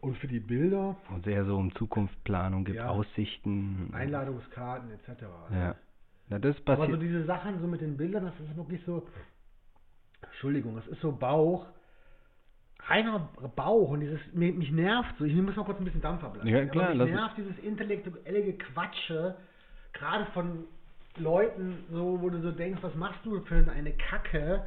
Und 0.00 0.16
für 0.18 0.28
die 0.28 0.40
Bilder, 0.40 0.96
Wo 1.08 1.16
es 1.18 1.26
eher 1.26 1.44
so 1.44 1.56
um 1.56 1.74
Zukunftsplanung 1.74 2.64
gibt, 2.64 2.76
Ja. 2.78 2.88
Aussichten. 2.88 3.90
Einladungskarten 3.92 4.90
etc. 4.92 5.22
Ja. 5.52 5.74
Na, 6.28 6.38
das 6.38 6.56
Aber 6.64 6.76
so 6.76 6.82
passiert. 6.82 7.02
diese 7.02 7.24
Sachen 7.24 7.60
so 7.60 7.66
mit 7.66 7.80
den 7.80 7.96
Bildern, 7.96 8.24
das 8.24 8.34
ist 8.40 8.56
wirklich 8.56 8.80
so, 8.86 9.06
Entschuldigung, 10.22 10.76
das 10.76 10.86
ist 10.86 11.00
so 11.00 11.12
Bauch, 11.12 11.66
reiner 12.86 13.28
Bauch 13.56 13.90
und 13.90 14.00
dieses, 14.00 14.20
mich, 14.32 14.54
mich 14.54 14.70
nervt 14.70 15.14
so, 15.18 15.24
ich 15.24 15.34
muss 15.34 15.56
mal 15.56 15.64
kurz 15.64 15.78
ein 15.78 15.84
bisschen 15.84 16.00
Dampf 16.00 16.22
ablassen. 16.24 16.48
Ja, 16.48 16.64
klar, 16.66 16.94
mich 16.94 17.12
nervt 17.12 17.36
dieses 17.36 17.58
intellektuelle 17.58 18.42
Gequatsche, 18.44 19.36
gerade 19.92 20.26
von 20.32 20.64
Leuten, 21.16 21.84
so, 21.90 22.20
wo 22.20 22.30
du 22.30 22.40
so 22.40 22.52
denkst, 22.52 22.82
was 22.82 22.94
machst 22.94 23.20
du 23.24 23.40
für 23.40 23.56
eine 23.70 23.92
Kacke? 23.92 24.62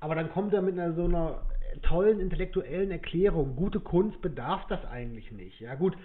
Aber 0.00 0.14
dann 0.14 0.30
kommt 0.32 0.52
er 0.54 0.62
mit 0.62 0.78
einer 0.78 0.94
so 0.94 1.04
einer 1.04 1.42
tollen 1.80 2.20
intellektuellen 2.20 2.90
Erklärung. 2.90 3.56
Gute 3.56 3.80
Kunst 3.80 4.20
bedarf 4.20 4.66
das 4.68 4.84
eigentlich 4.84 5.32
nicht. 5.32 5.60
Ja, 5.60 5.74
gut. 5.74 5.96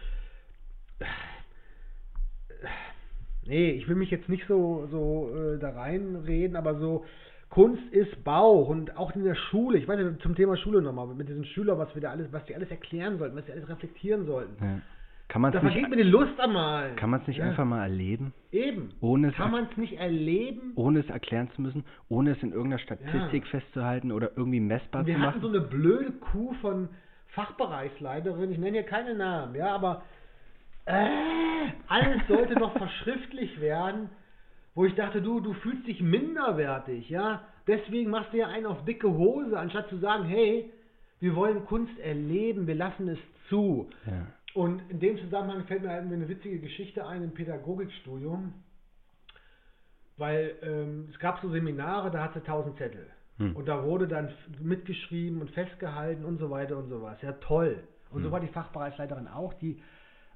Nee, 3.46 3.72
ich 3.72 3.88
will 3.88 3.96
mich 3.96 4.12
jetzt 4.12 4.30
nicht 4.30 4.46
so, 4.48 4.88
so 4.92 5.34
äh, 5.36 5.60
da 5.60 5.70
reinreden, 5.70 6.56
aber 6.56 6.80
so, 6.80 7.06
Kunst 7.50 7.84
ist 7.92 8.24
Bauch 8.24 8.68
und 8.68 8.98
auch 8.98 9.16
in 9.16 9.24
der 9.24 9.36
Schule, 9.36 9.78
ich 9.78 9.88
weiß 9.88 10.00
nicht, 10.00 10.22
zum 10.22 10.36
Thema 10.36 10.58
Schule 10.58 10.82
nochmal, 10.82 11.08
mit 11.08 11.30
diesen 11.30 11.46
Schülern, 11.46 11.78
was 11.78 11.94
wir 11.96 12.02
da 12.02 12.12
alles, 12.12 12.28
was 12.32 12.46
die 12.46 12.56
alles 12.56 12.70
erklären 12.70 13.18
sollten, 13.18 13.38
was 13.38 13.46
sie 13.46 13.54
alles 13.54 13.70
reflektieren 13.70 14.26
sollten. 14.26 14.64
Ja. 14.64 14.82
Kann 15.30 15.42
man 15.42 15.54
es 15.54 15.62
nicht, 15.62 15.74
vergeht 15.74 15.90
mir 15.90 15.98
die 15.98 16.10
Lust 16.10 16.40
einmal. 16.40 16.96
kann 16.96 17.10
man's 17.10 17.28
nicht 17.28 17.38
Ja. 17.40 17.46
einfach 17.46 17.66
mal 17.66 17.82
erleben, 17.84 18.34
Eben. 18.52 18.90
ohne 19.02 19.28
es, 19.30 19.36
Kann 19.36 19.52
man 19.52 19.68
es 19.70 19.76
nicht 19.78 19.94
erleben? 20.00 20.72
ohne 20.76 21.00
es 21.00 21.10
erklären 21.10 21.50
zu 21.56 21.62
müssen, 21.62 21.84
ohne 22.08 22.32
es 22.32 22.42
in 22.44 22.52
irgendeiner 22.54 22.80
Statistik 22.80 23.46
festzuhalten 23.48 24.12
oder 24.14 24.32
irgendwie 24.38 24.62
messbar 24.62 25.02
Und 25.02 25.08
wir 25.08 25.16
zu 25.16 25.22
hatten 25.22 25.40
machen? 25.40 25.42
so 25.42 25.50
eine 25.50 25.62
blöde 25.68 26.12
Kuh 26.14 26.54
von 26.62 26.88
Fachbereichsleiterin, 27.28 28.52
ich 28.52 28.58
nenne 28.58 28.78
hier 28.80 28.84
keine 28.84 29.16
Namen, 29.16 29.54
ja, 29.56 29.74
aber 29.76 30.04
äh, 30.86 31.08
alles 31.88 32.22
sollte 32.28 32.54
noch 32.56 32.72
verschriftlich 32.78 33.60
werden, 33.60 34.10
wo 34.76 34.86
ich 34.86 34.96
dachte, 34.96 35.22
du, 35.22 35.40
du 35.42 35.54
fühlst 35.54 35.88
dich 35.88 36.02
minderwertig, 36.02 37.10
ja, 37.10 37.42
deswegen 37.68 38.10
machst 38.12 38.32
du 38.34 38.38
ja 38.38 38.48
einen 38.48 38.66
auf 38.66 38.86
dicke 38.86 39.10
Hose, 39.10 39.58
anstatt 39.60 39.90
zu 39.90 39.98
sagen, 39.98 40.24
hey, 40.26 40.72
wir 41.20 41.36
wollen 41.36 41.66
Kunst 41.66 41.98
erleben, 42.00 42.68
wir 42.68 42.76
lassen 42.76 43.08
es 43.10 43.20
zu. 43.50 43.90
ja. 44.06 44.28
Und 44.58 44.82
in 44.90 45.00
dem 45.00 45.20
Zusammenhang 45.20 45.66
fällt 45.66 45.84
mir 45.84 45.90
halt 45.90 46.12
eine 46.12 46.28
witzige 46.28 46.58
Geschichte 46.60 47.06
ein 47.06 47.24
im 47.24 47.32
Pädagogikstudium, 47.32 48.56
weil 50.18 50.56
ähm, 50.64 51.10
es 51.12 51.20
gab 51.20 51.40
so 51.42 51.50
Seminare, 51.52 52.10
da 52.10 52.24
hatte 52.24 52.40
1000 52.40 52.76
Zettel. 52.78 53.06
Hm. 53.38 53.56
Und 53.56 53.68
da 53.68 53.84
wurde 53.84 54.08
dann 54.08 54.34
mitgeschrieben 54.60 55.42
und 55.42 55.52
festgehalten 55.52 56.26
und 56.26 56.40
so 56.40 56.50
weiter 56.50 56.76
und 56.76 56.90
so 56.90 57.04
was. 57.04 57.22
Ja, 57.22 57.34
toll. 57.34 57.84
Und 58.10 58.22
so 58.24 58.30
Hm. 58.30 58.32
war 58.32 58.40
die 58.40 58.48
Fachbereichsleiterin 58.48 59.28
auch, 59.28 59.54
die 59.54 59.80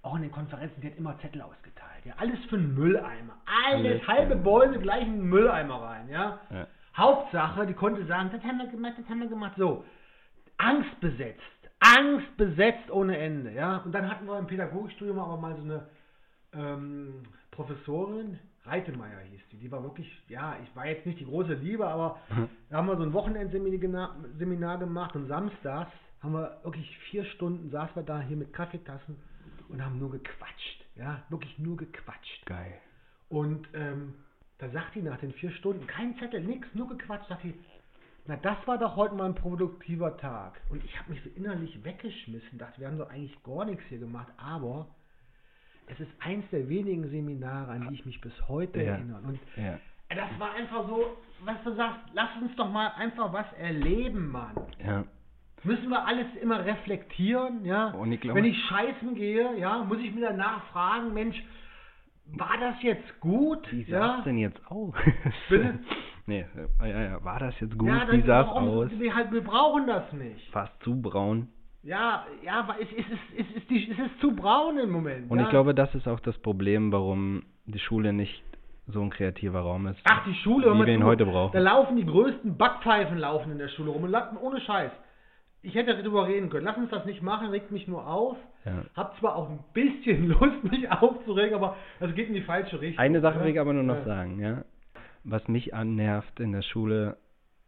auch 0.03 0.15
in 0.15 0.21
den 0.21 0.31
Konferenzen, 0.31 0.79
die 0.81 0.87
hat 0.91 0.97
immer 0.97 1.17
Zettel 1.21 1.41
ausgeteilt. 1.41 2.05
Ja, 2.05 2.13
alles 2.17 2.37
für 2.45 2.57
einen 2.57 2.75
Mülleimer. 2.75 3.41
Alles, 3.71 3.85
Alles, 3.87 4.07
halbe. 4.07 4.35
Bäume 4.35 4.77
gleich 4.77 5.01
in 5.01 5.13
einen 5.13 5.29
Mülleimer 5.29 5.81
rein. 5.81 6.09
Ja. 6.09 6.41
Ja. 6.51 6.67
Hauptsache, 6.95 7.65
die 7.65 7.73
konnte 7.73 8.05
sagen, 8.05 8.29
das 8.31 8.43
haben 8.43 8.59
wir 8.59 8.67
gemacht, 8.67 8.93
das 8.99 9.09
haben 9.09 9.21
wir 9.21 9.29
gemacht. 9.29 9.53
So, 9.57 9.83
angstbesetzt, 10.57 11.41
angstbesetzt 11.81 12.89
ohne 12.91 13.17
Ende, 13.17 13.51
ja. 13.51 13.77
Und 13.77 13.91
dann 13.91 14.09
hatten 14.09 14.25
wir 14.25 14.39
im 14.39 14.47
Pädagogikstudium 14.47 15.19
aber 15.19 15.37
mal 15.37 15.55
so 15.55 15.63
eine 15.63 15.87
ähm, 16.53 17.23
Professorin, 17.49 18.39
Reitemeyer 18.65 19.19
hieß 19.31 19.41
die, 19.51 19.57
die 19.57 19.71
war 19.71 19.81
wirklich, 19.83 20.07
ja, 20.29 20.55
ich 20.63 20.75
war 20.75 20.85
jetzt 20.85 21.05
nicht 21.05 21.19
die 21.19 21.25
große 21.25 21.53
Liebe, 21.55 21.87
aber 21.87 22.19
da 22.69 22.77
haben 22.77 22.87
wir 22.87 22.95
so 22.95 23.03
ein 23.03 23.13
Wochenendseminar 23.13 24.15
Seminar 24.37 24.77
gemacht 24.77 25.15
und 25.15 25.27
samstags 25.27 25.91
haben 26.21 26.33
wir 26.33 26.59
wirklich 26.63 26.95
vier 27.09 27.25
Stunden 27.25 27.71
saßen 27.71 27.95
wir 27.95 28.03
da 28.03 28.21
hier 28.21 28.37
mit 28.37 28.53
Kaffeetassen 28.53 29.15
und 29.69 29.83
haben 29.83 29.97
nur 29.97 30.11
gequatscht, 30.11 30.85
ja, 30.95 31.23
wirklich 31.29 31.57
nur 31.57 31.77
gequatscht. 31.77 32.45
Geil. 32.45 32.77
Und 33.29 33.67
ähm, 33.73 34.13
da 34.59 34.69
sagt 34.69 34.93
die 34.93 35.01
nach 35.01 35.17
den 35.17 35.33
vier 35.33 35.51
Stunden, 35.51 35.87
kein 35.87 36.15
Zettel, 36.19 36.41
nix, 36.41 36.67
nur 36.75 36.87
gequatscht, 36.87 37.27
sagt 37.29 37.43
die, 37.43 37.55
na 38.27 38.35
das 38.37 38.57
war 38.67 38.77
doch 38.77 38.95
heute 38.95 39.15
mal 39.15 39.25
ein 39.25 39.35
produktiver 39.35 40.17
Tag. 40.17 40.59
Und 40.69 40.83
ich 40.85 40.97
habe 40.99 41.11
mich 41.11 41.21
so 41.23 41.29
innerlich 41.35 41.83
weggeschmissen, 41.83 42.57
dachte, 42.57 42.79
wir 42.79 42.87
haben 42.87 42.97
doch 42.97 43.09
eigentlich 43.09 43.41
gar 43.43 43.65
nichts 43.65 43.83
hier 43.89 43.99
gemacht, 43.99 44.31
aber 44.37 44.87
es 45.87 45.99
ist 45.99 46.11
eins 46.19 46.45
der 46.51 46.69
wenigen 46.69 47.09
Seminare, 47.09 47.71
an 47.71 47.87
die 47.89 47.95
ich 47.95 48.05
mich 48.05 48.21
bis 48.21 48.33
heute 48.47 48.81
Ja. 48.81 48.93
erinnere. 48.93 49.21
Und 49.21 49.39
Ja. 49.57 49.77
das 50.09 50.39
war 50.39 50.53
einfach 50.53 50.87
so, 50.87 51.17
was 51.43 51.57
du 51.63 51.73
sagst, 51.75 51.99
lass 52.13 52.29
uns 52.41 52.55
doch 52.55 52.69
mal 52.71 52.89
einfach 52.97 53.33
was 53.33 53.51
erleben, 53.53 54.31
Mann. 54.31 54.55
Ja. 54.85 55.03
Müssen 55.63 55.89
wir 55.89 56.05
alles 56.05 56.27
immer 56.41 56.63
reflektieren, 56.65 57.65
ja? 57.65 57.89
Und 57.91 58.11
ich 58.11 58.21
glaube- 58.21 58.37
Wenn 58.39 58.45
ich 58.45 58.57
scheißen 58.65 59.13
gehe, 59.15 59.57
ja, 59.59 59.83
muss 59.83 59.99
ich 59.99 60.13
mir 60.13 60.21
danach 60.21 60.63
fragen, 60.71 61.13
Mensch, 61.13 61.41
war 62.25 62.57
das 62.59 62.81
jetzt 62.81 63.19
gut? 63.19 63.71
Wie 63.71 63.83
sah 63.83 64.17
ja? 64.17 64.21
denn 64.21 64.37
jetzt 64.37 64.59
aus? 64.71 64.93
Bitte? 65.49 65.79
nee, 66.27 66.45
äh, 66.81 66.89
ja, 66.89 67.01
ja, 67.01 67.23
war 67.23 67.39
das 67.39 67.59
jetzt 67.59 67.77
gut? 67.77 67.87
Ja, 67.87 68.03
Wie 68.11 68.17
dann 68.17 68.25
sah 68.25 68.41
es 68.41 68.47
warum- 68.47 68.69
aus? 68.69 68.89
Wir, 68.97 69.15
halt, 69.15 69.31
wir 69.31 69.43
brauchen 69.43 69.87
das 69.87 70.11
nicht. 70.13 70.49
Fast 70.51 70.73
zu 70.83 70.99
braun. 71.01 71.47
Ja, 71.83 72.25
ja, 72.43 72.59
aber 72.59 72.75
es, 72.79 72.87
es, 72.91 72.99
ist, 73.07 73.21
es, 73.49 73.55
ist 73.57 73.69
die, 73.69 73.91
es 73.91 73.97
ist 73.97 74.19
zu 74.21 74.35
braun 74.35 74.77
im 74.77 74.91
Moment. 74.91 75.31
Und 75.31 75.39
ja? 75.39 75.45
ich 75.45 75.49
glaube, 75.49 75.73
das 75.73 75.93
ist 75.95 76.07
auch 76.07 76.19
das 76.19 76.37
Problem, 76.37 76.91
warum 76.91 77.43
die 77.65 77.79
Schule 77.79 78.13
nicht 78.13 78.43
so 78.87 79.01
ein 79.01 79.09
kreativer 79.09 79.61
Raum 79.61 79.87
ist. 79.87 79.99
Ach, 80.03 80.23
die 80.25 80.33
Schule, 80.35 80.73
wie 80.75 80.85
wir 80.85 80.93
ihn 80.93 81.03
heute 81.03 81.25
brauchen. 81.25 81.53
Da 81.53 81.59
laufen 81.59 81.95
die 81.97 82.05
größten 82.05 82.57
Backpfeifen 82.57 83.17
laufen 83.17 83.51
in 83.51 83.57
der 83.57 83.69
Schule 83.69 83.91
rum. 83.91 84.03
Und 84.03 84.11
la- 84.11 84.31
ohne 84.41 84.59
Scheiß. 84.61 84.91
Ich 85.63 85.75
hätte 85.75 85.95
darüber 85.95 86.27
reden 86.27 86.49
können. 86.49 86.65
Lass 86.65 86.77
uns 86.77 86.89
das 86.89 87.05
nicht 87.05 87.21
machen, 87.21 87.49
regt 87.49 87.71
mich 87.71 87.87
nur 87.87 88.05
auf. 88.07 88.35
Ja. 88.65 88.83
Hab 88.95 89.17
zwar 89.19 89.35
auch 89.35 89.49
ein 89.49 89.59
bisschen 89.73 90.27
Lust, 90.39 90.63
mich 90.63 90.91
aufzuregen, 90.91 91.53
aber 91.55 91.75
das 91.99 92.13
geht 92.15 92.27
in 92.27 92.33
die 92.35 92.41
falsche 92.41 92.81
Richtung. 92.81 92.99
Eine 92.99 93.21
Sache 93.21 93.39
will 93.39 93.47
ich 93.51 93.59
aber 93.59 93.73
nur 93.73 93.83
noch 93.83 93.97
Ja. 93.97 94.05
sagen, 94.05 94.39
ja. 94.39 94.63
Was 95.23 95.47
mich 95.47 95.73
annervt 95.73 96.39
in 96.39 96.51
der 96.51 96.61
Schule, 96.63 97.17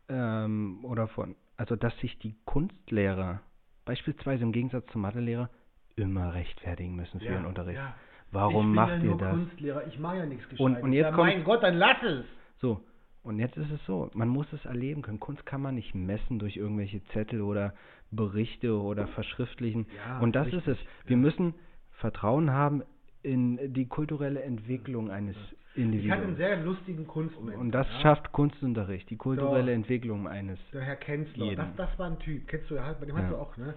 ähm, 0.10 0.80
oder 0.84 1.08
von, 1.08 1.36
also 1.58 1.76
dass 1.76 1.98
sich 2.00 2.18
die 2.20 2.36
Kunstlehrer, 2.46 3.42
beispielsweise 3.86 4.44
im 4.44 4.52
Gegensatz 4.52 4.86
zum 4.92 5.02
Mathelehrer, 5.02 5.50
immer 5.96 6.34
rechtfertigen 6.34 6.96
müssen 6.96 7.20
für 7.20 7.26
Ja, 7.28 7.34
ihren 7.34 7.46
Unterricht. 7.46 7.78
ja. 7.78 7.96
Warum 8.32 8.70
ich 8.72 8.76
macht 8.76 8.90
ja 8.90 8.98
ihr 8.98 9.04
nur 9.04 9.18
das? 9.20 9.30
Kunstlehrer, 9.30 9.88
ich 9.88 10.00
mache 10.00 10.18
ja 10.18 10.26
nichts 10.26 10.44
Und- 10.46 10.50
Gescheites. 10.58 10.84
und 10.84 10.94
jetzt 10.94 11.04
ja, 11.06 11.12
kommt- 11.12 11.28
mein 11.28 11.44
Gott, 11.44 11.62
dann 11.62 11.76
lass 11.76 12.02
es. 12.02 12.26
So, 12.60 12.84
und 13.22 13.38
jetzt 13.38 13.56
ist 13.58 13.70
es 13.72 13.86
so, 13.86 14.10
man 14.16 14.28
muss 14.28 14.52
es 14.54 14.66
erleben 14.66 15.04
können. 15.04 15.20
Kunst 15.20 15.46
kann 15.46 15.62
man 15.62 15.76
nicht 15.76 15.94
messen 15.94 16.40
durch 16.40 16.58
irgendwelche 16.58 17.04
Zettel 17.10 17.42
oder 17.42 17.76
Berichte 18.10 18.82
oder 18.82 19.06
verschriftlichen. 19.08 19.86
Ja, 20.08 20.20
und 20.20 20.36
das 20.36 20.48
richtig, 20.48 20.68
ist 20.68 20.80
es. 20.80 20.88
Wir 21.06 21.18
müssen 21.18 21.54
Vertrauen 21.92 22.50
haben 22.52 22.82
in 23.22 23.74
die 23.74 23.86
kulturelle 23.88 24.42
Entwicklung 24.42 25.12
eines 25.12 25.36
Ich 25.76 26.12
hatte 26.12 26.24
einen 26.24 26.36
sehr 26.36 26.58
lustigen 26.58 27.08
Kunstmoment. 27.08 27.58
Und 27.58 27.72
das 27.72 27.88
ja. 27.88 28.02
schafft 28.02 28.32
Kunstunterricht, 28.32 29.10
die 29.10 29.18
kulturelle 29.18 29.72
Doch. 29.72 29.76
Entwicklung 29.76 30.28
eines. 30.28 30.60
Der 30.72 30.82
Herr 30.82 30.98
Kenzler, 30.98 31.56
das, 31.56 31.76
das 31.76 32.00
war 32.00 32.12
ein 32.12 32.20
Typ, 32.20 32.48
kennst 32.48 32.70
du 32.70 32.76
bei 32.76 33.06
dem 33.06 33.16
hast 33.16 33.24
Ja. 33.24 33.30
du 33.30 33.38
auch, 33.38 33.58
ne? 33.58 33.74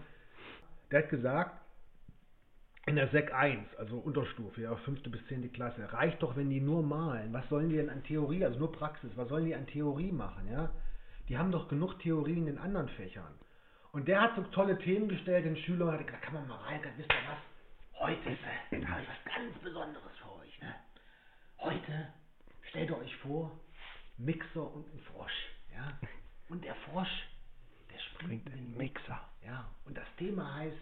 Der 0.90 1.02
hat 1.02 1.08
gesagt, 1.08 1.52
in 2.86 2.96
der 2.96 3.08
Sek 3.08 3.32
1, 3.34 3.74
also 3.78 3.96
Unterstufe, 3.96 4.60
ja, 4.60 4.76
fünfte 4.76 5.08
bis 5.10 5.26
zehnte 5.26 5.48
Klasse, 5.48 5.92
reicht 5.92 6.22
doch, 6.22 6.36
wenn 6.36 6.50
die 6.50 6.60
nur 6.60 6.82
malen. 6.82 7.32
Was 7.32 7.48
sollen 7.48 7.70
die 7.70 7.76
denn 7.76 7.90
an 7.90 8.04
Theorie, 8.04 8.44
also 8.44 8.58
nur 8.58 8.72
Praxis, 8.72 9.10
was 9.16 9.28
sollen 9.28 9.46
die 9.46 9.54
an 9.54 9.66
Theorie 9.66 10.12
machen, 10.12 10.48
ja? 10.52 10.70
Die 11.28 11.36
haben 11.38 11.50
doch 11.50 11.66
genug 11.68 11.98
Theorie 11.98 12.36
in 12.36 12.46
den 12.46 12.58
anderen 12.58 12.88
Fächern. 12.90 13.32
Und 13.92 14.06
der 14.06 14.20
hat 14.20 14.36
so 14.36 14.42
tolle 14.42 14.78
Themen 14.78 15.08
gestellt 15.08 15.46
den 15.46 15.56
Schülern, 15.56 15.92
hat 15.92 16.06
gesagt, 16.06 16.22
kann 16.22 16.34
man 16.34 16.46
mal 16.46 16.58
rein, 16.58 16.80
wisst 16.96 17.10
ihr 17.10 17.16
was? 17.28 17.38
Heute 17.98 18.30
ist, 18.30 18.38
da 18.70 18.88
habe 18.88 19.02
ich 19.02 19.08
was 19.08 19.34
ganz 19.34 19.58
Besonderes 19.64 20.12
für? 20.20 20.25
Heute 21.58 22.08
stellt 22.68 22.90
ihr 22.90 22.98
euch 22.98 23.16
vor, 23.16 23.50
Mixer 24.18 24.74
und 24.74 24.86
ein 24.94 25.00
Frosch, 25.12 25.48
ja? 25.74 25.98
Und 26.48 26.62
der 26.64 26.76
Frosch, 26.76 27.26
der 27.92 27.98
springt 27.98 28.46
in 28.46 28.52
den 28.52 28.76
Mixer, 28.76 29.20
ja? 29.44 29.66
Und 29.84 29.96
das 29.96 30.06
Thema 30.16 30.54
heißt, 30.54 30.76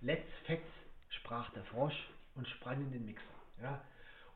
Let's 0.00 0.28
Fetz, 0.44 0.66
sprach 1.10 1.50
der 1.50 1.62
Frosch 1.64 1.94
und 2.34 2.48
sprang 2.48 2.80
in 2.80 2.90
den 2.90 3.06
Mixer, 3.06 3.22
ja? 3.62 3.80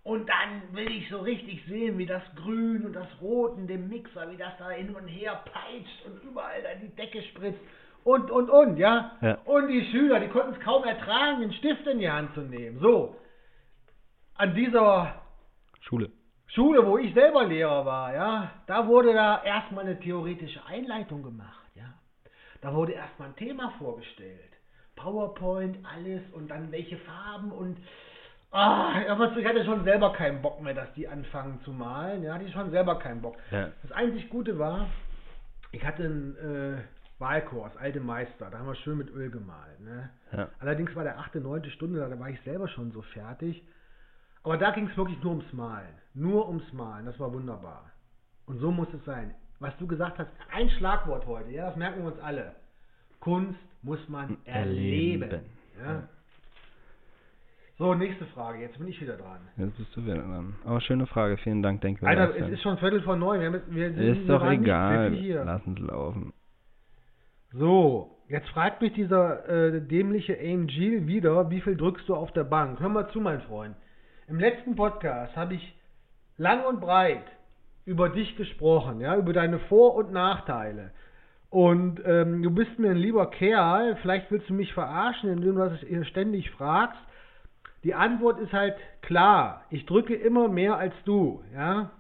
Und 0.05 0.29
dann 0.29 0.73
will 0.73 0.91
ich 0.91 1.09
so 1.09 1.21
richtig 1.21 1.65
sehen, 1.67 1.99
wie 1.99 2.07
das 2.07 2.23
Grün 2.37 2.85
und 2.85 2.93
das 2.93 3.09
Rot 3.21 3.59
in 3.59 3.67
dem 3.67 3.89
Mixer, 3.89 4.31
wie 4.31 4.37
das 4.37 4.57
da 4.59 4.71
hin 4.71 4.95
und 4.95 5.09
her 5.09 5.45
peitscht 5.53 6.07
und 6.07 6.23
überall 6.23 6.63
da 6.63 6.75
die 6.75 6.95
Decke 6.95 7.23
spritzt 7.23 7.61
und, 8.05 8.31
und, 8.31 8.51
und, 8.51 8.77
ja? 8.79 9.17
Ja. 9.21 9.35
Und 9.45 9.69
die 9.69 9.85
Schüler, 9.91 10.19
die 10.19 10.29
konnten 10.29 10.55
es 10.55 10.61
kaum 10.61 10.85
ertragen, 10.85 11.41
den 11.41 11.53
Stift 11.55 11.87
in 11.87 12.01
die 12.01 12.11
Hand 12.11 12.35
zu 12.35 12.41
nehmen. 12.41 12.81
So, 12.81 13.17
an 14.35 14.55
dieser 14.55 15.22
Schule. 15.83 16.11
Schule, 16.47 16.87
wo 16.87 16.99
ich 16.99 17.15
selber 17.15 17.45
Lehrer 17.45 17.85
war, 17.87 18.15
ja, 18.15 18.51
da 18.67 18.87
wurde 18.87 19.15
da 19.15 19.43
erstmal 19.43 19.85
eine 19.85 19.99
theoretische 19.99 20.65
Einleitung 20.67 21.23
gemacht, 21.23 21.67
ja. 21.75 21.95
Da 22.61 22.75
wurde 22.75 22.93
erstmal 22.93 23.29
ein 23.29 23.37
Thema 23.37 23.73
vorgestellt. 23.79 24.53
PowerPoint, 24.97 25.79
alles 25.85 26.23
und 26.33 26.49
dann 26.49 26.71
welche 26.71 26.99
Farben 26.99 27.51
und 27.51 27.79
ah, 28.51 28.93
aber 29.09 29.37
ich 29.37 29.47
hatte 29.47 29.65
schon 29.65 29.85
selber 29.85 30.13
keinen 30.13 30.43
Bock 30.43 30.61
mehr, 30.63 30.75
dass 30.75 30.93
die 30.93 31.09
anfangen 31.09 31.61
zu 31.63 31.73
malen, 31.73 32.23
ja, 32.23 32.39
die 32.39 32.53
schon 32.53 32.71
selber 32.71 32.99
keinen 32.99 33.23
Bock. 33.23 33.37
Ja. 33.51 33.71
Das 33.83 33.93
einzig 33.93 34.29
Gute 34.29 34.59
war, 34.59 34.89
ich 35.73 35.85
hatte 35.85 36.05
einen 36.05 36.37
äh, 36.37 36.83
Wahlkurs, 37.19 37.75
alte 37.79 38.01
Meister, 38.01 38.51
da 38.51 38.59
haben 38.59 38.67
wir 38.67 38.75
schön 38.77 38.99
mit 38.99 39.11
Öl 39.11 39.31
gemalt, 39.31 39.81
ne. 39.81 40.11
Ja. 40.33 40.49
Allerdings 40.61 40.95
war 40.95 41.05
der 41.05 41.19
achte, 41.19 41.41
neunte 41.41 41.71
Stunde, 41.71 41.99
da 41.99 42.21
war 42.21 42.29
ich 42.29 42.41
selber 42.43 42.69
schon 42.69 42.93
so 42.93 43.01
fertig. 43.01 43.65
Aber 44.45 44.57
da 44.57 44.71
ging 44.73 44.89
es 44.89 44.97
wirklich 44.97 45.23
nur 45.23 45.33
ums 45.33 45.53
Malen. 45.53 45.95
Nur 46.15 46.49
ums 46.49 46.73
Malen. 46.73 47.07
Das 47.07 47.19
war 47.21 47.33
wunderbar. 47.33 47.91
Und 48.47 48.59
so 48.59 48.71
muss 48.71 48.89
es 48.93 49.05
sein. 49.05 49.35
Was 49.61 49.77
du 49.79 49.87
gesagt 49.87 50.19
hast, 50.19 50.29
ein 50.53 50.69
Schlagwort 50.71 51.27
heute, 51.27 51.51
ja, 51.51 51.67
das 51.67 51.77
merken 51.77 52.03
wir 52.03 52.13
uns 52.13 52.21
alle. 52.21 52.57
Kunst 53.21 53.59
muss 53.83 54.09
man 54.09 54.37
erleben. 54.45 55.23
Erleben. 55.23 55.45
Ja. 55.81 56.09
So, 57.79 57.95
nächste 57.95 58.27
Frage. 58.27 58.61
Jetzt 58.61 58.79
bin 58.79 58.89
ich 58.89 59.01
wieder 59.01 59.17
dran. 59.17 59.39
Jetzt 59.57 59.77
bist 59.77 59.97
du 59.97 60.05
wieder 60.05 60.17
dran. 60.17 60.55
Aber 60.65 60.81
schöne 60.81 61.07
Frage, 61.07 61.37
vielen 61.39 61.63
Dank, 61.63 61.81
denke 61.81 62.07
Alter, 62.07 62.37
es 62.37 62.49
ist 62.51 62.63
schon 62.63 62.79
Viertel 62.79 63.03
vor 63.03 63.17
neun. 63.17 63.41
Wir, 63.41 63.63
wir 63.69 63.93
sind 63.93 64.21
Ist 64.21 64.29
doch 64.29 64.45
egal. 64.45 65.11
pfiffig 65.11 65.25
Hier. 65.25 65.45
Lass 65.45 65.65
uns 65.67 65.79
laufen. 65.79 66.33
So, 67.53 68.19
jetzt 68.29 68.49
fragt 68.51 68.83
mich 68.83 68.93
dieser 68.93 69.49
äh, 69.49 69.81
dämliche 69.81 70.39
Angel 70.39 71.07
wieder, 71.07 71.51
wie 71.51 71.61
viel 71.61 71.77
drückst 71.77 72.09
du 72.09 72.15
auf 72.15 72.33
der 72.33 72.45
Bank? 72.45 72.81
Hör 72.81 72.89
mal 72.89 73.09
zu, 73.11 73.21
mein 73.21 73.41
Freund. 73.43 73.75
Im 74.29 74.39
letzten 74.39 74.77
Podcast 74.77 75.37
habe 75.37 75.55
ich 75.55 75.77
lang 76.37 76.65
und 76.65 76.81
breit 76.81 77.25
über 77.85 78.09
dich 78.09 78.37
gesprochen, 78.37 79.01
ja, 79.01 79.17
über 79.17 79.33
deine 79.33 79.59
Vor- 79.59 79.95
und 79.97 80.13
Nachteile. 80.13 80.93
Und 81.51 82.01
ähm, 82.07 82.43
du 82.43 82.51
bist 82.51 82.79
mir 82.79 82.93
ein 82.93 82.97
lieber 82.97 83.29
Kerl, 83.31 83.97
vielleicht 83.97 84.31
willst 84.31 84.49
du 84.49 84.55
mich 84.55 84.73
verarschen, 84.73 85.31
indem 85.31 85.57
du 85.57 85.69
das 85.69 85.81
hier 85.81 86.05
ständig 86.05 86.51
fragst. 86.53 86.99
Die 87.85 87.95
Antwort 87.95 88.39
ist 88.39 88.53
halt 88.53 88.77
klar, 89.03 89.65
ich 89.71 89.85
drücke 89.87 90.15
immer 90.15 90.49
mehr 90.49 90.77
als 90.77 90.95
du, 91.05 91.43
ja. 91.55 91.91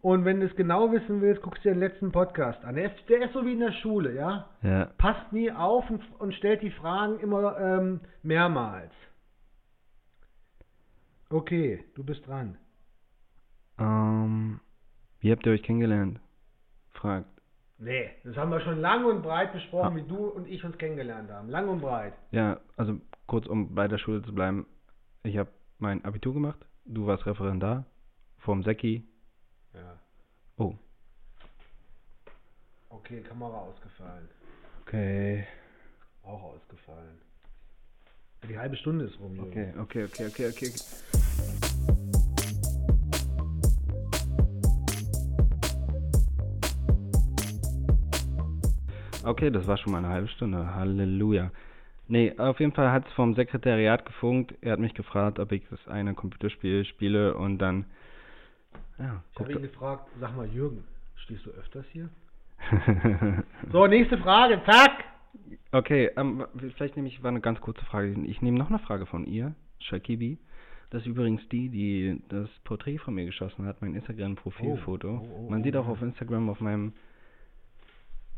Und 0.00 0.24
wenn 0.24 0.40
du 0.40 0.46
es 0.46 0.56
genau 0.56 0.90
wissen 0.92 1.20
willst, 1.20 1.42
guckst 1.42 1.64
du 1.64 1.68
dir 1.68 1.74
den 1.74 1.80
letzten 1.80 2.12
Podcast 2.12 2.64
an. 2.64 2.76
Der 2.76 2.86
ist, 2.86 3.08
der 3.08 3.22
ist 3.24 3.32
so 3.34 3.44
wie 3.44 3.52
in 3.54 3.60
der 3.60 3.72
Schule, 3.72 4.14
ja 4.14 4.46
Ja. 4.62 4.88
passt 4.98 5.32
nie 5.32 5.50
auf 5.50 5.88
und, 5.90 6.02
und 6.18 6.34
stellt 6.34 6.62
die 6.62 6.70
Fragen 6.70 7.18
immer 7.20 7.58
ähm, 7.58 8.00
mehrmals. 8.22 8.92
Okay, 11.30 11.84
du 11.94 12.04
bist 12.04 12.26
dran. 12.26 12.56
Ähm, 13.78 14.60
wie 15.20 15.30
habt 15.32 15.44
ihr 15.46 15.52
euch 15.52 15.62
kennengelernt? 15.62 16.20
Fragt. 16.92 17.28
Nee, 17.78 18.10
das 18.24 18.36
haben 18.36 18.50
wir 18.50 18.60
schon 18.60 18.80
lang 18.80 19.04
und 19.04 19.22
breit 19.22 19.52
besprochen, 19.52 19.92
Ah. 19.92 19.96
wie 19.96 20.08
du 20.08 20.28
und 20.28 20.46
ich 20.48 20.64
uns 20.64 20.78
kennengelernt 20.78 21.30
haben. 21.30 21.50
Lang 21.50 21.68
und 21.68 21.80
breit. 21.80 22.14
Ja, 22.30 22.58
also 22.76 22.98
kurz 23.26 23.46
um 23.46 23.74
bei 23.74 23.86
der 23.86 23.98
Schule 23.98 24.22
zu 24.22 24.34
bleiben. 24.34 24.66
Ich 25.24 25.36
habe 25.36 25.50
mein 25.78 26.02
Abitur 26.04 26.32
gemacht. 26.32 26.64
Du 26.86 27.06
warst 27.06 27.26
Referendar. 27.26 27.84
Vorm 28.38 28.62
Säcki. 28.62 29.06
Ja. 29.74 29.98
Oh, 30.56 30.74
Okay, 32.88 33.20
Kamera 33.22 33.58
ausgefallen. 33.58 34.28
okay. 34.82 35.46
Auch 36.22 36.42
ausgefallen. 36.42 37.20
Die 38.48 38.58
halbe 38.58 38.76
Stunde 38.76 39.06
ist 39.06 39.18
rum. 39.18 39.38
Okay, 39.40 39.72
okay, 39.80 40.04
okay, 40.04 40.26
okay, 40.26 40.48
okay. 40.48 40.72
okay. 49.24 49.50
Das 49.50 49.66
war 49.66 49.76
schon 49.78 49.92
mal 49.92 49.98
eine 49.98 50.08
halbe 50.08 50.28
Stunde. 50.28 50.74
Halleluja. 50.74 51.50
Nee, 52.08 52.34
auf 52.38 52.60
jeden 52.60 52.72
Fall 52.72 52.92
hat 52.92 53.06
es 53.06 53.12
vom 53.14 53.34
Sekretariat 53.34 54.06
gefunkt. 54.06 54.54
Er 54.60 54.72
hat 54.72 54.78
mich 54.78 54.94
gefragt, 54.94 55.40
ob 55.40 55.50
ich 55.50 55.66
das 55.68 55.88
eine 55.88 56.14
Computerspiel 56.14 56.84
spiele 56.84 57.34
und 57.34 57.58
dann. 57.58 57.84
Ja, 58.98 59.22
Ich 59.32 59.40
habe 59.40 59.52
ihn 59.52 59.62
gefragt, 59.62 60.08
sag 60.20 60.36
mal 60.36 60.46
Jürgen, 60.46 60.84
stehst 61.16 61.44
du 61.46 61.50
öfters 61.50 61.84
hier? 61.92 62.08
So, 63.72 63.86
nächste 63.86 64.18
Frage, 64.18 64.62
zack! 64.64 65.05
Okay, 65.72 66.10
ähm, 66.16 66.46
vielleicht 66.76 66.96
nehme 66.96 67.08
ich, 67.08 67.22
war 67.22 67.30
eine 67.30 67.40
ganz 67.40 67.60
kurze 67.60 67.84
Frage. 67.84 68.14
Ich 68.24 68.42
nehme 68.42 68.58
noch 68.58 68.70
eine 68.70 68.78
Frage 68.78 69.06
von 69.06 69.26
ihr, 69.26 69.54
Shakibi. 69.80 70.38
Das 70.90 71.02
ist 71.02 71.08
übrigens 71.08 71.46
die, 71.48 71.68
die 71.68 72.22
das 72.28 72.48
Porträt 72.64 72.98
von 72.98 73.14
mir 73.14 73.24
geschossen 73.24 73.66
hat, 73.66 73.82
mein 73.82 73.94
Instagram-Profilfoto. 73.94 75.08
Oh, 75.08 75.28
oh, 75.28 75.44
oh, 75.46 75.50
man 75.50 75.60
oh, 75.60 75.64
sieht 75.64 75.76
auch 75.76 75.86
ja. 75.86 75.92
auf 75.92 76.02
Instagram, 76.02 76.48
auf 76.48 76.60
meinem 76.60 76.92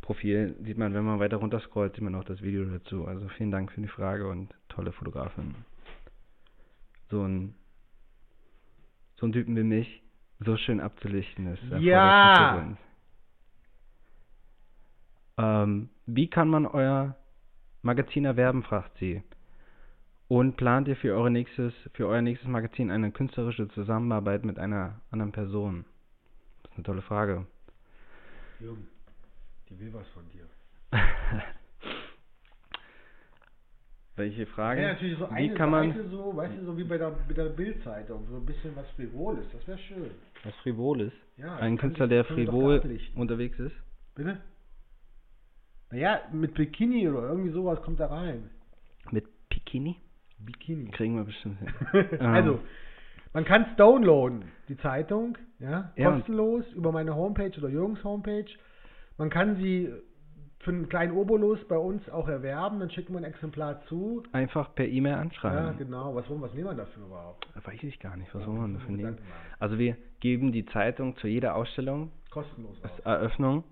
Profil, 0.00 0.56
sieht 0.62 0.78
man, 0.78 0.94
wenn 0.94 1.04
man 1.04 1.20
weiter 1.20 1.36
runter 1.36 1.60
scrollt, 1.60 1.94
sieht 1.94 2.02
man 2.02 2.14
auch 2.14 2.24
das 2.24 2.40
Video 2.40 2.64
dazu. 2.64 3.06
Also 3.06 3.28
vielen 3.36 3.50
Dank 3.50 3.70
für 3.72 3.82
die 3.82 3.88
Frage 3.88 4.26
und 4.28 4.54
tolle 4.68 4.92
Fotografin. 4.92 5.54
So 7.10 7.22
ein, 7.22 7.54
so 9.16 9.26
ein 9.26 9.32
Typen 9.32 9.54
wie 9.54 9.62
mich, 9.62 10.02
so 10.40 10.56
schön 10.56 10.80
abzulichten 10.80 11.46
ist. 11.48 11.62
Ja! 11.80 12.76
Ähm, 15.38 15.88
wie 16.06 16.28
kann 16.28 16.48
man 16.48 16.66
euer 16.66 17.16
Magazin 17.82 18.24
erwerben, 18.24 18.62
fragt 18.64 18.98
sie. 18.98 19.22
Und 20.26 20.56
plant 20.56 20.88
ihr 20.88 20.96
für, 20.96 21.14
eure 21.14 21.30
nächstes, 21.30 21.72
für 21.94 22.06
euer 22.06 22.20
nächstes 22.20 22.48
Magazin 22.48 22.90
eine 22.90 23.12
künstlerische 23.12 23.68
Zusammenarbeit 23.68 24.44
mit 24.44 24.58
einer 24.58 25.00
anderen 25.10 25.32
Person? 25.32 25.84
Das 26.62 26.72
ist 26.72 26.76
eine 26.76 26.84
tolle 26.84 27.02
Frage. 27.02 27.46
Jürgen, 28.60 28.88
die 29.70 29.78
will 29.78 29.94
was 29.94 30.06
von 30.08 30.24
dir. 30.30 30.44
Welche 34.16 34.46
Frage? 34.46 34.82
Ja, 34.82 34.88
natürlich 34.94 35.16
so 35.16 35.30
wie 35.30 35.34
eine 35.34 35.54
kann 35.54 35.70
man 35.70 35.92
Seite 35.92 36.08
so, 36.08 36.36
weißt 36.36 36.58
du, 36.58 36.64
so 36.64 36.76
wie 36.76 36.82
bei 36.82 36.98
der, 36.98 37.10
bei 37.10 37.34
der 37.34 37.50
Bildzeitung, 37.50 38.26
so 38.28 38.36
ein 38.36 38.44
bisschen 38.44 38.74
was 38.74 38.90
Frivoles, 38.96 39.46
das 39.52 39.66
wäre 39.68 39.78
schön. 39.78 40.10
was 40.42 40.54
Frivoles? 40.56 41.12
Ja, 41.36 41.54
Ein 41.56 41.78
Künstler, 41.78 42.08
der 42.08 42.24
frivol 42.24 42.82
unterwegs 43.14 43.56
ist? 43.60 43.76
Bitte? 44.16 44.40
Naja, 45.90 46.20
mit 46.32 46.54
Bikini 46.54 47.08
oder 47.08 47.28
irgendwie 47.28 47.50
sowas 47.50 47.80
kommt 47.82 48.00
da 48.00 48.06
rein. 48.06 48.50
Mit 49.10 49.24
Bikini? 49.48 49.96
Bikini. 50.38 50.90
Kriegen 50.90 51.16
wir 51.16 51.24
bestimmt 51.24 51.58
hin. 51.58 52.20
also, 52.20 52.60
man 53.32 53.44
kann 53.44 53.62
es 53.70 53.76
downloaden, 53.76 54.44
die 54.68 54.76
Zeitung, 54.78 55.36
ja, 55.58 55.92
Ja, 55.96 56.12
kostenlos 56.12 56.64
über 56.74 56.92
meine 56.92 57.14
Homepage 57.14 57.52
oder 57.58 57.68
Jürgens 57.68 58.02
Homepage. 58.04 58.46
Man 59.16 59.30
kann 59.30 59.56
sie 59.56 59.90
für 60.60 60.70
einen 60.72 60.88
kleinen 60.88 61.12
Obolus 61.12 61.58
bei 61.68 61.76
uns 61.78 62.08
auch 62.10 62.28
erwerben, 62.28 62.80
dann 62.80 62.90
schicken 62.90 63.12
wir 63.14 63.18
ein 63.18 63.24
Exemplar 63.24 63.80
zu. 63.86 64.22
Einfach 64.32 64.74
per 64.74 64.86
E-Mail 64.86 65.12
Ja, 65.14 65.20
anschreiben. 65.20 65.78
genau. 65.78 66.14
Was, 66.14 66.28
wollen- 66.28 66.42
was 66.42 66.52
nehmen 66.52 66.66
wir 66.66 66.74
dafür 66.74 67.06
überhaupt? 67.06 67.46
Weiß 67.64 67.82
ich 67.82 67.98
gar 68.00 68.16
nicht, 68.16 68.32
was 68.34 68.42
Ja, 68.42 68.48
man 68.48 68.72
muss 68.72 68.80
dafür 68.82 68.96
nehmen? 68.96 69.18
Also 69.58 69.78
wir 69.78 69.96
geben 70.20 70.52
die 70.52 70.66
Zeitung 70.66 71.16
zu 71.16 71.26
jeder 71.28 71.54
Ausstellung 71.54 72.12
Kostenlos 72.30 72.76
als. 72.84 72.98
Eröffnung 73.00 73.64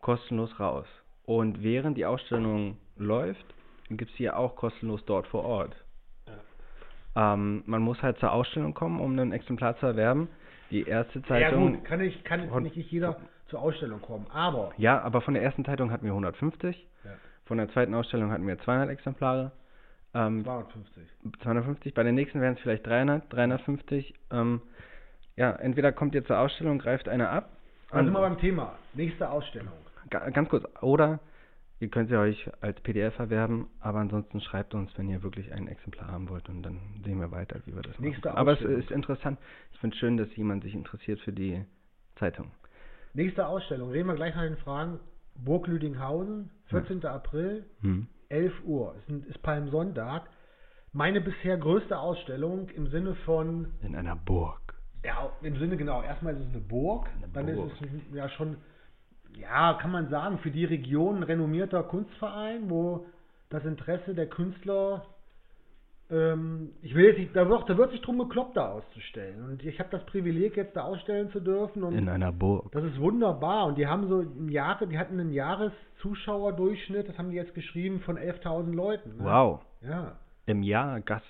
kostenlos 0.00 0.58
raus. 0.60 0.86
Und 1.28 1.62
während 1.62 1.98
die 1.98 2.06
Ausstellung 2.06 2.78
läuft, 2.96 3.44
gibt 3.90 4.10
es 4.10 4.16
sie 4.16 4.22
ja 4.24 4.36
auch 4.36 4.56
kostenlos 4.56 5.04
dort 5.04 5.26
vor 5.26 5.44
Ort. 5.44 5.76
Ähm, 7.16 7.62
man 7.66 7.82
muss 7.82 8.00
halt 8.02 8.18
zur 8.18 8.32
Ausstellung 8.32 8.72
kommen, 8.72 8.98
um 8.98 9.18
ein 9.18 9.32
Exemplar 9.32 9.76
zu 9.78 9.86
erwerben. 9.86 10.28
Die 10.70 10.84
erste 10.84 11.18
Ja 11.20 11.24
Zeitung. 11.26 11.74
gut, 11.74 11.84
kann 11.84 12.00
ich 12.00 12.24
kann 12.24 12.48
von- 12.48 12.62
nicht 12.62 12.76
jeder 12.76 13.16
zur 13.48 13.60
Ausstellung 13.60 14.00
kommen, 14.00 14.26
aber 14.32 14.72
Ja, 14.78 15.02
aber 15.02 15.20
von 15.20 15.34
der 15.34 15.42
ersten 15.42 15.66
Zeitung 15.66 15.90
hatten 15.90 16.06
wir 16.06 16.12
150. 16.14 16.86
Ja. 17.04 17.10
Von 17.44 17.58
der 17.58 17.68
zweiten 17.70 17.94
Ausstellung 17.94 18.30
hatten 18.30 18.46
wir 18.46 18.58
200 18.60 18.88
Exemplare. 18.88 19.52
Ähm, 20.14 20.44
250. 20.44 21.08
250. 21.42 21.92
Bei 21.94 22.04
der 22.04 22.12
nächsten 22.12 22.40
wären 22.40 22.54
es 22.54 22.60
vielleicht 22.60 22.86
300, 22.86 23.30
350. 23.30 24.14
Ähm, 24.30 24.62
ja, 25.36 25.50
entweder 25.52 25.92
kommt 25.92 26.14
ihr 26.14 26.24
zur 26.24 26.38
Ausstellung, 26.38 26.78
greift 26.78 27.06
eine 27.06 27.28
ab. 27.28 27.50
Sind 27.90 28.00
Und- 28.00 28.12
wir 28.14 28.20
beim 28.20 28.38
Thema. 28.38 28.72
Nächste 28.94 29.28
Ausstellung. 29.30 29.72
Ga- 30.10 30.30
Ganz 30.30 30.48
kurz, 30.48 30.64
oder 30.82 31.20
ihr 31.80 31.88
könnt 31.88 32.08
sie 32.08 32.16
euch 32.18 32.50
als 32.60 32.80
PDF 32.80 33.18
erwerben, 33.18 33.68
aber 33.80 33.98
ansonsten 34.00 34.40
schreibt 34.40 34.74
uns, 34.74 34.90
wenn 34.98 35.08
ihr 35.08 35.22
wirklich 35.22 35.52
ein 35.52 35.68
Exemplar 35.68 36.08
haben 36.10 36.28
wollt 36.28 36.48
und 36.48 36.62
dann 36.62 36.80
sehen 37.04 37.20
wir 37.20 37.30
weiter, 37.30 37.60
wie 37.66 37.74
wir 37.74 37.82
das 37.82 37.98
Nächste 37.98 38.28
machen. 38.28 38.38
Aber 38.38 38.52
es 38.52 38.60
ist 38.62 38.90
interessant. 38.90 39.38
Ich 39.72 39.78
finde 39.78 39.96
schön, 39.96 40.16
dass 40.16 40.34
jemand 40.36 40.64
sich 40.64 40.74
interessiert 40.74 41.20
für 41.20 41.32
die 41.32 41.64
Zeitung. 42.16 42.50
Nächste 43.14 43.46
Ausstellung. 43.46 43.90
Reden 43.90 44.08
wir 44.08 44.14
gleich 44.14 44.34
nach 44.34 44.42
den 44.42 44.56
Fragen. 44.58 44.98
Burg 45.36 45.66
Lüdinghausen, 45.68 46.50
14. 46.66 47.04
April, 47.06 47.64
Hm. 47.80 48.08
11 48.28 48.52
Uhr. 48.64 48.94
Ist, 48.98 49.08
ein- 49.08 49.22
ist 49.28 49.40
Palmsonntag. 49.42 50.28
Meine 50.92 51.20
bisher 51.20 51.56
größte 51.58 51.96
Ausstellung 51.98 52.68
im 52.70 52.88
Sinne 52.88 53.14
von, 53.24 53.68
In 53.82 53.94
einer 53.94 54.16
Burg. 54.16 54.74
ja, 55.04 55.30
im 55.42 55.56
Sinne 55.58 55.76
genau, 55.76 56.02
erstmal 56.02 56.34
ist 56.34 56.40
es 56.40 56.48
eine 56.48 56.60
Burg, 56.60 57.06
Eine 57.22 57.28
dann 57.32 57.54
Burg. 57.54 57.70
ist 57.80 57.82
es 57.82 58.14
ja 58.14 58.28
schon, 58.30 58.56
ja, 59.36 59.74
kann 59.74 59.90
man 59.92 60.08
sagen, 60.08 60.38
für 60.38 60.50
die 60.50 60.64
Region 60.64 61.16
ein 61.18 61.22
renommierter 61.22 61.82
Kunstverein, 61.82 62.70
wo 62.70 63.06
das 63.50 63.64
Interesse 63.64 64.14
der 64.14 64.26
Künstler, 64.26 65.04
ähm, 66.10 66.70
ich 66.82 66.94
will 66.94 67.06
jetzt 67.06 67.18
nicht, 67.18 67.36
da 67.36 67.48
wird, 67.48 67.68
da 67.68 67.76
wird 67.76 67.90
sich 67.92 68.00
drum 68.00 68.18
gekloppt, 68.18 68.56
da 68.56 68.68
auszustellen. 68.72 69.44
Und 69.44 69.62
ich 69.64 69.78
habe 69.78 69.90
das 69.90 70.04
Privileg, 70.06 70.56
jetzt 70.56 70.76
da 70.76 70.82
ausstellen 70.82 71.30
zu 71.30 71.40
dürfen. 71.40 71.82
Und 71.82 71.94
In 71.94 72.08
einer 72.08 72.32
Burg. 72.32 72.70
das 72.72 72.84
ist 72.84 72.98
wunderbar. 73.00 73.66
Und 73.66 73.78
die 73.78 73.86
haben 73.86 74.08
so 74.08 74.20
im 74.20 74.48
Jahre, 74.48 74.86
die 74.86 74.98
hatten 74.98 75.18
einen 75.20 75.32
Jahreszuschauerdurchschnitt, 75.32 77.08
das 77.08 77.18
haben 77.18 77.30
die 77.30 77.36
jetzt 77.36 77.54
geschrieben, 77.54 78.00
von 78.00 78.16
11.000 78.18 78.72
Leuten. 78.74 79.16
ne? 79.18 79.24
Wow. 79.24 79.60
Ja. 79.82 80.18
Im 80.46 80.62
Jahr 80.62 81.00
Gas. 81.00 81.22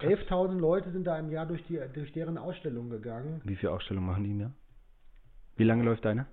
11.000 0.00 0.58
Leute 0.58 0.90
sind 0.92 1.06
da 1.06 1.18
im 1.18 1.30
Jahr 1.30 1.46
durch, 1.46 1.64
die, 1.66 1.80
durch 1.92 2.12
deren 2.12 2.38
Ausstellung 2.38 2.88
gegangen. 2.88 3.40
Wie 3.44 3.56
viele 3.56 3.72
Ausstellungen 3.72 4.06
machen 4.06 4.24
die 4.24 4.30
im 4.30 4.40
Jahr? 4.40 4.52
Wie 5.56 5.64
lange 5.64 5.82
läuft 5.82 6.04
deine? 6.04 6.26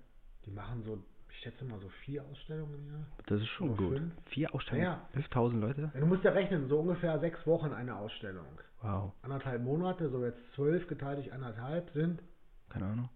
Die 0.45 0.51
machen 0.51 0.83
so, 0.83 0.97
ich 1.29 1.37
schätze 1.39 1.65
mal 1.65 1.79
so 1.79 1.89
vier 2.03 2.23
Ausstellungen 2.31 2.75
im 2.75 2.87
Jahr. 2.91 3.05
Das 3.27 3.41
ist 3.41 3.47
schon 3.47 3.75
gut. 3.75 3.97
fünf. 3.97 4.13
Vier 4.27 4.53
Ausstellungen? 4.53 4.85
Ja. 4.87 5.09
11.000 5.19 5.59
Leute? 5.59 5.91
Ja, 5.93 5.99
Du 5.99 6.05
musst 6.05 6.23
ja 6.23 6.31
rechnen, 6.31 6.67
so 6.69 6.79
ungefähr 6.79 7.19
sechs 7.19 7.45
Wochen 7.47 7.71
eine 7.73 7.95
Ausstellung. 7.95 8.45
Wow. 8.81 9.13
Anderthalb 9.23 9.61
Monate, 9.63 10.09
so 10.09 10.23
jetzt 10.23 10.39
zwölf 10.53 10.87
geteilt 10.87 11.17
durch 11.17 11.33
anderthalb 11.33 11.89
sind, 11.91 12.21
Keine 12.69 12.85
Ahnung. 12.85 13.09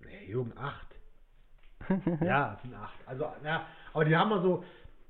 nee, 0.00 0.26
Jürgen, 0.26 0.52
acht. 0.56 0.86
Ja, 2.22 2.54
es 2.56 2.62
sind 2.62 2.74
acht. 2.74 2.98
Also, 3.06 3.24
ja, 3.44 3.66
aber 3.92 4.04
die 4.04 4.16
haben 4.16 4.30
mal 4.30 4.42
so, 4.42 4.64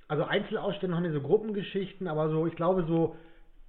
also 0.09 0.25
Einzelausstellungen 0.25 0.97
haben 1.05 1.13
ja 1.13 1.19
so 1.21 1.25
Gruppengeschichten, 1.27 2.09
aber 2.09 2.31
so, 2.31 2.47
ich 2.47 2.57
glaube 2.57 2.85
so 2.87 3.17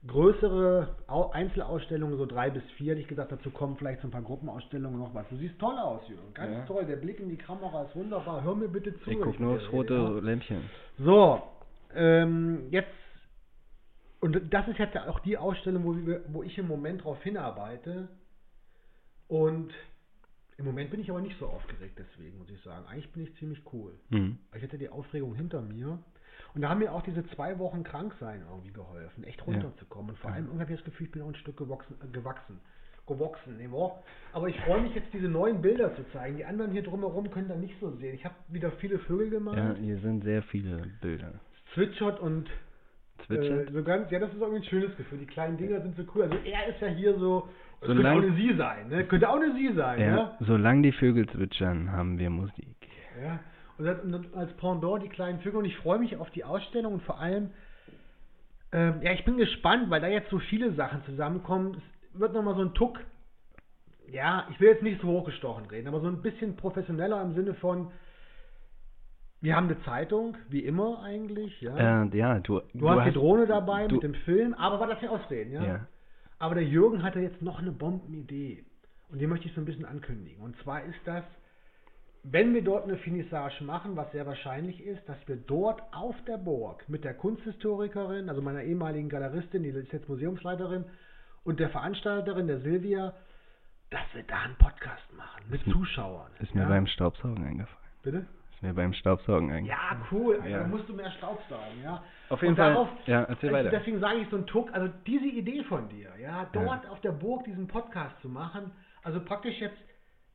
größere 0.07 0.95
Au 1.07 1.29
Einzelausstellungen, 1.31 2.17
so 2.17 2.25
drei 2.25 2.49
bis 2.49 2.63
vier, 2.77 2.91
hätte 2.93 3.01
ich 3.01 3.07
gesagt, 3.07 3.31
dazu 3.31 3.51
kommen 3.51 3.77
vielleicht 3.77 4.01
so 4.01 4.07
ein 4.07 4.11
paar 4.11 4.23
Gruppenausstellungen 4.23 4.99
noch 4.99 5.13
was. 5.13 5.27
Du 5.29 5.37
siehst 5.37 5.59
toll 5.59 5.77
aus, 5.77 6.07
Jürgen. 6.09 6.33
Ganz 6.33 6.53
Ja. 6.53 6.65
toll. 6.65 6.85
Der 6.85 6.95
Blick 6.95 7.19
in 7.19 7.29
die 7.29 7.37
Kamera 7.37 7.83
ist 7.83 7.95
wunderbar. 7.95 8.43
Hör 8.43 8.55
mir 8.55 8.67
bitte 8.67 8.99
zu. 9.01 9.11
Ich 9.11 9.19
guck 9.21 9.39
nur 9.39 9.55
aufs 9.55 9.71
rote 9.71 9.93
ja? 9.93 10.09
Lämpchen. 10.19 10.61
So, 10.97 11.43
ähm, 11.93 12.67
jetzt, 12.71 12.89
und 14.21 14.41
das 14.51 14.67
ist 14.67 14.79
jetzt 14.79 14.95
ja 14.95 15.07
auch 15.07 15.19
die 15.19 15.37
Ausstellung, 15.37 15.83
wo, 15.83 15.95
wir, 15.95 16.23
wo 16.29 16.41
ich 16.43 16.57
im 16.57 16.67
Moment 16.67 17.03
drauf 17.03 17.21
hinarbeite. 17.21 18.07
Und 19.27 19.71
im 20.57 20.65
Moment 20.65 20.91
bin 20.91 20.99
ich 20.99 21.09
aber 21.09 21.21
nicht 21.21 21.37
so 21.39 21.47
aufgeregt 21.47 21.97
deswegen, 21.97 22.37
muss 22.39 22.49
ich 22.49 22.61
sagen. 22.63 22.85
Eigentlich 22.87 23.11
bin 23.11 23.23
ich 23.23 23.35
ziemlich 23.37 23.61
cool. 23.71 23.93
Mhm. 24.09 24.39
Ich 24.55 24.63
hatte 24.63 24.77
die 24.77 24.89
Aufregung 24.89 25.35
hinter 25.35 25.61
mir. 25.61 25.99
Und 26.53 26.61
da 26.61 26.69
haben 26.69 26.79
mir 26.79 26.91
auch 26.91 27.01
diese 27.03 27.25
zwei 27.29 27.57
Wochen 27.59 27.83
Kranksein 27.83 28.43
irgendwie 28.49 28.71
geholfen, 28.73 29.23
echt 29.23 29.45
runterzukommen. 29.45 30.11
Und 30.11 30.17
vor 30.19 30.31
allem 30.31 30.45
irgendwie 30.45 30.61
habe 30.61 30.73
ich 30.73 30.79
das 30.79 30.85
Gefühl, 30.85 31.05
ich 31.07 31.11
bin 31.11 31.21
auch 31.21 31.27
ein 31.27 31.35
Stück 31.35 31.57
gewachsen. 31.57 31.95
Gewachsen. 32.11 32.59
Gewachsen, 33.07 33.57
ne? 33.57 33.91
Aber 34.33 34.47
ich 34.47 34.59
freue 34.61 34.81
mich 34.81 34.93
jetzt, 34.95 35.11
diese 35.13 35.27
neuen 35.27 35.61
Bilder 35.61 35.95
zu 35.95 36.03
zeigen. 36.11 36.37
Die 36.37 36.45
anderen 36.45 36.71
hier 36.71 36.83
drumherum 36.83 37.29
können 37.31 37.47
da 37.47 37.55
nicht 37.55 37.75
so 37.79 37.91
sehen. 37.97 38.15
Ich 38.15 38.23
habe 38.25 38.35
wieder 38.49 38.71
viele 38.73 38.99
Vögel 38.99 39.29
gemalt. 39.29 39.57
Ja, 39.57 39.73
hier 39.83 39.97
sind 39.99 40.23
sehr 40.23 40.43
viele 40.43 40.83
Bilder. 41.01 41.33
zwitschert 41.73 42.19
und 42.19 42.49
Zwitschert? 43.25 43.69
äh, 43.69 43.73
so 43.73 43.83
ganz, 43.83 44.09
ja, 44.11 44.19
das 44.19 44.31
ist 44.33 44.39
irgendwie 44.39 44.59
ein 44.59 44.69
schönes 44.69 44.95
Gefühl. 44.97 45.19
Die 45.19 45.25
kleinen 45.25 45.57
Dinger 45.57 45.81
sind 45.81 45.95
so 45.95 46.03
cool. 46.15 46.23
Also 46.23 46.35
er 46.43 46.67
ist 46.67 46.81
ja 46.81 46.87
hier 46.87 47.17
so, 47.17 47.49
das 47.79 47.89
So 47.89 47.95
könnte 47.95 48.11
auch 48.11 48.17
eine 48.17 48.33
Sie 48.35 48.53
sein, 48.55 48.87
ne? 48.89 49.05
Könnte 49.05 49.29
auch 49.29 49.35
eine 49.35 49.53
Sie 49.55 49.73
sein, 49.73 49.99
ja, 49.99 50.15
ja. 50.15 50.37
solange 50.41 50.83
die 50.83 50.91
Vögel 50.91 51.27
zwitschern, 51.27 51.91
haben 51.91 52.17
wir 52.19 52.29
Musik. 52.29 52.75
ja. 53.21 53.39
Und, 53.81 54.11
das, 54.11 54.33
als 54.33 54.53
Pendant 54.57 55.03
die 55.03 55.09
kleinen 55.09 55.39
Vögel 55.39 55.59
und 55.59 55.65
ich 55.65 55.77
freue 55.77 55.99
mich 55.99 56.15
auf 56.17 56.29
die 56.31 56.43
Ausstellung 56.43 56.93
und 56.93 57.03
vor 57.03 57.19
allem, 57.19 57.51
ähm, 58.71 59.01
ja, 59.01 59.11
ich 59.11 59.25
bin 59.25 59.37
gespannt, 59.37 59.89
weil 59.89 60.01
da 60.01 60.07
jetzt 60.07 60.29
so 60.29 60.39
viele 60.39 60.73
Sachen 60.73 61.03
zusammenkommen. 61.05 61.81
Es 62.13 62.19
wird 62.19 62.33
nochmal 62.33 62.55
so 62.55 62.61
ein 62.61 62.73
Tuck, 62.73 62.99
ja, 64.09 64.47
ich 64.51 64.59
will 64.59 64.69
jetzt 64.69 64.83
nicht 64.83 65.01
so 65.01 65.07
hochgestochen 65.07 65.65
reden, 65.67 65.87
aber 65.87 65.99
so 66.01 66.07
ein 66.07 66.21
bisschen 66.21 66.55
professioneller 66.55 67.21
im 67.21 67.33
Sinne 67.33 67.53
von, 67.55 67.91
wir 69.41 69.55
haben 69.55 69.65
eine 69.67 69.81
Zeitung, 69.83 70.37
wie 70.49 70.59
immer 70.63 71.01
eigentlich, 71.01 71.59
ja. 71.61 72.03
Äh, 72.03 72.15
ja, 72.17 72.39
du, 72.39 72.61
Du, 72.73 72.89
hast, 72.89 73.07
die 73.07 73.13
Drohne 73.13 73.47
dabei 73.47 73.87
du- 73.87 73.95
mit 73.95 74.03
dem 74.03 74.13
Film, 74.13 74.53
aber 74.53 74.79
war 74.79 74.87
das 74.87 75.01
nicht 75.01 75.09
ausreden, 75.09 75.51
ja? 75.53 75.63
Ja. 75.63 75.87
Aber 76.39 76.55
der 76.55 76.63
Jürgen 76.65 77.03
hatte 77.03 77.19
jetzt 77.19 77.41
noch 77.41 77.59
eine 77.59 77.71
Bombenidee. 77.71 78.65
Und 79.09 79.19
die 79.19 79.27
möchte 79.27 79.47
ich 79.47 79.53
so 79.53 79.61
ein 79.61 79.65
bisschen 79.65 79.85
ankündigen. 79.85 80.41
Und 80.43 80.55
zwar 80.63 80.83
ist 80.83 80.99
das, 81.05 81.23
wenn 82.23 82.53
wir 82.53 82.63
dort 82.63 82.83
eine 82.83 82.97
Finissage 82.97 83.63
machen, 83.63 83.95
was 83.95 84.11
sehr 84.11 84.25
wahrscheinlich 84.27 84.83
ist, 84.85 85.07
dass 85.09 85.17
wir 85.27 85.37
dort 85.37 85.81
auf 85.91 86.15
der 86.27 86.37
Burg 86.37 86.87
mit 86.87 87.03
der 87.03 87.13
Kunsthistorikerin, 87.15 88.29
also 88.29 88.41
meiner 88.41 88.61
ehemaligen 88.63 89.09
Galeristin, 89.09 89.63
die 89.63 89.69
ist 89.69 89.91
jetzt 89.91 90.07
Museumsleiterin, 90.07 90.85
und 91.43 91.59
der 91.59 91.69
Veranstalterin, 91.69 92.45
der 92.47 92.59
Silvia, 92.59 93.13
dass 93.89 94.03
wir 94.13 94.23
da 94.23 94.41
einen 94.43 94.55
Podcast 94.55 95.11
machen 95.17 95.43
mit 95.49 95.61
Ist 95.61 95.67
mir- 95.67 95.73
Zuschauern. 95.73 96.31
Ist 96.39 96.53
mir 96.53 96.61
ja? 96.61 96.69
beim 96.69 96.85
Staubsaugen 96.87 97.43
eingefallen. 97.43 97.87
Bitte? 98.03 98.25
Ist 98.53 98.61
mir 98.61 98.73
beim 98.75 98.93
Staubsaugen 98.93 99.51
eingefallen. 99.51 99.99
Ja, 100.01 100.07
cool. 100.11 100.35
Alter, 100.35 100.47
Ja. 100.49 100.59
Da 100.59 100.67
musst 100.67 100.87
du 100.87 100.93
mehr 100.93 101.09
Staubsaugen, 101.11 101.81
ja. 101.83 102.03
Auf 102.29 102.41
jeden 102.41 102.51
Und 102.51 102.57
Fall. 102.57 102.73
Darauf, 102.73 102.89
Ja, 103.07 103.23
erzähl 103.23 103.49
also 103.53 103.65
weiter. 103.67 103.77
Deswegen 103.79 103.99
sage 103.99 104.19
ich 104.19 104.29
so 104.29 104.37
ein 104.37 104.45
Tuck, 104.45 104.71
also 104.73 104.93
diese 105.07 105.25
Idee 105.25 105.63
von 105.63 105.89
dir, 105.89 106.09
ja, 106.21 106.47
dort 106.53 106.87
auf 106.87 107.01
der 107.01 107.11
Burg 107.13 107.43
diesen 107.45 107.67
Podcast 107.67 108.15
zu 108.21 108.29
machen, 108.29 108.71
also 109.03 109.19
praktisch 109.19 109.59
jetzt, 109.59 109.77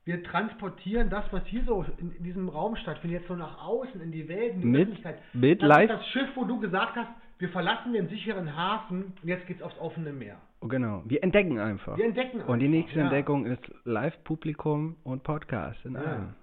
wir 0.07 0.23
transportieren 0.23 1.11
das, 1.11 1.25
was 1.33 1.45
hier 1.47 1.63
so 1.65 1.85
in, 1.99 2.23
diesem 2.23 2.49
Raum 2.49 2.77
stattfindet, 2.77 3.21
jetzt 3.21 3.29
so 3.29 3.37
nach 3.37 3.59
außen, 3.63 4.01
in 4.01 4.13
die 4.13 4.27
Welt, 4.29 4.55
in 4.55 4.61
die 4.63 4.67
Mit- 4.69 4.81
Öffentlichkeit. 4.83 5.19
mit 5.35 5.61
das 5.61 5.69
live- 5.69 5.91
ist 5.91 5.97
das 5.99 6.07
Schiff, 6.09 6.29
wo 6.37 6.45
du 6.45 6.59
gesagt 6.61 6.97
hast, 6.97 7.09
wir 7.39 7.49
verlassen 7.51 7.93
den 7.93 8.09
sicheren 8.09 8.57
Hafen 8.57 9.13
und 9.21 9.29
jetzt 9.29 9.47
geht's 9.47 9.61
aufs 9.61 9.79
offene 9.79 10.13
Meer. 10.13 10.37
Oh, 10.63 10.69
genau. 10.69 11.03
Wir 11.05 11.23
entdecken 11.23 11.59
einfach. 11.59 11.99
Wir 11.99 12.07
entdecken 12.07 12.41
Und 12.41 12.61
die 12.61 12.65
einfach, 12.67 12.79
nächste 12.79 12.99
ja. 12.99 13.05
Entdeckung 13.05 13.45
ist 13.45 13.61
Live-Publikum 13.85 14.97
und 15.05 15.23
Podcast 15.23 15.85
in 15.85 15.95
Ja. 15.95 16.01
einem. 16.01 16.35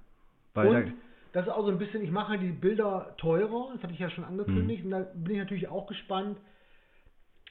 Weil 0.54 0.68
und 0.68 0.74
da, 0.76 0.92
das 1.32 1.48
ist 1.48 1.52
auch 1.54 1.64
so 1.66 1.72
ein 1.72 1.80
bisschen, 1.80 2.04
ich 2.04 2.12
mache 2.12 2.38
die 2.38 2.52
Bilder 2.52 3.16
teurer, 3.18 3.70
das 3.74 3.82
hatte 3.82 3.94
ich 3.94 4.00
ja 4.00 4.10
schon 4.12 4.24
Mhm. 4.26 4.30
angekündigt, 4.42 4.84
und 4.86 4.92
da 4.92 5.00
bin 5.16 5.32
ich 5.34 5.40
natürlich 5.40 5.68
auch 5.68 5.88
gespannt, 5.88 6.38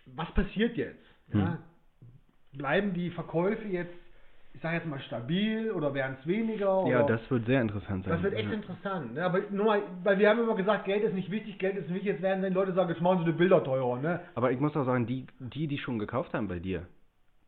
was 0.07 0.31
passiert 0.35 0.77
jetzt? 0.77 1.05
Ja? 1.33 1.59
Mhm. 2.53 2.59
Bleiben 2.59 2.93
die 2.93 3.11
Verkäufe 3.11 3.67
jetzt, 3.67 3.95
ich 4.55 4.61
sage 4.61 4.77
jetzt 4.77 4.87
mal 4.87 5.01
stabil 5.01 5.71
oder 5.73 5.95
werden 5.95 6.17
es 6.21 6.27
weniger? 6.27 6.85
ja, 6.87 7.03
das 7.05 7.21
wird 7.31 7.47
sehr 7.47 7.61
interessant 7.63 8.05
sein. 8.05 8.13
das 8.15 8.23
wird 8.23 8.35
echt 8.35 8.49
Ja. 8.49 8.55
interessant. 8.55 9.15
Ne? 9.15 9.25
Aber 9.25 9.41
nur 9.51 9.65
mal, 9.67 9.83
weil 10.03 10.19
wir 10.19 10.29
haben 10.29 10.41
immer 10.41 10.55
gesagt, 10.57 10.85
Geld 10.85 11.03
ist 11.05 11.15
nicht 11.15 11.31
wichtig, 11.31 11.59
Geld 11.59 11.77
ist 11.77 11.89
wichtig, 11.89 12.05
jetzt 12.05 12.23
werden 12.23 12.43
die 12.43 12.51
Leute 12.51 12.73
sagen, 12.75 12.91
jetzt 12.91 13.01
machen 13.01 13.21
sie 13.21 13.25
die 13.33 13.39
Bilder 13.39 13.65
teurer. 13.65 13.99
Ne? 14.01 14.21
Aber 14.35 14.53
ich 14.53 14.61
muss 14.61 14.77
auch 14.77 14.85
sagen, 14.85 15.07
die, 15.07 15.27
die, 15.39 15.67
die 15.69 15.79
schon 15.79 15.99
gekauft 15.99 16.35
haben 16.35 16.49
bei 16.49 16.59
dir, 16.59 16.87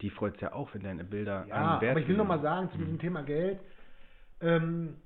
die 0.00 0.10
freut 0.10 0.34
es 0.36 0.40
ja 0.40 0.52
auch, 0.54 0.72
wenn 0.74 0.82
deine 0.82 1.04
Bilder 1.04 1.44
Ja, 1.48 1.54
einen 1.54 1.80
Wert 1.82 1.90
aber 1.92 2.00
ich 2.00 2.08
will 2.08 2.16
noch 2.16 2.26
mal 2.26 2.36
gewinnen. 2.38 2.52
sagen 2.52 2.70
zu 2.70 2.76
Mhm. 2.78 2.82
diesem 2.84 2.98
Thema 2.98 3.22
Geld, 3.22 3.58
ähm, 4.40 4.96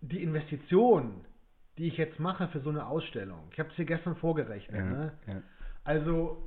die 0.00 0.22
Investition, 0.22 1.24
die 1.78 1.88
ich 1.88 1.96
jetzt 1.96 2.18
mache 2.20 2.48
für 2.48 2.60
so 2.60 2.70
eine 2.70 2.86
Ausstellung, 2.86 3.48
ich 3.52 3.58
habe 3.58 3.68
es 3.70 3.76
dir 3.76 3.84
gestern 3.84 4.16
vorgerechnet, 4.16 4.78
Ja, 4.80 4.90
ne? 4.90 5.12
ja. 5.26 5.42
also 5.84 6.42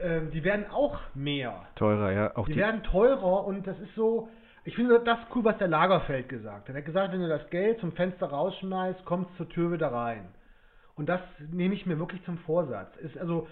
ähm, 0.00 0.30
die 0.30 0.44
werden 0.44 0.66
auch 0.70 0.98
mehr, 1.14 1.66
Teurer, 1.76 2.12
ja. 2.12 2.36
Auch 2.36 2.46
die, 2.46 2.52
die, 2.52 2.58
werden 2.58 2.82
teurer 2.82 3.44
und 3.44 3.66
das 3.66 3.78
ist 3.80 3.94
so, 3.94 4.28
ich 4.64 4.74
finde 4.74 5.00
das 5.00 5.18
cool, 5.34 5.44
was 5.44 5.58
der 5.58 5.68
Lagerfeld 5.68 6.28
gesagt 6.28 6.68
hat. 6.68 6.74
Er 6.74 6.78
hat 6.78 6.84
gesagt, 6.84 7.12
wenn 7.12 7.20
du 7.20 7.28
das 7.28 7.48
Geld 7.50 7.80
zum 7.80 7.92
Fenster 7.92 8.26
rausschmeißt, 8.26 9.04
kommt 9.04 9.30
es 9.30 9.36
zur 9.36 9.48
Tür 9.48 9.72
wieder 9.72 9.92
rein. 9.92 10.28
Und 10.96 11.08
das 11.08 11.20
nehme 11.50 11.74
ich 11.74 11.86
mir 11.86 11.98
wirklich 11.98 12.22
zum 12.24 12.38
Vorsatz. 12.38 12.96
Ist 12.96 13.16
also 13.18 13.46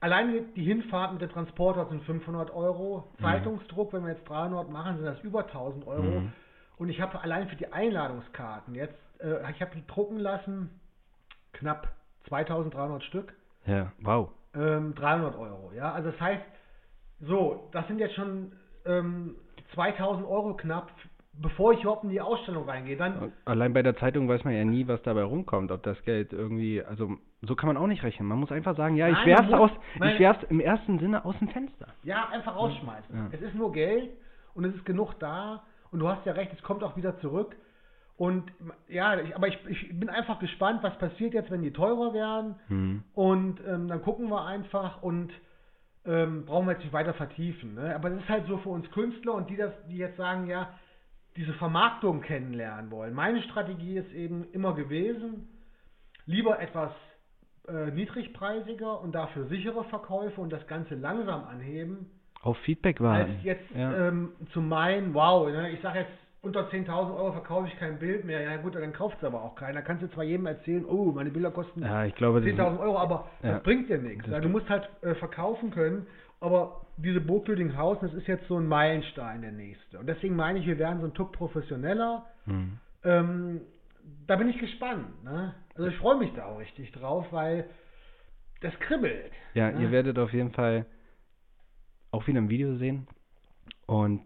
alleine 0.00 0.42
die 0.54 0.64
Hinfahrt 0.64 1.12
mit 1.12 1.22
dem 1.22 1.30
Transporter 1.30 1.86
sind 1.86 2.02
500 2.04 2.52
Euro. 2.52 3.08
Zeitungsdruck, 3.20 3.92
wenn 3.92 4.04
wir 4.04 4.12
jetzt 4.12 4.28
300 4.28 4.68
machen, 4.70 4.96
sind 4.96 5.06
das 5.06 5.20
über 5.20 5.46
1000 5.46 5.86
Euro. 5.86 6.20
Mhm. 6.20 6.32
Und 6.76 6.88
ich 6.88 7.00
habe 7.00 7.20
allein 7.20 7.48
für 7.48 7.56
die 7.56 7.72
Einladungskarten 7.72 8.74
jetzt, 8.74 8.98
äh, 9.20 9.50
ich 9.50 9.60
habe 9.60 9.74
die 9.74 9.86
drucken 9.86 10.18
lassen, 10.18 10.80
knapp 11.52 11.88
2300 12.28 13.02
Stück, 13.04 13.34
ja, 13.66 13.92
wow. 14.00 14.30
Ähm, 14.54 14.94
300 14.94 15.36
Euro. 15.36 15.72
Ja, 15.74 15.92
also 15.92 16.10
das 16.10 16.20
heißt, 16.20 16.42
so, 17.20 17.68
das 17.72 17.86
sind 17.88 17.98
jetzt 17.98 18.14
schon 18.14 18.52
ähm, 18.86 19.34
2000 19.74 20.26
Euro 20.26 20.54
knapp, 20.54 20.90
bevor 21.32 21.72
ich 21.72 21.82
überhaupt 21.82 22.04
in 22.04 22.10
die 22.10 22.20
Ausstellung 22.20 22.68
reingehe. 22.68 22.96
Dann 22.96 23.32
Allein 23.44 23.72
bei 23.72 23.82
der 23.82 23.96
Zeitung 23.96 24.28
weiß 24.28 24.44
man 24.44 24.54
ja 24.54 24.64
nie, 24.64 24.86
was 24.88 25.02
dabei 25.02 25.22
rumkommt, 25.22 25.70
ob 25.72 25.82
das 25.82 26.00
Geld 26.04 26.32
irgendwie, 26.32 26.82
also 26.82 27.16
so 27.42 27.54
kann 27.54 27.68
man 27.68 27.76
auch 27.76 27.86
nicht 27.86 28.02
rechnen. 28.02 28.26
Man 28.28 28.38
muss 28.38 28.50
einfach 28.52 28.76
sagen, 28.76 28.96
ja, 28.96 29.08
ich 29.08 29.14
Nein, 29.14 29.26
werf's 29.26 29.50
man 29.50 29.60
muss- 29.60 29.70
aus, 29.72 29.78
Nein. 29.98 30.14
ich 30.14 30.20
werf's 30.20 30.42
im 30.48 30.60
ersten 30.60 30.98
Sinne 30.98 31.24
aus 31.24 31.38
dem 31.38 31.48
Fenster. 31.48 31.88
Ja, 32.02 32.28
einfach 32.30 32.56
rausschmeißen. 32.56 33.14
Ja. 33.16 33.28
Es 33.32 33.40
ist 33.40 33.54
nur 33.54 33.72
Geld 33.72 34.10
und 34.54 34.64
es 34.64 34.74
ist 34.74 34.84
genug 34.84 35.14
da 35.20 35.62
und 35.90 36.00
du 36.00 36.08
hast 36.08 36.24
ja 36.26 36.32
recht, 36.32 36.52
es 36.52 36.62
kommt 36.62 36.82
auch 36.82 36.96
wieder 36.96 37.18
zurück. 37.20 37.56
Und 38.18 38.50
ja, 38.88 39.18
ich, 39.20 39.34
aber 39.36 39.46
ich, 39.46 39.56
ich 39.68 39.98
bin 39.98 40.10
einfach 40.10 40.40
gespannt, 40.40 40.82
was 40.82 40.98
passiert 40.98 41.34
jetzt, 41.34 41.52
wenn 41.52 41.62
die 41.62 41.72
teurer 41.72 42.12
werden. 42.12 42.56
Hm. 42.66 43.04
Und 43.14 43.60
ähm, 43.64 43.86
dann 43.86 44.02
gucken 44.02 44.28
wir 44.28 44.44
einfach 44.44 45.02
und 45.02 45.32
ähm, 46.04 46.44
brauchen 46.44 46.66
wir 46.66 46.72
jetzt 46.72 46.82
nicht 46.82 46.92
weiter 46.92 47.14
vertiefen. 47.14 47.74
Ne? 47.74 47.94
Aber 47.94 48.10
es 48.10 48.20
ist 48.20 48.28
halt 48.28 48.46
so 48.48 48.58
für 48.58 48.70
uns 48.70 48.90
Künstler 48.90 49.34
und 49.34 49.48
die, 49.48 49.56
das, 49.56 49.72
die 49.88 49.98
jetzt 49.98 50.16
sagen, 50.16 50.48
ja, 50.48 50.74
diese 51.36 51.52
Vermarktung 51.54 52.20
kennenlernen 52.20 52.90
wollen. 52.90 53.14
Meine 53.14 53.40
Strategie 53.42 53.98
ist 53.98 54.12
eben 54.12 54.48
immer 54.50 54.74
gewesen, 54.74 55.48
lieber 56.26 56.58
etwas 56.58 56.90
äh, 57.68 57.92
niedrigpreisiger 57.92 59.00
und 59.00 59.14
dafür 59.14 59.46
sichere 59.46 59.84
Verkäufe 59.84 60.40
und 60.40 60.52
das 60.52 60.66
Ganze 60.66 60.96
langsam 60.96 61.44
anheben, 61.44 62.10
Auf 62.42 62.58
Feedback 62.58 63.00
als 63.00 63.28
warten. 63.28 63.40
jetzt 63.44 63.70
ja. 63.76 64.08
ähm, 64.08 64.32
zu 64.52 64.60
meinen, 64.60 65.14
wow, 65.14 65.48
ne, 65.48 65.70
ich 65.70 65.80
sage 65.82 66.00
jetzt, 66.00 66.27
unter 66.48 66.68
10.000 66.68 67.16
Euro 67.16 67.32
verkaufe 67.32 67.68
ich 67.68 67.78
kein 67.78 67.98
Bild 67.98 68.24
mehr. 68.24 68.40
Ja 68.40 68.56
gut, 68.56 68.74
dann 68.74 68.92
kauft 68.92 69.18
es 69.18 69.24
aber 69.24 69.42
auch 69.42 69.54
keiner. 69.54 69.82
Kannst 69.82 70.02
du 70.02 70.08
zwar 70.08 70.24
jedem 70.24 70.46
erzählen, 70.46 70.84
oh, 70.84 71.12
meine 71.12 71.30
Bilder 71.30 71.50
kosten 71.50 71.82
ja, 71.82 72.04
ich 72.04 72.14
glaube, 72.14 72.40
das 72.40 72.50
10.000 72.50 72.80
Euro, 72.80 72.98
aber 72.98 73.28
Ja. 73.42 73.52
das 73.52 73.62
bringt 73.62 73.88
dir 73.88 73.98
nichts. 73.98 74.26
Ja, 74.26 74.40
du 74.40 74.48
musst 74.48 74.68
halt 74.68 74.88
äh, 75.02 75.14
verkaufen 75.14 75.70
können, 75.70 76.06
aber 76.40 76.80
diese 76.96 77.20
Burg 77.20 77.46
Lüdinghausen, 77.46 78.08
das 78.08 78.16
ist 78.16 78.26
jetzt 78.26 78.46
so 78.48 78.58
ein 78.58 78.66
Meilenstein 78.66 79.42
der 79.42 79.52
nächste. 79.52 79.98
Und 79.98 80.06
deswegen 80.06 80.34
meine 80.36 80.58
ich, 80.58 80.66
wir 80.66 80.78
werden 80.78 81.00
so 81.00 81.06
ein 81.06 81.14
Tuck 81.14 81.32
professioneller. 81.32 82.24
Hm. 82.46 82.78
Ähm, 83.04 83.60
da 84.26 84.36
bin 84.36 84.48
ich 84.48 84.58
gespannt. 84.58 85.22
Ne? 85.24 85.54
Also 85.74 85.88
ich 85.88 85.96
freue 85.96 86.16
mich 86.18 86.32
da 86.34 86.46
auch 86.46 86.58
richtig 86.58 86.90
drauf, 86.92 87.26
weil 87.30 87.68
das 88.62 88.72
kribbelt. 88.80 89.30
Ja, 89.54 89.70
ne? 89.70 89.82
ihr 89.82 89.90
werdet 89.90 90.18
auf 90.18 90.32
jeden 90.32 90.52
Fall 90.52 90.86
auch 92.10 92.26
wieder 92.26 92.40
ein 92.40 92.48
Video 92.48 92.74
sehen 92.76 93.06
und 93.86 94.22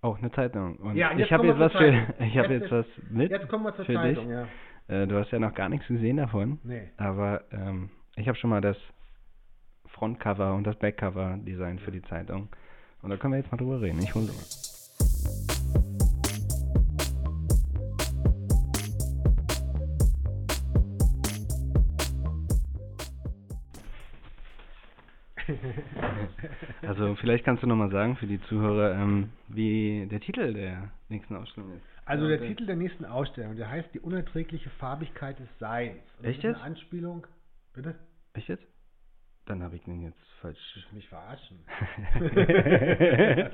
auch 0.00 0.18
eine 0.18 0.30
Zeitung. 0.32 0.76
Und 0.76 0.96
Ja, 0.96 1.10
ich 1.16 1.32
habe 1.32 1.46
kommen 1.46 1.48
jetzt 1.48 1.58
wir 1.58 1.64
was 1.66 1.72
zur 1.72 1.80
für, 1.80 1.92
Zeitung. 1.92 2.26
ich 2.26 2.38
habe 2.38 2.52
Jetzt 2.54 2.62
jetzt 2.62 2.72
was 2.72 2.86
mit 3.10 3.30
Jetzt 3.30 3.48
kommen 3.48 3.64
wir 3.64 3.74
zur 3.74 3.84
für 3.84 3.94
Zeitung, 3.94 4.28
dich. 4.28 4.34
ja. 4.34 4.46
Äh, 5.02 5.06
du 5.06 5.18
hast 5.18 5.30
ja 5.30 5.38
noch 5.38 5.54
gar 5.54 5.68
nichts 5.68 5.86
gesehen 5.88 6.16
davon, 6.18 6.58
Nee. 6.64 6.90
aber 6.96 7.42
ähm, 7.52 7.90
ich 8.16 8.26
habe 8.28 8.38
schon 8.38 8.50
mal 8.50 8.60
das 8.60 8.76
Frontcover 9.86 10.54
und 10.54 10.64
das 10.64 10.76
Backcover 10.76 11.36
designt 11.38 11.80
für 11.80 11.90
die 11.90 12.02
Zeitung. 12.02 12.48
Und 13.02 13.10
da 13.10 13.16
können 13.16 13.32
wir 13.34 13.38
jetzt 13.38 13.50
mal 13.50 13.58
drüber 13.58 13.80
reden. 13.80 13.98
Ich 14.00 14.14
hole 14.14 14.26
mal. 14.26 14.32
Also 26.82 27.14
vielleicht 27.16 27.44
kannst 27.44 27.62
du 27.62 27.66
nochmal 27.66 27.90
sagen 27.90 28.16
für 28.16 28.26
die 28.26 28.40
Zuhörer, 28.42 28.94
ähm, 28.94 29.30
wie 29.48 30.06
der 30.10 30.20
Titel 30.20 30.52
der 30.54 30.90
nächsten 31.08 31.34
Ausstellung 31.36 31.72
ist. 31.74 31.82
Also 32.04 32.26
der 32.28 32.40
Titel 32.40 32.66
der 32.66 32.76
nächsten 32.76 33.04
Ausstellung, 33.04 33.56
der 33.56 33.70
heißt 33.70 33.92
Die 33.94 34.00
unerträgliche 34.00 34.70
Farbigkeit 34.70 35.38
des 35.38 35.48
Seins. 35.58 35.96
Und 36.16 36.24
das 36.24 36.30
Echt 36.30 36.38
ist 36.38 36.44
eine 36.44 36.54
jetzt? 36.54 36.64
Anspielung. 36.64 37.26
Bitte? 37.74 37.94
Echt 38.34 38.48
jetzt? 38.48 38.64
Dann 39.46 39.62
habe 39.62 39.76
ich 39.76 39.82
den 39.84 40.02
jetzt 40.02 40.20
falsch. 40.40 40.88
Mich 40.92 41.08
verarschen. 41.08 41.58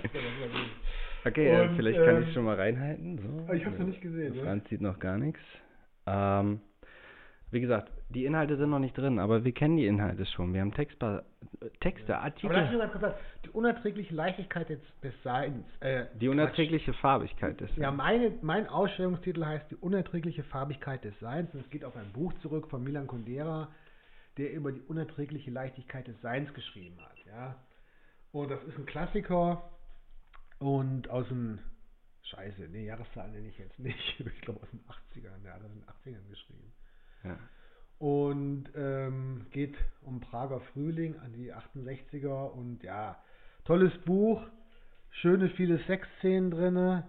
okay, 1.24 1.48
äh, 1.48 1.68
Und, 1.68 1.76
vielleicht 1.76 1.98
kann 2.04 2.16
ähm, 2.16 2.22
ich 2.22 2.34
schon 2.34 2.44
mal 2.44 2.56
reinhalten. 2.56 3.18
So. 3.18 3.52
ich 3.52 3.64
hab's 3.64 3.78
noch 3.78 3.86
nicht 3.86 4.00
gesehen, 4.00 4.34
ne? 4.34 4.42
Franz 4.42 4.68
sieht 4.68 4.80
noch 4.80 4.98
gar 4.98 5.18
nichts. 5.18 5.40
Ähm, 6.06 6.60
wie 7.54 7.60
gesagt, 7.60 7.90
die 8.10 8.26
Inhalte 8.26 8.56
sind 8.56 8.68
noch 8.70 8.78
nicht 8.80 8.96
drin, 8.98 9.18
aber 9.18 9.44
wir 9.44 9.52
kennen 9.52 9.76
die 9.76 9.86
Inhalte 9.86 10.26
schon. 10.26 10.52
Wir 10.52 10.60
haben 10.60 10.72
Textba 10.74 11.22
Texte, 11.80 12.16
Aber 12.18 12.26
lass 12.26 12.42
mich 12.42 12.52
Artikel. 12.52 12.78
mal 12.78 12.88
kurz 12.88 13.00
sagen, 13.00 13.14
die 13.44 13.50
unerträgliche 13.50 14.14
Leichtigkeit 14.14 14.68
des, 14.68 14.80
des 15.02 15.14
Seins. 15.22 15.64
Äh, 15.80 16.06
Die 16.20 16.28
unerträgliche 16.28 16.92
Farbigkeit 16.94 17.60
ist. 17.60 17.76
Ja, 17.76 17.90
meine, 17.90 18.32
mein 18.42 18.66
Ausstellungstitel 18.66 19.44
heißt 19.44 19.70
Die 19.70 19.76
unerträgliche 19.76 20.42
Farbigkeit 20.42 21.04
des 21.04 21.18
Seins. 21.20 21.52
Und 21.54 21.60
es 21.60 21.70
geht 21.70 21.84
auf 21.84 21.96
ein 21.96 22.12
Buch 22.12 22.32
zurück 22.42 22.68
von 22.68 22.82
Milan 22.82 23.06
Kundera, 23.06 23.68
der 24.36 24.52
über 24.52 24.72
die 24.72 24.80
unerträgliche 24.82 25.50
Leichtigkeit 25.50 26.06
des 26.08 26.20
Seins 26.20 26.52
geschrieben 26.54 26.98
hat. 27.00 27.16
Ja. 27.26 27.56
Und 28.32 28.50
das 28.50 28.62
ist 28.64 28.76
ein 28.76 28.86
Klassiker 28.86 29.70
und 30.58 31.08
aus 31.08 31.28
den 31.28 31.60
Scheiße, 32.22 32.62
nee, 32.68 32.86
Jahreszahlen 32.86 33.32
nenne 33.32 33.48
ich 33.48 33.58
jetzt 33.58 33.78
nicht. 33.78 33.98
Ich 34.18 34.40
glaube 34.40 34.60
aus 34.62 34.70
den 34.70 34.80
80ern, 34.80 35.42
der 35.44 35.54
hat 35.54 35.62
das 35.62 35.70
in 35.70 35.80
den 35.80 35.88
80ern 36.16 36.28
geschrieben. 36.30 36.72
Ja. 37.24 37.38
Und 37.98 38.64
ähm, 38.76 39.46
geht 39.50 39.74
um 40.02 40.20
Prager 40.20 40.60
Frühling 40.72 41.16
an 41.20 41.32
die 41.32 41.52
68er 41.54 42.50
und 42.52 42.82
ja, 42.82 43.22
tolles 43.64 43.96
Buch, 44.04 44.42
schöne 45.10 45.48
viele 45.50 45.78
Sexszenen 45.86 46.50
drinne. 46.50 47.06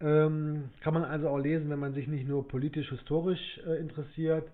Ähm, 0.00 0.70
kann 0.80 0.94
man 0.94 1.04
also 1.04 1.28
auch 1.28 1.38
lesen, 1.38 1.70
wenn 1.70 1.78
man 1.78 1.94
sich 1.94 2.06
nicht 2.06 2.26
nur 2.28 2.46
politisch-historisch 2.48 3.58
äh, 3.66 3.78
interessiert, 3.80 4.50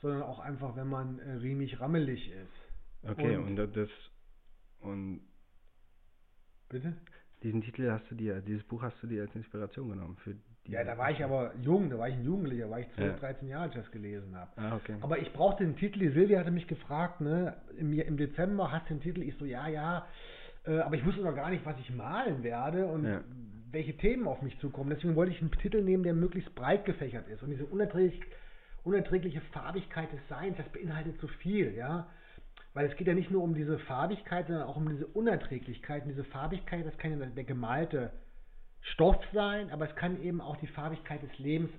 sondern 0.00 0.22
auch 0.22 0.38
einfach, 0.38 0.76
wenn 0.76 0.88
man 0.88 1.18
äh, 1.20 1.32
riemig 1.34 1.80
rammelig 1.80 2.30
ist. 2.30 3.10
Okay, 3.10 3.36
Und- 3.36 3.58
und, 3.58 3.76
das 3.76 3.88
und 4.80 5.20
Bitte? 6.68 6.94
Diesen 7.42 7.62
Titel 7.62 7.90
hast 7.90 8.10
du 8.10 8.14
dir, 8.14 8.40
dieses 8.40 8.64
Buch 8.64 8.82
hast 8.82 9.00
du 9.02 9.06
dir 9.06 9.22
als 9.22 9.34
Inspiration 9.34 9.88
genommen 9.90 10.16
für 10.24 10.34
die. 10.66 10.72
Ja, 10.72 10.84
da 10.84 10.98
war 10.98 11.10
ich 11.10 11.22
aber 11.24 11.52
jung, 11.62 11.88
da 11.88 11.98
war 11.98 12.08
ich 12.08 12.14
ein 12.16 12.24
Jugendlicher, 12.24 12.64
da 12.64 12.70
war 12.70 12.80
ich 12.80 12.90
12, 12.94 13.12
Ja. 13.12 13.18
13 13.18 13.48
Jahre, 13.48 13.62
als 13.64 13.74
ich 13.76 13.80
das 13.82 13.90
gelesen 13.90 14.36
habe. 14.36 14.50
Ah, 14.56 14.76
okay. 14.76 14.96
Aber 15.00 15.18
ich 15.18 15.32
brauchte 15.32 15.64
den 15.64 15.76
Titel, 15.76 15.98
die 16.00 16.10
Silvia 16.10 16.40
hatte 16.40 16.50
mich 16.50 16.66
gefragt, 16.66 17.20
ne, 17.20 17.56
im, 17.78 17.92
im 17.92 18.16
Dezember 18.16 18.70
hast 18.70 18.88
du 18.90 18.94
den 18.94 19.00
Titel, 19.02 19.22
ich 19.22 19.34
so, 19.38 19.44
ja, 19.46 19.66
ja, 19.68 20.06
äh, 20.66 20.78
aber 20.80 20.96
ich 20.96 21.06
wusste 21.06 21.22
noch 21.22 21.34
gar 21.34 21.50
nicht, 21.50 21.64
was 21.64 21.78
ich 21.80 21.90
malen 21.94 22.42
werde 22.42 22.86
und 22.86 23.06
Ja. 23.06 23.20
welche 23.70 23.96
Themen 23.96 24.26
auf 24.26 24.42
mich 24.42 24.58
zukommen. 24.58 24.90
Deswegen 24.90 25.14
wollte 25.16 25.32
ich 25.32 25.40
einen 25.40 25.50
Titel 25.52 25.80
nehmen, 25.82 26.02
der 26.02 26.12
möglichst 26.14 26.54
breit 26.54 26.84
gefächert 26.84 27.28
ist. 27.28 27.42
Und 27.42 27.50
diese 27.50 27.64
unerträglich, 27.64 28.20
unerträgliche 28.84 29.40
Farbigkeit 29.52 30.12
des 30.12 30.20
Seins, 30.28 30.56
das 30.58 30.68
beinhaltet 30.70 31.18
so 31.20 31.28
viel, 31.28 31.74
ja. 31.74 32.08
Weil 32.74 32.86
es 32.86 32.96
geht 32.96 33.06
ja 33.06 33.14
nicht 33.14 33.30
nur 33.30 33.42
um 33.42 33.54
diese 33.54 33.78
Farbigkeit, 33.80 34.46
sondern 34.46 34.66
auch 34.68 34.76
um 34.76 34.88
diese 34.88 35.06
Unerträglichkeit. 35.06 36.02
Und 36.02 36.10
diese 36.10 36.24
Farbigkeit, 36.24 36.86
das 36.86 36.96
kann 36.98 37.18
ja 37.18 37.26
der 37.26 37.44
gemalte 37.44 38.12
Stoff 38.92 39.18
sein, 39.32 39.70
aber 39.70 39.88
es 39.88 39.96
kann 39.96 40.22
eben 40.22 40.40
auch 40.40 40.56
die 40.58 40.66
Farbigkeit 40.68 41.22
des 41.22 41.38
Lebens 41.38 41.70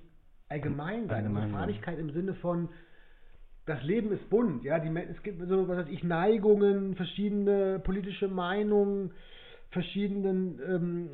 allgemein 0.48 1.06
sein. 1.06 1.16
Allgemein 1.18 1.44
also. 1.44 1.56
Farbigkeit 1.56 1.98
im 1.98 2.10
Sinne 2.10 2.34
von, 2.34 2.68
das 3.66 3.82
Leben 3.82 4.12
ist 4.12 4.28
bunt, 4.30 4.64
ja, 4.64 4.78
die, 4.78 4.94
es 4.96 5.22
gibt 5.22 5.40
so, 5.46 5.68
was 5.68 5.78
weiß 5.78 5.88
ich, 5.88 6.02
Neigungen, 6.02 6.96
verschiedene 6.96 7.78
politische 7.78 8.28
Meinungen, 8.28 9.12
verschiedenen, 9.70 10.60
ähm, 10.66 11.10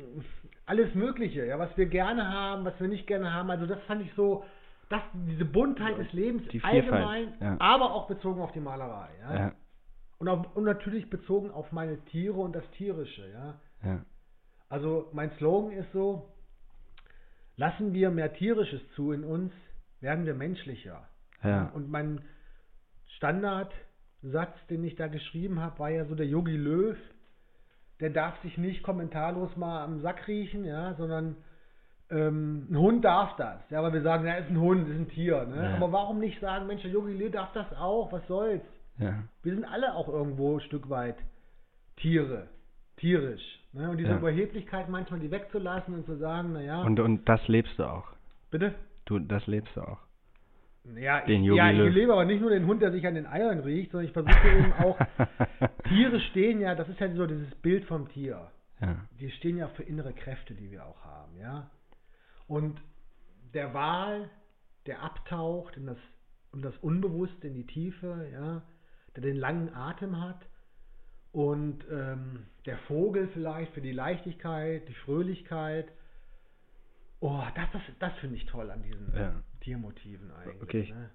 alles 0.65 0.93
Mögliche, 0.95 1.45
ja, 1.45 1.59
was 1.59 1.75
wir 1.77 1.85
gerne 1.85 2.27
haben, 2.27 2.65
was 2.65 2.79
wir 2.79 2.87
nicht 2.87 3.05
gerne 3.05 3.31
haben, 3.31 3.49
also 3.51 3.65
das 3.65 3.79
fand 3.83 4.01
ich 4.01 4.11
so, 4.15 4.43
das, 4.89 5.01
diese 5.27 5.45
Buntheit 5.45 5.97
des 5.97 6.11
Lebens 6.13 6.43
allgemein, 6.63 7.33
ja. 7.41 7.57
aber 7.59 7.93
auch 7.93 8.07
bezogen 8.07 8.41
auf 8.41 8.51
die 8.53 8.59
Malerei, 8.59 9.09
ja, 9.21 9.35
ja, 9.35 9.51
und, 10.19 10.27
auf, 10.27 10.55
und 10.55 10.63
natürlich 10.63 11.09
bezogen 11.09 11.51
auf 11.51 11.71
meine 11.71 11.97
Tiere 12.05 12.37
und 12.37 12.55
das 12.55 12.69
Tierische, 12.71 13.29
ja, 13.31 13.59
ja, 13.83 14.05
also 14.69 15.09
mein 15.13 15.31
Slogan 15.37 15.71
ist 15.71 15.91
so, 15.93 16.27
lassen 17.55 17.93
wir 17.93 18.11
mehr 18.11 18.33
Tierisches 18.33 18.81
zu 18.95 19.11
in 19.11 19.23
uns, 19.23 19.53
werden 20.01 20.25
wir 20.25 20.35
menschlicher. 20.35 21.07
ja, 21.43 21.69
Und 21.73 21.89
mein 21.89 22.21
Standardsatz, 23.15 24.55
den 24.69 24.83
ich 24.83 24.95
da 24.95 25.07
geschrieben 25.07 25.59
habe, 25.59 25.79
war 25.79 25.89
ja 25.89 26.05
so 26.05 26.15
der 26.15 26.27
Yogi 26.27 26.55
Löw, 26.55 26.97
der 27.99 28.09
darf 28.09 28.39
sich 28.41 28.57
nicht 28.57 28.83
kommentarlos 28.83 29.55
mal 29.55 29.83
am 29.83 30.01
Sack 30.01 30.27
riechen, 30.27 30.65
ja, 30.65 30.93
sondern 30.95 31.37
ähm, 32.09 32.67
ein 32.69 32.77
Hund 32.77 33.05
darf 33.05 33.35
das. 33.37 33.59
Ja, 33.69 33.79
aber 33.79 33.91
wir 33.93 34.01
sagen, 34.01 34.27
ja, 34.27 34.35
ist 34.35 34.49
ein 34.49 34.59
Hund, 34.59 34.87
ist 34.87 34.95
ein 34.95 35.09
Tier. 35.09 35.45
Ne? 35.45 35.63
Ja. 35.63 35.75
Aber 35.75 35.91
warum 35.91 36.19
nicht 36.19 36.39
sagen, 36.39 36.67
Mensch, 36.67 36.83
der 36.83 36.91
Yogi 36.91 37.13
Löw 37.13 37.31
darf 37.31 37.51
das 37.53 37.71
auch, 37.73 38.11
was 38.11 38.25
soll's? 38.27 38.61
Ja, 38.99 39.23
Wir 39.43 39.53
sind 39.53 39.65
alle 39.65 39.93
auch 39.95 40.07
irgendwo 40.07 40.55
ein 40.57 40.61
Stück 40.61 40.89
weit 40.89 41.17
Tiere, 41.97 42.47
tierisch. 42.97 43.41
Ne? 43.73 43.89
Und 43.89 43.97
diese 43.97 44.09
Ja. 44.09 44.17
Überheblichkeit 44.17 44.89
manchmal 44.89 45.19
die 45.19 45.31
wegzulassen 45.31 45.93
und 45.93 46.05
zu 46.05 46.17
sagen, 46.17 46.53
naja, 46.53 46.81
Und, 46.83 46.99
und 46.99 47.27
das 47.27 47.45
lebst 47.47 47.77
du 47.79 47.83
auch. 47.83 48.07
bitte? 48.51 48.73
Du, 49.05 49.19
das 49.19 49.45
lebst 49.47 49.75
du 49.75 49.81
auch. 49.81 49.99
Ja, 50.95 51.21
Den 51.25 51.43
ich, 51.43 51.53
ja, 51.53 51.69
ich 51.71 51.93
lebe 51.93 52.13
aber 52.13 52.23
nicht 52.25 52.39
nur 52.39 52.49
den 52.49 52.65
Hund, 52.65 52.81
der 52.81 52.91
sich 52.91 53.05
an 53.05 53.15
den 53.15 53.25
Eiern 53.25 53.59
riecht, 53.59 53.91
sondern 53.91 54.07
ich 54.07 54.13
versuche 54.13 54.47
eben 54.49 54.71
auch, 54.73 54.97
Tiere 55.89 56.19
stehen 56.21 56.61
ja, 56.61 56.75
das 56.75 56.87
ist 56.87 56.99
ja 56.99 57.13
so 57.13 57.25
dieses 57.27 57.53
Bild 57.55 57.83
vom 57.85 58.07
Tier. 58.09 58.49
Ja, 58.79 58.95
Die 59.19 59.29
stehen 59.31 59.57
ja 59.57 59.67
für 59.69 59.83
innere 59.83 60.13
Kräfte, 60.13 60.53
die 60.53 60.71
wir 60.71 60.85
auch 60.85 61.03
haben, 61.03 61.35
ja. 61.37 61.69
Und 62.47 62.79
der 63.53 63.73
Wal, 63.73 64.29
der 64.85 65.03
abtaucht 65.03 65.75
in 65.75 65.87
das, 65.87 65.97
in 66.53 66.61
das 66.61 66.77
Unbewusste, 66.77 67.47
in 67.47 67.55
die 67.55 67.65
Tiefe, 67.67 68.29
ja, 68.31 68.61
der 69.17 69.23
den 69.23 69.35
langen 69.37 69.73
Atem 69.75 70.21
hat. 70.21 70.39
Und 71.33 71.83
ähm, 71.91 72.45
der 72.65 72.77
Vogel 72.87 73.27
vielleicht 73.33 73.73
für 73.73 73.81
die 73.81 73.91
Leichtigkeit, 73.91 74.87
die 74.87 74.93
Fröhlichkeit. 74.93 75.87
Oh, 77.19 77.41
das, 77.55 77.65
das, 77.73 77.81
das 77.99 78.13
finde 78.19 78.35
ich 78.37 78.45
toll 78.45 78.69
an 78.71 78.81
diesen 78.83 79.11
Ja. 79.15 79.33
Tiermotiven 79.61 80.31
eigentlich. 80.31 80.61
Okay. 80.61 80.93
Ne? 80.93 81.09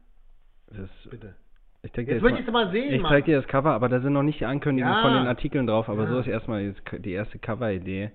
das, 0.76 0.90
Bitte. 1.10 1.34
ich 1.82 1.92
dir 1.92 2.02
Jetzt 2.02 2.10
jetzt 2.10 2.22
möchte 2.22 2.40
ich 2.40 2.46
es 2.46 2.52
mal 2.52 2.70
sehen. 2.72 2.92
Ich 2.92 3.00
Mann. 3.02 3.10
zeig 3.12 3.24
dir 3.24 3.36
das 3.40 3.46
Cover, 3.48 3.70
aber 3.72 3.88
da 3.88 4.00
sind 4.00 4.12
noch 4.12 4.22
nicht 4.22 4.40
die 4.40 4.46
Ankündigungen 4.46 4.96
Ja. 4.96 5.02
von 5.02 5.14
den 5.14 5.26
Artikeln 5.26 5.66
drauf, 5.66 5.88
aber 5.88 6.04
Ja. 6.04 6.10
so 6.10 6.18
ist 6.20 6.26
erstmal 6.26 6.74
die 6.98 7.12
erste 7.12 7.38
Cover-Idee. 7.38 8.10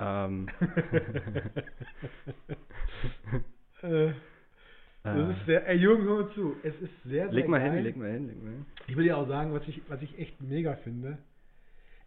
Ähm, 0.00 0.48
Äh, 3.82 4.12
das 5.14 5.28
äh, 5.28 5.32
ist 5.32 5.46
sehr, 5.46 5.68
ey 5.68 5.76
Jürgen, 5.76 6.04
hör 6.04 6.24
mal 6.24 6.30
zu. 6.32 6.56
Es 6.62 6.74
ist 6.80 7.02
sehr, 7.04 7.26
sehr 7.26 7.32
leg 7.32 7.48
mal 7.48 7.60
geil. 7.60 7.72
hin, 7.72 7.84
leg 7.84 7.96
mal 7.96 8.10
hin, 8.10 8.26
leg 8.26 8.42
mal 8.42 8.50
hin. 8.52 8.66
Ich 8.86 8.96
will 8.96 9.04
dir 9.04 9.16
auch 9.16 9.28
sagen, 9.28 9.52
was 9.52 9.66
ich, 9.68 9.82
was 9.88 10.02
ich 10.02 10.18
echt 10.18 10.40
mega 10.40 10.74
finde. 10.76 11.18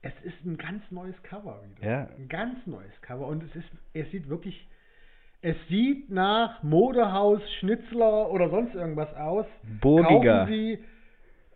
Es 0.02 0.14
ist 0.24 0.46
ein 0.46 0.58
ganz 0.58 0.82
neues 0.92 1.22
Cover 1.24 1.62
wieder. 1.64 1.90
Ja. 1.90 2.10
Ein 2.18 2.30
ganz 2.30 2.66
neues 2.66 3.02
Cover. 3.02 3.28
Und 3.28 3.44
es 3.44 3.56
ist, 3.56 3.70
es 3.94 4.10
sieht 4.12 4.30
wirklich, 4.30 4.68
es 5.42 5.56
sieht 5.68 6.10
nach 6.10 6.64
Modehaus, 6.64 7.42
Schnitzler 7.60 8.32
oder 8.32 8.50
sonst 8.50 8.76
irgendwas 8.76 9.14
aus. 9.16 9.46
Burgiger. 9.82 10.40
Kaufen 10.40 10.54
Sie 10.54 10.80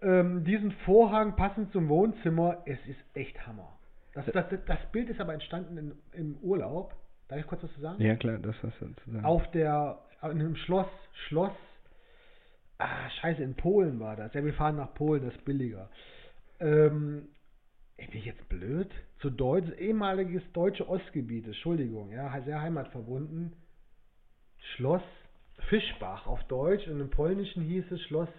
ähm, 0.01 0.43
diesen 0.43 0.71
Vorhang 0.85 1.35
passend 1.35 1.71
zum 1.71 1.87
Wohnzimmer. 1.87 2.63
Es 2.65 2.79
ist 2.87 2.99
echt 3.13 3.47
Hammer. 3.47 3.77
Das, 4.13 4.25
das, 4.25 4.45
das 4.65 4.79
Bild 4.91 5.09
ist 5.09 5.19
aber 5.19 5.33
entstanden 5.33 5.77
in, 5.77 5.91
im 6.11 6.37
Urlaub. 6.41 6.93
Darf 7.27 7.39
ich 7.39 7.47
kurz 7.47 7.63
was 7.63 7.73
zu 7.73 7.81
sagen? 7.81 8.01
Ja 8.01 8.15
klar, 8.15 8.37
das 8.37 8.55
hast 8.61 8.79
du 8.81 8.93
zu 9.03 9.11
sagen. 9.11 9.25
auf 9.25 9.49
der 9.51 9.99
in 10.31 10.39
einem 10.39 10.55
Schloss 10.55 10.87
Schloss 11.27 11.51
ah 12.77 13.09
scheiße 13.21 13.41
in 13.43 13.55
Polen 13.55 13.99
war 13.99 14.15
das. 14.15 14.33
Ja 14.33 14.43
wir 14.43 14.53
fahren 14.53 14.77
nach 14.77 14.93
Polen 14.93 15.23
das 15.23 15.33
ist 15.35 15.45
billiger. 15.45 15.89
Ähm, 16.59 17.27
ey, 17.97 18.07
bin 18.07 18.19
ich 18.19 18.25
jetzt 18.25 18.47
blöd? 18.49 18.89
Zu 19.19 19.29
Deutsch 19.29 19.69
ehemaliges 19.79 20.43
deutsche 20.53 20.87
Ostgebiet 20.87 21.45
Entschuldigung 21.45 22.11
ja 22.11 22.41
sehr 22.45 22.61
heimatverbunden. 22.61 23.53
Schloss 24.75 25.03
Fischbach 25.69 26.27
auf 26.27 26.43
Deutsch 26.45 26.87
und 26.87 26.99
im 26.99 27.09
Polnischen 27.09 27.63
hieß 27.63 27.91
es 27.91 28.01
Schloss 28.03 28.29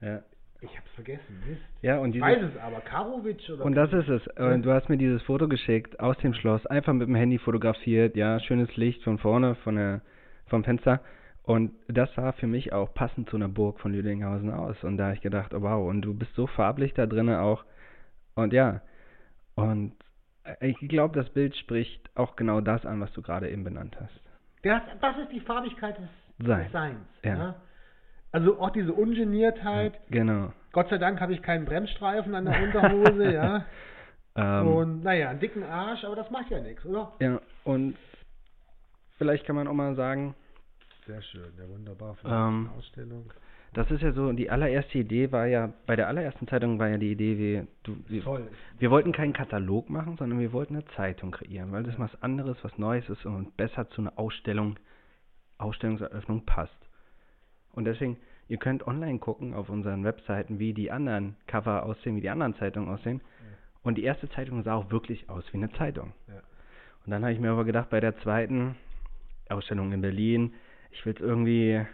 Ja. 0.00 0.22
ich 0.60 0.76
hab's 0.76 0.90
vergessen 0.94 1.40
Mist. 1.46 1.62
Ja, 1.82 1.98
und 1.98 2.14
ich 2.16 2.22
dieses, 2.22 2.26
weiß 2.26 2.42
es 2.42 2.56
aber 2.60 2.80
Karowitsch 2.80 3.48
oder 3.50 3.64
Und 3.64 3.74
das 3.74 3.92
ist 3.92 4.08
es. 4.08 4.26
Äh, 4.36 4.58
Du 4.60 4.72
hast 4.72 4.88
mir 4.88 4.96
dieses 4.96 5.22
Foto 5.22 5.46
geschickt 5.48 6.00
aus 6.00 6.16
dem 6.18 6.34
Schloss, 6.34 6.64
einfach 6.66 6.92
mit 6.94 7.06
dem 7.06 7.14
Handy 7.14 7.38
fotografiert, 7.38 8.16
ja, 8.16 8.40
schönes 8.40 8.74
Licht 8.76 9.02
von 9.04 9.18
vorne, 9.18 9.54
von 9.56 9.76
der, 9.76 10.00
vom 10.48 10.64
Fenster. 10.64 11.00
Und 11.42 11.72
das 11.88 12.12
sah 12.14 12.32
für 12.32 12.46
mich 12.46 12.72
auch 12.72 12.92
passend 12.92 13.30
zu 13.30 13.36
einer 13.36 13.48
Burg 13.48 13.80
von 13.80 13.92
Lüdinghausen 13.92 14.50
aus. 14.52 14.82
Und 14.84 14.98
da 14.98 15.04
habe 15.04 15.14
ich 15.14 15.22
gedacht, 15.22 15.54
oh 15.54 15.62
wow, 15.62 15.88
und 15.88 16.02
du 16.02 16.12
bist 16.12 16.34
so 16.34 16.46
farblich 16.46 16.92
da 16.94 17.06
drinnen 17.06 17.36
auch. 17.36 17.64
Und 18.34 18.52
ja, 18.52 18.82
und 19.54 19.92
ich 20.60 20.76
glaube, 20.88 21.18
das 21.18 21.30
Bild 21.30 21.56
spricht 21.56 22.10
auch 22.16 22.36
genau 22.36 22.60
das 22.60 22.84
an, 22.86 23.00
was 23.00 23.12
du 23.12 23.22
gerade 23.22 23.50
eben 23.50 23.64
benannt 23.64 23.96
hast. 24.00 24.20
Das, 24.62 24.82
das 25.00 25.16
ist 25.18 25.32
die 25.32 25.40
Farbigkeit 25.40 25.96
des, 25.98 26.46
Sein. 26.46 26.64
des 26.64 26.72
Seins. 26.72 27.06
Ja. 27.24 27.36
Ja. 27.36 27.54
Also 28.30 28.60
auch 28.60 28.70
diese 28.70 28.92
Ungeniertheit. 28.92 29.98
Genau. 30.10 30.52
Gott 30.72 30.90
sei 30.90 30.98
Dank 30.98 31.20
habe 31.20 31.32
ich 31.32 31.42
keinen 31.42 31.64
Bremsstreifen 31.64 32.34
an 32.34 32.44
der 32.44 32.62
Unterhose, 32.62 33.32
ja. 33.32 33.64
Ähm, 34.36 34.68
Und 34.68 35.02
naja, 35.02 35.30
einen 35.30 35.40
dicken 35.40 35.62
Arsch, 35.62 36.04
aber 36.04 36.16
das 36.16 36.30
macht 36.30 36.50
ja 36.50 36.60
nichts, 36.60 36.84
oder? 36.84 37.12
ja, 37.20 37.40
und 37.64 37.96
vielleicht 39.18 39.44
kann 39.44 39.56
man 39.56 39.66
auch 39.68 39.74
mal 39.74 39.94
sagen, 39.94 40.34
Sehr 41.06 41.20
schön, 41.22 41.42
ja 41.58 41.68
wunderbar 41.68 42.14
für 42.16 42.28
Ähm, 42.28 42.70
Ausstellung. 42.76 43.30
das 43.74 43.90
ist 43.90 44.02
ja 44.02 44.12
so, 44.12 44.32
die 44.32 44.50
allererste 44.50 44.98
Idee 44.98 45.30
war 45.32 45.46
ja, 45.46 45.72
bei 45.86 45.96
der 45.96 46.08
allerersten 46.08 46.46
Zeitung 46.48 46.78
war 46.78 46.88
ja 46.88 46.98
die 46.98 47.12
Idee, 47.12 47.38
wir, 47.38 47.66
du, 47.82 47.96
wir, 48.08 48.22
Toll. 48.22 48.48
wir 48.78 48.90
wollten 48.90 49.12
keinen 49.12 49.32
Katalog 49.32 49.88
machen, 49.90 50.16
sondern 50.18 50.38
wir 50.38 50.52
wollten 50.52 50.74
eine 50.76 50.84
Zeitung 50.96 51.30
kreieren, 51.30 51.72
weil 51.72 51.82
das 51.84 51.94
Ja. 51.94 52.00
was 52.00 52.22
anderes, 52.22 52.56
was 52.62 52.76
Neues 52.78 53.08
ist 53.08 53.24
und 53.26 53.56
besser 53.56 53.88
zu 53.90 54.02
einer 54.02 54.18
Ausstellung, 54.18 54.76
Ausstellungseröffnung 55.58 56.44
passt. 56.44 56.76
Und 57.72 57.84
deswegen, 57.84 58.16
ihr 58.48 58.58
könnt 58.58 58.86
online 58.86 59.18
gucken 59.18 59.54
auf 59.54 59.68
unseren 59.70 60.04
Webseiten, 60.04 60.58
wie 60.58 60.72
die 60.74 60.90
anderen 60.90 61.36
Cover 61.46 61.84
aussehen, 61.84 62.16
wie 62.16 62.20
die 62.20 62.30
anderen 62.30 62.54
Zeitungen 62.56 62.88
aussehen. 62.88 63.20
Und 63.82 63.96
die 63.96 64.04
erste 64.04 64.28
Zeitung 64.30 64.62
sah 64.64 64.74
auch 64.74 64.90
wirklich 64.90 65.28
aus 65.30 65.44
wie 65.52 65.56
eine 65.58 65.70
Zeitung. 65.72 66.12
Ja. 66.26 66.34
Und 67.04 67.12
dann 67.12 67.22
habe 67.22 67.32
ich 67.32 67.40
mir 67.40 67.50
aber 67.50 67.64
gedacht, 67.64 67.88
bei 67.90 68.00
der 68.00 68.16
zweiten 68.18 68.76
Ausstellung 69.50 69.92
in 69.92 70.00
Berlin, 70.00 70.54
ich 70.90 71.04
will 71.04 71.14
es 71.14 71.20
irgendwie 71.20 71.84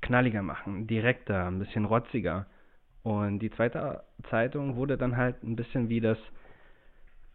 knalliger 0.00 0.42
machen, 0.42 0.86
direkter, 0.86 1.46
ein 1.46 1.58
bisschen 1.58 1.84
rotziger. 1.84 2.46
Und 3.02 3.38
die 3.40 3.50
zweite 3.50 4.02
Zeitung 4.30 4.76
wurde 4.76 4.98
dann 4.98 5.16
halt 5.16 5.42
ein 5.42 5.56
bisschen 5.56 5.88
wie 5.88 6.00
das 6.00 6.18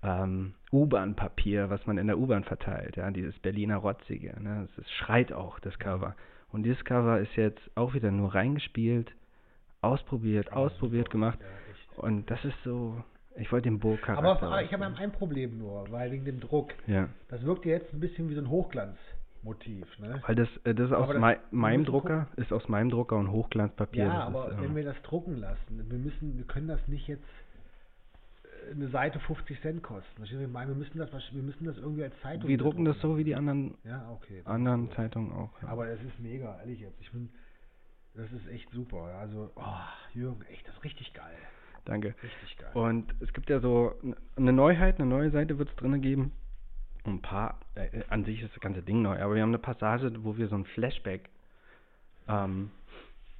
ähm, 0.03 0.53
U-Bahn-Papier, 0.71 1.69
was 1.69 1.85
man 1.85 1.97
in 1.97 2.07
der 2.07 2.17
U-Bahn 2.17 2.43
verteilt, 2.43 2.97
ja, 2.97 3.09
dieses 3.11 3.37
Berliner 3.39 3.77
Rotzige. 3.77 4.35
Ne? 4.41 4.67
Es 4.77 4.91
schreit 4.91 5.31
auch, 5.31 5.59
das 5.59 5.77
Cover. 5.79 6.15
Und 6.51 6.63
dieses 6.63 6.83
Cover 6.83 7.19
ist 7.19 7.35
jetzt 7.35 7.61
auch 7.75 7.93
wieder 7.93 8.11
nur 8.11 8.35
reingespielt, 8.35 9.11
ausprobiert, 9.81 10.51
ausprobiert 10.51 11.09
gemacht. 11.09 11.39
Und 11.95 12.29
das 12.29 12.43
ist 12.45 12.57
so, 12.63 13.03
ich 13.35 13.51
wollte 13.51 13.69
den 13.69 13.79
Burg-Charakter. 13.79 14.47
Aber 14.47 14.61
ich 14.63 14.71
habe 14.73 14.85
ein 14.85 15.11
Problem 15.11 15.57
nur, 15.57 15.89
weil 15.91 16.11
wegen 16.11 16.25
dem 16.25 16.39
Druck. 16.39 16.73
Ja. 16.87 17.09
Das 17.29 17.43
wirkt 17.43 17.65
ja 17.65 17.71
jetzt 17.73 17.91
ein 17.93 17.99
bisschen 17.99 18.29
wie 18.29 18.35
so 18.35 18.41
ein 18.41 18.49
Hochglanzmotiv, 18.49 19.99
ne? 19.99 20.21
Weil 20.25 20.35
das, 20.35 20.49
äh, 20.65 20.73
das 20.75 20.87
ist 20.87 20.93
aus 20.93 21.07
das- 21.09 21.17
mei 21.17 21.39
meinem 21.51 21.85
Drucker, 21.85 22.27
ist 22.37 22.53
aus 22.53 22.67
meinem 22.69 22.89
Drucker 22.89 23.17
und 23.17 23.31
Hochglanzpapier. 23.31 24.05
Ja, 24.05 24.23
aber 24.25 24.51
ist, 24.51 24.57
wenn 24.57 24.65
ähm, 24.65 24.75
wir 24.75 24.83
das 24.83 25.01
drucken 25.03 25.37
lassen, 25.37 25.85
wir 25.89 25.97
müssen, 25.99 26.37
wir 26.37 26.45
können 26.45 26.67
das 26.67 26.87
nicht 26.87 27.07
jetzt 27.07 27.23
äh, 28.69 28.71
eine 28.71 28.87
Seite 28.89 29.19
50 29.19 29.61
Cent 29.61 29.83
kosten. 29.83 30.23
Ich 30.23 30.31
meine? 30.47 30.71
Wir 30.71 30.75
müssen 30.75 30.97
das, 30.97 31.09
wir 31.11 31.43
müssen 31.43 31.65
das 31.65 31.77
irgendwie 31.77 32.03
als 32.03 32.13
Zeitung. 32.21 32.47
wir 32.49 32.57
drucken 32.57 32.85
das 32.85 32.99
so 33.01 33.17
wie 33.17 33.23
die 33.23 33.35
anderen 33.35 33.75
Ja, 33.83 34.09
okay. 34.11 34.41
anderen 34.45 34.91
Zeitungen 34.91 35.31
auch. 35.33 35.49
Ja. 35.61 35.69
Aber 35.69 35.87
es 35.87 35.99
ist 36.01 36.19
mega, 36.19 36.59
ehrlich 36.59 36.79
jetzt. 36.79 36.99
Ich 37.01 37.11
bin, 37.11 37.29
das 38.15 38.31
ist 38.31 38.47
echt 38.47 38.69
super. 38.71 39.09
ja. 39.09 39.19
Also, 39.19 39.51
oh, 39.55 39.61
Jürgen, 40.13 40.43
echt, 40.51 40.67
das 40.67 40.75
ist 40.75 40.83
richtig 40.83 41.13
geil. 41.13 41.35
Danke. 41.85 42.15
Richtig 42.23 42.57
geil. 42.57 42.71
Und 42.73 43.13
es 43.19 43.33
gibt 43.33 43.49
ja 43.49 43.59
so 43.59 43.93
eine 44.35 44.53
Neuheit, 44.53 44.99
eine 44.99 45.09
neue 45.09 45.31
Seite 45.31 45.57
wird 45.57 45.69
es 45.69 45.75
drin 45.75 46.01
geben. 46.01 46.31
Ein 47.05 47.21
paar, 47.21 47.59
äh, 47.75 48.03
an 48.09 48.23
sich 48.23 48.41
ist 48.41 48.53
das 48.53 48.61
ganze 48.61 48.81
Ding 48.81 49.01
neu, 49.01 49.21
aber 49.21 49.35
wir 49.35 49.41
haben 49.41 49.49
eine 49.49 49.57
Passage, 49.57 50.11
wo 50.23 50.37
wir 50.37 50.47
so 50.47 50.55
ein 50.55 50.63
Flashback, 50.65 51.29
ähm, 52.29 52.71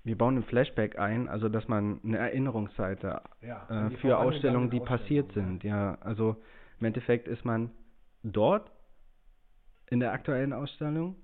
wir 0.03 0.17
bauen 0.17 0.35
ein 0.35 0.43
Flashback 0.43 0.99
ein, 0.99 1.29
also 1.29 1.47
dass 1.47 1.69
man 1.69 2.01
eine 2.03 2.17
Erinnerungsseite 2.17 3.21
ja, 3.41 3.87
äh, 3.87 3.97
für 3.97 4.17
Ausstellungen, 4.17 4.69
die 4.69 4.81
passiert 4.81 5.31
sind. 5.31 5.63
Ja, 5.63 5.97
also 6.01 6.35
im 6.81 6.87
Endeffekt 6.87 7.29
ist 7.29 7.45
man 7.45 7.71
dort 8.23 8.69
in 9.89 10.01
der 10.01 10.11
aktuellen 10.11 10.51
Ausstellung 10.51 11.15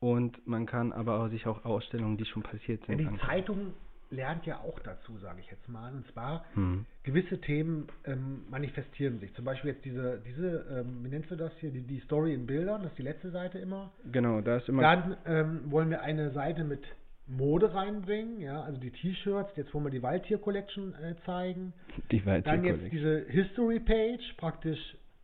und 0.00 0.44
man 0.48 0.66
kann 0.66 0.92
aber 0.92 1.20
auch 1.20 1.28
sich 1.28 1.46
auch 1.46 1.64
Ausstellungen, 1.64 2.16
die 2.16 2.24
schon 2.24 2.42
passiert 2.42 2.84
sind, 2.86 2.98
die 2.98 3.06
angucken. 3.06 3.26
Zeitung 3.26 3.74
lernt 4.10 4.46
ja 4.46 4.58
auch 4.60 4.78
dazu, 4.80 5.18
sage 5.18 5.40
ich 5.40 5.50
jetzt 5.50 5.68
mal. 5.68 5.92
Und 5.92 6.06
zwar, 6.12 6.44
Hm. 6.54 6.86
gewisse 7.02 7.40
Themen 7.40 7.88
ähm, 8.04 8.42
manifestieren 8.50 9.18
sich. 9.20 9.32
Zum 9.34 9.44
Beispiel 9.44 9.72
jetzt 9.72 9.84
diese, 9.84 10.20
diese 10.26 10.64
ähm, 10.70 11.04
wie 11.04 11.08
nennt 11.08 11.28
wir 11.30 11.36
das 11.36 11.52
hier, 11.60 11.70
die, 11.70 11.82
die 11.82 12.00
Story 12.00 12.34
in 12.34 12.46
Bildern, 12.46 12.82
das 12.82 12.92
ist 12.92 12.98
die 12.98 13.02
letzte 13.02 13.30
Seite 13.30 13.58
immer. 13.58 13.90
Genau, 14.12 14.40
da 14.40 14.56
ist 14.56 14.68
immer 14.68 14.82
Dann 14.82 15.16
ähm, 15.26 15.60
wollen 15.70 15.90
wir 15.90 16.02
eine 16.02 16.30
Seite 16.30 16.64
mit 16.64 16.82
Mode 17.26 17.72
reinbringen, 17.74 18.40
ja, 18.40 18.62
also 18.62 18.78
die 18.78 18.90
T-Shirts, 18.90 19.56
jetzt 19.56 19.72
wollen 19.72 19.86
wir 19.86 19.90
die 19.90 20.02
Waldtier 20.02 20.38
Collection 20.38 20.94
äh, 20.94 21.14
zeigen. 21.24 21.72
die 22.10 22.22
Dann 22.22 22.64
jetzt 22.64 22.92
diese 22.92 23.24
History 23.28 23.80
Page, 23.80 24.34
praktisch, 24.36 24.78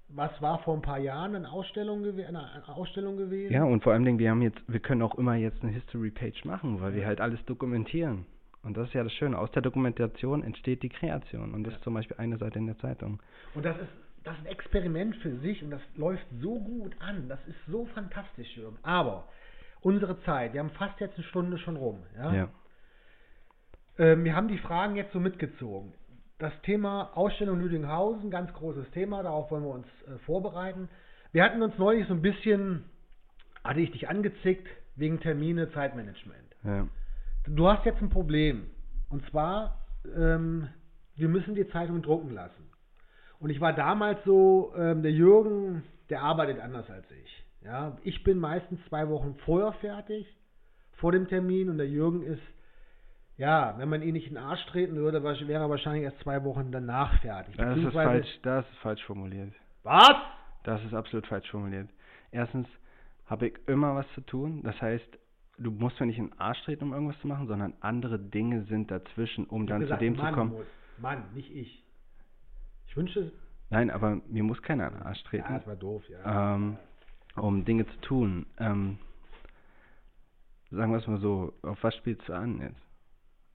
was 0.08 0.30
war 0.40 0.60
vor 0.60 0.74
ein 0.74 0.82
paar 0.82 0.98
Jahren 0.98 1.36
eine 1.36 1.50
Ausstellung, 1.50 2.02
eine 2.04 2.68
Ausstellung 2.68 3.16
gewesen. 3.16 3.52
Ja, 3.52 3.64
und 3.64 3.82
vor 3.82 3.92
allem, 3.92 4.18
wir 4.18 4.30
haben 4.30 4.42
jetzt, 4.42 4.60
wir 4.66 4.80
können 4.80 5.02
auch 5.02 5.16
immer 5.16 5.34
jetzt 5.34 5.62
eine 5.62 5.72
History-Page 5.72 6.44
machen, 6.46 6.80
weil 6.80 6.94
wir 6.94 7.06
halt 7.06 7.20
alles 7.20 7.44
dokumentieren. 7.44 8.24
Und 8.62 8.76
das 8.76 8.88
ist 8.88 8.94
ja 8.94 9.02
das 9.02 9.12
Schöne. 9.14 9.38
Aus 9.38 9.50
der 9.52 9.62
Dokumentation 9.62 10.42
entsteht 10.42 10.82
die 10.82 10.88
Kreation. 10.90 11.54
Und 11.54 11.64
das 11.64 11.72
Ja. 11.72 11.78
ist 11.78 11.84
zum 11.84 11.94
Beispiel 11.94 12.16
eine 12.18 12.36
Seite 12.36 12.58
in 12.58 12.66
der 12.66 12.78
Zeitung. 12.78 13.20
Und 13.54 13.64
das 13.64 13.76
ist, 13.78 13.88
das 14.24 14.34
ist 14.36 14.40
ein 14.44 14.52
Experiment 14.52 15.16
für 15.16 15.34
sich 15.38 15.62
und 15.64 15.70
das 15.70 15.80
läuft 15.96 16.26
so 16.40 16.58
gut 16.60 16.94
an. 17.00 17.28
Das 17.28 17.38
ist 17.46 17.56
so 17.68 17.86
fantastisch, 17.86 18.54
Jürgen. 18.56 18.76
Aber 18.82 19.28
unsere 19.80 20.20
Zeit, 20.22 20.52
wir 20.52 20.60
haben 20.60 20.70
fast 20.70 21.00
jetzt 21.00 21.14
eine 21.16 21.24
Stunde 21.24 21.56
schon 21.58 21.76
rum. 21.76 22.02
Ja? 22.16 22.34
Ja. 22.34 22.48
Ähm, 23.98 24.24
wir 24.24 24.34
haben 24.36 24.48
die 24.48 24.58
Fragen 24.58 24.96
jetzt 24.96 25.12
so 25.12 25.20
mitgezogen. 25.20 25.92
Das 26.38 26.52
Thema 26.62 27.10
Ausstellung 27.16 27.60
Lüdinghausen, 27.60 28.30
ganz 28.30 28.52
großes 28.54 28.90
Thema, 28.92 29.22
darauf 29.22 29.50
wollen 29.50 29.62
wir 29.64 29.70
uns 29.74 29.86
äh, 30.06 30.18
vorbereiten. 30.24 30.88
Wir 31.32 31.44
hatten 31.44 31.62
uns 31.62 31.76
neulich 31.78 32.06
so 32.08 32.14
ein 32.14 32.22
bisschen, 32.22 32.84
hatte 33.64 33.80
ich 33.80 33.90
dich 33.92 34.08
angezickt, 34.08 34.66
wegen 34.96 35.20
Termine, 35.20 35.70
Zeitmanagement. 35.72 36.56
ja. 36.64 36.86
Du 37.46 37.68
hast 37.68 37.84
jetzt 37.84 38.02
ein 38.02 38.10
Problem. 38.10 38.70
Und 39.08 39.28
zwar, 39.30 39.80
ähm, 40.16 40.68
wir 41.16 41.28
müssen 41.28 41.54
die 41.54 41.68
Zeitung 41.68 42.02
drucken 42.02 42.30
lassen. 42.30 42.70
Und 43.38 43.50
ich 43.50 43.60
war 43.60 43.72
damals 43.72 44.22
so, 44.24 44.72
ähm, 44.76 45.02
der 45.02 45.12
Jürgen, 45.12 45.82
der 46.10 46.22
arbeitet 46.22 46.60
anders 46.60 46.88
als 46.90 47.10
ich. 47.10 47.44
Ja, 47.62 47.96
ich 48.02 48.22
bin 48.22 48.38
meistens 48.38 48.80
zwei 48.88 49.08
Wochen 49.08 49.34
vorher 49.44 49.72
fertig, 49.74 50.26
vor 50.92 51.12
dem 51.12 51.28
Termin, 51.28 51.68
und 51.70 51.78
der 51.78 51.88
Jürgen 51.88 52.22
ist, 52.22 52.42
ja, 53.36 53.74
wenn 53.78 53.88
man 53.88 54.02
ihn 54.02 54.12
nicht 54.12 54.28
in 54.28 54.34
den 54.34 54.44
Arsch 54.44 54.64
treten 54.66 54.96
würde, 54.96 55.22
wäre 55.22 55.62
er 55.62 55.70
wahrscheinlich 55.70 56.04
erst 56.04 56.20
zwei 56.20 56.44
Wochen 56.44 56.70
danach 56.72 57.20
fertig. 57.20 57.56
Das 57.56 57.78
ist 57.78 57.92
falsch, 57.92 58.40
das 58.42 58.66
ist 58.66 58.78
falsch 58.78 59.04
formuliert. 59.04 59.52
Was? 59.82 60.14
Das 60.64 60.84
ist 60.84 60.92
absolut 60.92 61.26
falsch 61.26 61.50
formuliert. 61.50 61.88
Erstens 62.32 62.68
habe 63.26 63.48
ich 63.48 63.54
immer 63.66 63.94
was 63.94 64.06
zu 64.14 64.20
tun. 64.22 64.62
Das 64.62 64.80
heißt, 64.80 65.18
du 65.60 65.70
musst 65.70 66.00
mir 66.00 66.06
nicht 66.06 66.18
in 66.18 66.28
den 66.30 66.40
Arsch 66.40 66.60
treten, 66.64 66.84
um 66.84 66.92
irgendwas 66.92 67.18
zu 67.20 67.28
machen, 67.28 67.46
sondern 67.46 67.74
andere 67.80 68.18
Dinge 68.18 68.64
sind 68.64 68.90
dazwischen, 68.90 69.44
um 69.46 69.66
dann 69.66 69.80
gesagt, 69.80 70.00
zu 70.00 70.04
dem 70.04 70.16
Mann 70.16 70.32
zu 70.32 70.38
kommen. 70.38 70.52
Muss. 70.52 70.66
Mann, 70.98 71.24
nicht 71.34 71.54
ich. 71.54 71.84
Ich 72.86 72.96
wünsche, 72.96 73.32
Nein, 73.70 73.90
aber 73.90 74.20
mir 74.28 74.42
muss 74.42 74.60
keiner 74.62 74.88
in 74.88 74.94
den 74.94 75.02
Arsch 75.02 75.22
treten. 75.24 75.46
ja, 75.48 75.58
das 75.58 75.66
war 75.66 75.76
doof, 75.76 76.02
ja. 76.08 76.54
ähm, 76.56 76.76
um 77.36 77.64
Dinge 77.64 77.86
zu 77.86 78.00
tun. 78.00 78.46
Ähm, 78.58 78.98
sagen 80.70 80.90
wir 80.90 80.98
es 80.98 81.06
mal 81.06 81.20
so, 81.20 81.52
auf 81.62 81.82
was 81.82 81.94
spielst 81.96 82.28
du 82.28 82.32
an 82.32 82.60
jetzt? 82.60 82.80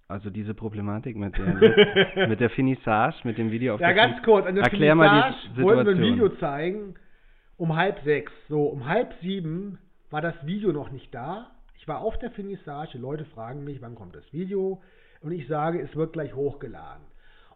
Also 0.08 0.30
diese 0.30 0.54
Problematik 0.54 1.18
mit 1.18 1.36
der 1.38 2.28
mit 2.28 2.40
der 2.40 2.50
Finissage, 2.52 3.18
mit 3.24 3.38
dem 3.40 3.52
Video 3.52 3.74
auf 3.74 3.82
Ja, 3.82 3.88
der 3.88 3.96
ganz 3.96 4.24
kurz. 4.24 4.46
An 4.46 4.56
der 4.56 4.64
Erklär 4.64 4.94
mal 4.94 5.10
die 5.10 5.48
Finissage 5.48 5.64
wollten 5.64 5.88
wir 5.88 5.96
ein. 5.96 6.14
Video 6.14 6.30
zeigen 6.38 6.96
um 7.58 7.76
halb 7.76 8.00
sechs. 8.04 8.32
So, 8.48 8.68
um 8.68 8.86
halb 8.86 9.14
sieben 9.22 9.80
war 10.12 10.22
das 10.22 10.36
Video 10.46 10.72
noch 10.72 10.92
nicht 10.92 11.14
da. 11.14 11.55
Ich 11.86 11.88
war 11.88 12.00
auf 12.02 12.18
der 12.18 12.32
Finissage. 12.32 12.94
Die 12.94 12.98
Leute 12.98 13.26
fragen 13.26 13.64
mich, 13.64 13.80
wann 13.80 13.94
kommt 13.94 14.16
das 14.16 14.34
Video? 14.34 14.82
Und 15.22 15.32
ich 15.32 15.48
sage, 15.48 15.80
es 15.80 15.96
wird 15.96 16.14
gleich 16.14 16.34
hochgeladen. 16.34 17.04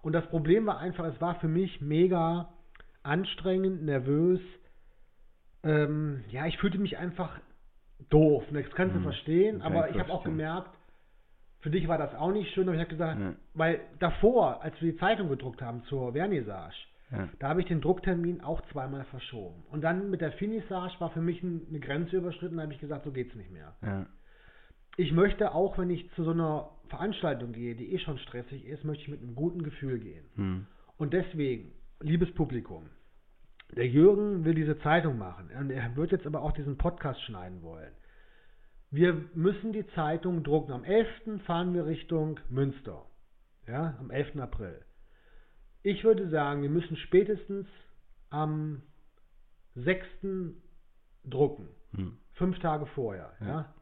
Und 0.03 0.13
das 0.13 0.27
Problem 0.27 0.67
war 0.67 0.77
einfach, 0.77 1.05
es 1.05 1.19
war 1.19 1.39
für 1.39 1.47
mich 1.47 1.81
mega 1.81 2.53
anstrengend, 3.01 3.81
nervös. 3.81 4.39
Ähm, 5.63 6.23
ja, 6.29 6.45
ich 6.45 6.59
fühlte 6.59 6.77
mich 6.77 6.99
einfach 6.99 7.39
doof. 8.11 8.43
ne, 8.51 8.61
Das 8.61 8.71
kannst 8.75 8.93
du 8.93 8.99
Hm, 8.99 9.03
verstehen, 9.03 9.61
aber 9.63 9.89
ich 9.89 9.95
ich 9.95 9.99
habe 9.99 10.13
auch 10.13 10.23
gemerkt, 10.23 10.69
für 11.61 11.71
dich 11.71 11.87
war 11.87 11.97
das 11.97 12.13
auch 12.13 12.31
nicht 12.31 12.53
schön, 12.53 12.67
aber 12.67 12.75
ich 12.75 12.81
habe 12.81 12.91
gesagt, 12.91 13.19
Ja. 13.19 13.33
weil 13.55 13.79
davor, 13.97 14.61
als 14.61 14.79
wir 14.79 14.91
die 14.91 14.99
Zeitung 14.99 15.27
gedruckt 15.29 15.63
haben 15.63 15.81
zur 15.85 16.13
Vernissage, 16.13 16.75
Ja. 17.11 17.27
da 17.39 17.49
habe 17.49 17.61
ich 17.61 17.67
den 17.67 17.81
Drucktermin 17.81 18.41
auch 18.41 18.61
zweimal 18.71 19.05
verschoben. 19.05 19.63
Und 19.71 19.81
dann 19.81 20.11
mit 20.11 20.21
der 20.21 20.33
Finissage 20.33 20.93
war 20.99 21.09
für 21.09 21.19
mich 21.21 21.41
ein- 21.41 21.65
eine 21.67 21.79
Grenze 21.79 22.15
überschritten, 22.17 22.57
da 22.57 22.63
habe 22.63 22.73
ich 22.73 22.79
gesagt, 22.79 23.05
so 23.05 23.11
geht's 23.11 23.33
nicht 23.33 23.49
mehr. 23.49 23.73
Ja. 23.81 24.05
Ich 24.97 25.11
möchte 25.11 25.53
auch, 25.53 25.77
wenn 25.77 25.89
ich 25.89 26.11
zu 26.11 26.23
so 26.23 26.31
einer 26.31 26.71
Veranstaltung 26.89 27.53
gehe, 27.53 27.75
die 27.75 27.93
eh 27.93 27.99
schon 27.99 28.17
stressig 28.19 28.65
ist, 28.65 28.83
möchte 28.83 29.03
ich 29.03 29.09
mit 29.09 29.21
einem 29.21 29.35
guten 29.35 29.63
Gefühl 29.63 29.99
gehen. 29.99 30.25
Hm. 30.35 30.67
Und 30.97 31.13
deswegen, 31.13 31.71
liebes 32.01 32.33
Publikum, 32.33 32.89
der 33.75 33.87
Jürgen 33.87 34.43
will 34.45 34.55
diese 34.55 34.79
Zeitung 34.79 35.17
machen. 35.17 35.49
Und 35.57 35.69
er 35.69 35.95
wird 35.95 36.11
jetzt 36.11 36.25
aber 36.25 36.41
auch 36.41 36.51
diesen 36.51 36.77
Podcast 36.77 37.21
schneiden 37.23 37.61
wollen. 37.61 37.93
Wir 38.91 39.13
müssen 39.35 39.71
die 39.71 39.85
Zeitung 39.93 40.43
drucken. 40.43 40.71
Am 40.71 40.83
11. 40.83 41.43
fahren 41.45 41.73
wir 41.73 41.85
Richtung 41.85 42.39
Münster. 42.49 43.05
Ja, 43.67 43.95
am 43.99 44.09
11. 44.09 44.37
April. 44.39 44.81
Ich 45.83 46.03
würde 46.03 46.29
sagen, 46.29 46.63
wir 46.63 46.69
müssen 46.69 46.97
spätestens 46.97 47.67
am 48.31 48.81
6. 49.75 50.05
drucken. 51.23 51.69
Hm. 51.93 52.17
Fünf 52.33 52.57
Tage 52.59 52.87
vorher. 52.87 53.33
Ja. 53.39 53.47
Ja. 53.47 53.75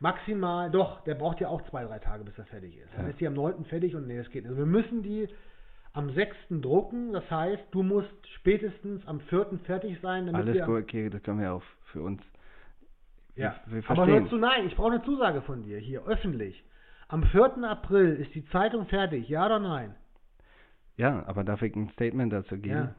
Maximal, 0.00 0.70
doch, 0.70 1.02
der 1.04 1.14
braucht 1.14 1.40
ja 1.40 1.48
auch 1.48 1.62
zwei, 1.70 1.84
drei 1.84 1.98
Tage, 1.98 2.24
bis 2.24 2.36
er 2.38 2.44
fertig 2.44 2.76
ist. 2.76 2.92
Dann 2.96 3.04
Ja. 3.06 3.10
ist 3.10 3.20
die 3.20 3.26
am 3.26 3.34
9. 3.34 3.64
fertig 3.64 3.94
und 3.96 4.06
nee, 4.06 4.18
das 4.18 4.30
geht 4.30 4.42
nicht. 4.44 4.50
Also 4.50 4.58
wir 4.58 4.66
müssen 4.66 5.02
die 5.02 5.28
am 5.94 6.10
6. 6.10 6.36
drucken. 6.50 7.12
Das 7.12 7.28
heißt, 7.30 7.64
du 7.70 7.82
musst 7.82 8.14
spätestens 8.34 9.06
am 9.06 9.20
4. 9.20 9.58
fertig 9.64 9.98
sein. 10.02 10.26
Damit 10.26 10.42
Alles 10.42 10.54
wir, 10.56 10.66
gut, 10.66 10.82
okay, 10.82 11.08
das 11.08 11.22
können 11.22 11.40
wir 11.40 11.52
auch 11.54 11.62
für 11.92 12.02
uns. 12.02 12.22
Ja, 13.36 13.54
wir 13.66 13.78
aber 13.86 13.96
verstehen. 13.96 14.22
hör 14.22 14.28
zu, 14.30 14.36
nein, 14.36 14.66
ich 14.66 14.76
brauche 14.76 14.92
eine 14.92 15.02
Zusage 15.02 15.42
von 15.42 15.62
dir, 15.62 15.78
hier, 15.78 16.04
öffentlich. 16.06 16.62
Am 17.08 17.22
4. 17.22 17.58
April 17.64 18.16
ist 18.16 18.34
die 18.34 18.44
Zeitung 18.46 18.86
fertig, 18.86 19.28
ja 19.28 19.46
oder 19.46 19.58
nein? 19.60 19.94
Ja, 20.96 21.22
aber 21.26 21.44
darf 21.44 21.60
ich 21.62 21.74
ein 21.76 21.90
Statement 21.90 22.32
dazu 22.32 22.56
geben? 22.56 22.94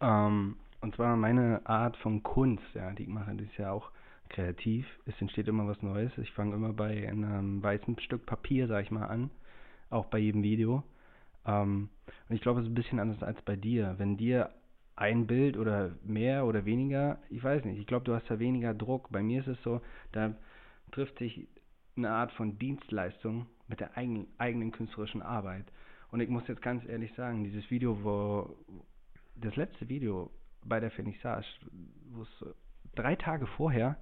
Ähm, 0.00 0.56
und 0.80 0.94
zwar 0.96 1.16
meine 1.16 1.60
Art 1.64 1.96
von 1.98 2.22
Kunst, 2.22 2.64
ja, 2.74 2.90
die 2.92 3.04
ich 3.04 3.08
mache, 3.08 3.34
die 3.34 3.44
ist 3.44 3.56
ja 3.56 3.70
auch 3.70 3.90
kreativ. 4.28 4.86
Es 5.06 5.20
entsteht 5.20 5.48
immer 5.48 5.66
was 5.66 5.82
Neues. 5.82 6.16
Ich 6.18 6.32
fange 6.32 6.54
immer 6.54 6.72
bei 6.72 7.08
einem 7.08 7.62
weißen 7.62 7.98
Stück 8.00 8.26
Papier, 8.26 8.66
sag 8.66 8.84
ich 8.84 8.90
mal, 8.90 9.06
an. 9.06 9.30
Auch 9.90 10.06
bei 10.06 10.18
jedem 10.18 10.42
Video. 10.42 10.82
Ähm, 11.46 11.88
und 12.28 12.34
ich 12.34 12.42
glaube, 12.42 12.60
es 12.60 12.66
ist 12.66 12.72
ein 12.72 12.74
bisschen 12.74 13.00
anders 13.00 13.22
als 13.22 13.40
bei 13.42 13.56
dir. 13.56 13.94
Wenn 13.98 14.16
dir 14.16 14.50
ein 14.96 15.26
Bild 15.26 15.56
oder 15.56 15.92
mehr 16.02 16.46
oder 16.46 16.64
weniger, 16.64 17.18
ich 17.28 17.42
weiß 17.42 17.64
nicht, 17.64 17.78
ich 17.78 17.86
glaube, 17.86 18.04
du 18.04 18.14
hast 18.14 18.28
da 18.30 18.38
weniger 18.38 18.74
Druck. 18.74 19.10
Bei 19.10 19.22
mir 19.22 19.40
ist 19.40 19.48
es 19.48 19.62
so, 19.62 19.80
da 20.12 20.34
trifft 20.92 21.18
sich 21.18 21.46
eine 21.96 22.10
Art 22.10 22.32
von 22.32 22.58
Dienstleistung 22.58 23.46
mit 23.68 23.80
der 23.80 23.96
eigenen, 23.96 24.26
eigenen 24.38 24.72
künstlerischen 24.72 25.22
Arbeit. 25.22 25.66
Und 26.10 26.20
ich 26.20 26.28
muss 26.28 26.46
jetzt 26.48 26.62
ganz 26.62 26.84
ehrlich 26.88 27.12
sagen, 27.14 27.44
dieses 27.44 27.70
Video, 27.70 28.02
wo 28.02 28.56
das 29.36 29.56
letzte 29.56 29.88
Video 29.88 30.30
bei 30.64 30.80
der 30.80 30.90
Vernissage, 30.90 31.46
wo 32.12 32.22
es 32.22 32.56
drei 32.94 33.16
Tage 33.16 33.46
vorher, 33.46 33.96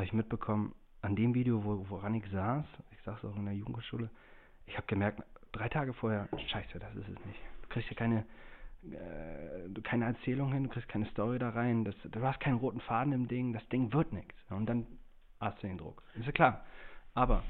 habe 0.00 0.06
ich 0.06 0.14
mitbekommen, 0.14 0.74
an 1.02 1.14
dem 1.14 1.34
Video, 1.34 1.62
wo, 1.62 1.84
woran 1.90 2.14
ich 2.14 2.24
saß, 2.30 2.64
ich 2.90 3.02
saß 3.02 3.22
auch 3.22 3.36
in 3.36 3.44
der 3.44 3.52
Jugendschule, 3.52 4.08
ich 4.64 4.74
habe 4.78 4.86
gemerkt, 4.86 5.22
drei 5.52 5.68
Tage 5.68 5.92
vorher, 5.92 6.26
scheiße, 6.48 6.78
das 6.78 6.94
ist 6.94 7.06
es 7.06 7.26
nicht. 7.26 7.38
Du 7.60 7.68
kriegst 7.68 7.90
ja 7.90 7.96
keine, 7.96 8.24
äh, 8.90 9.80
keine 9.82 10.06
Erzählung 10.06 10.54
hin, 10.54 10.64
du 10.64 10.70
kriegst 10.70 10.88
keine 10.88 11.04
Story 11.10 11.38
da 11.38 11.50
rein, 11.50 11.84
das, 11.84 11.94
du 12.02 12.22
hast 12.22 12.40
keinen 12.40 12.56
roten 12.56 12.80
Faden 12.80 13.12
im 13.12 13.28
Ding, 13.28 13.52
das 13.52 13.68
Ding 13.68 13.92
wird 13.92 14.10
nichts. 14.14 14.34
Und 14.48 14.64
dann 14.64 14.86
hast 15.38 15.62
du 15.62 15.66
den 15.66 15.76
Druck. 15.76 16.02
Ist 16.14 16.24
ja 16.24 16.32
klar. 16.32 16.64
Aber 17.12 17.42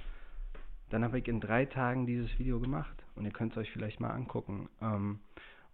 dann 0.89 1.05
habe 1.05 1.21
ich 1.21 1.29
in 1.29 1.39
drei 1.39 1.67
Tagen 1.67 2.05
dieses 2.05 2.37
Video 2.41 2.59
gemacht 2.59 3.05
und 3.15 3.27
ihr 3.27 3.31
könnt 3.31 3.53
es 3.53 3.59
euch 3.59 3.71
vielleicht 3.71 4.01
mal 4.01 4.11
angucken. 4.11 4.69
Ähm, 4.83 5.21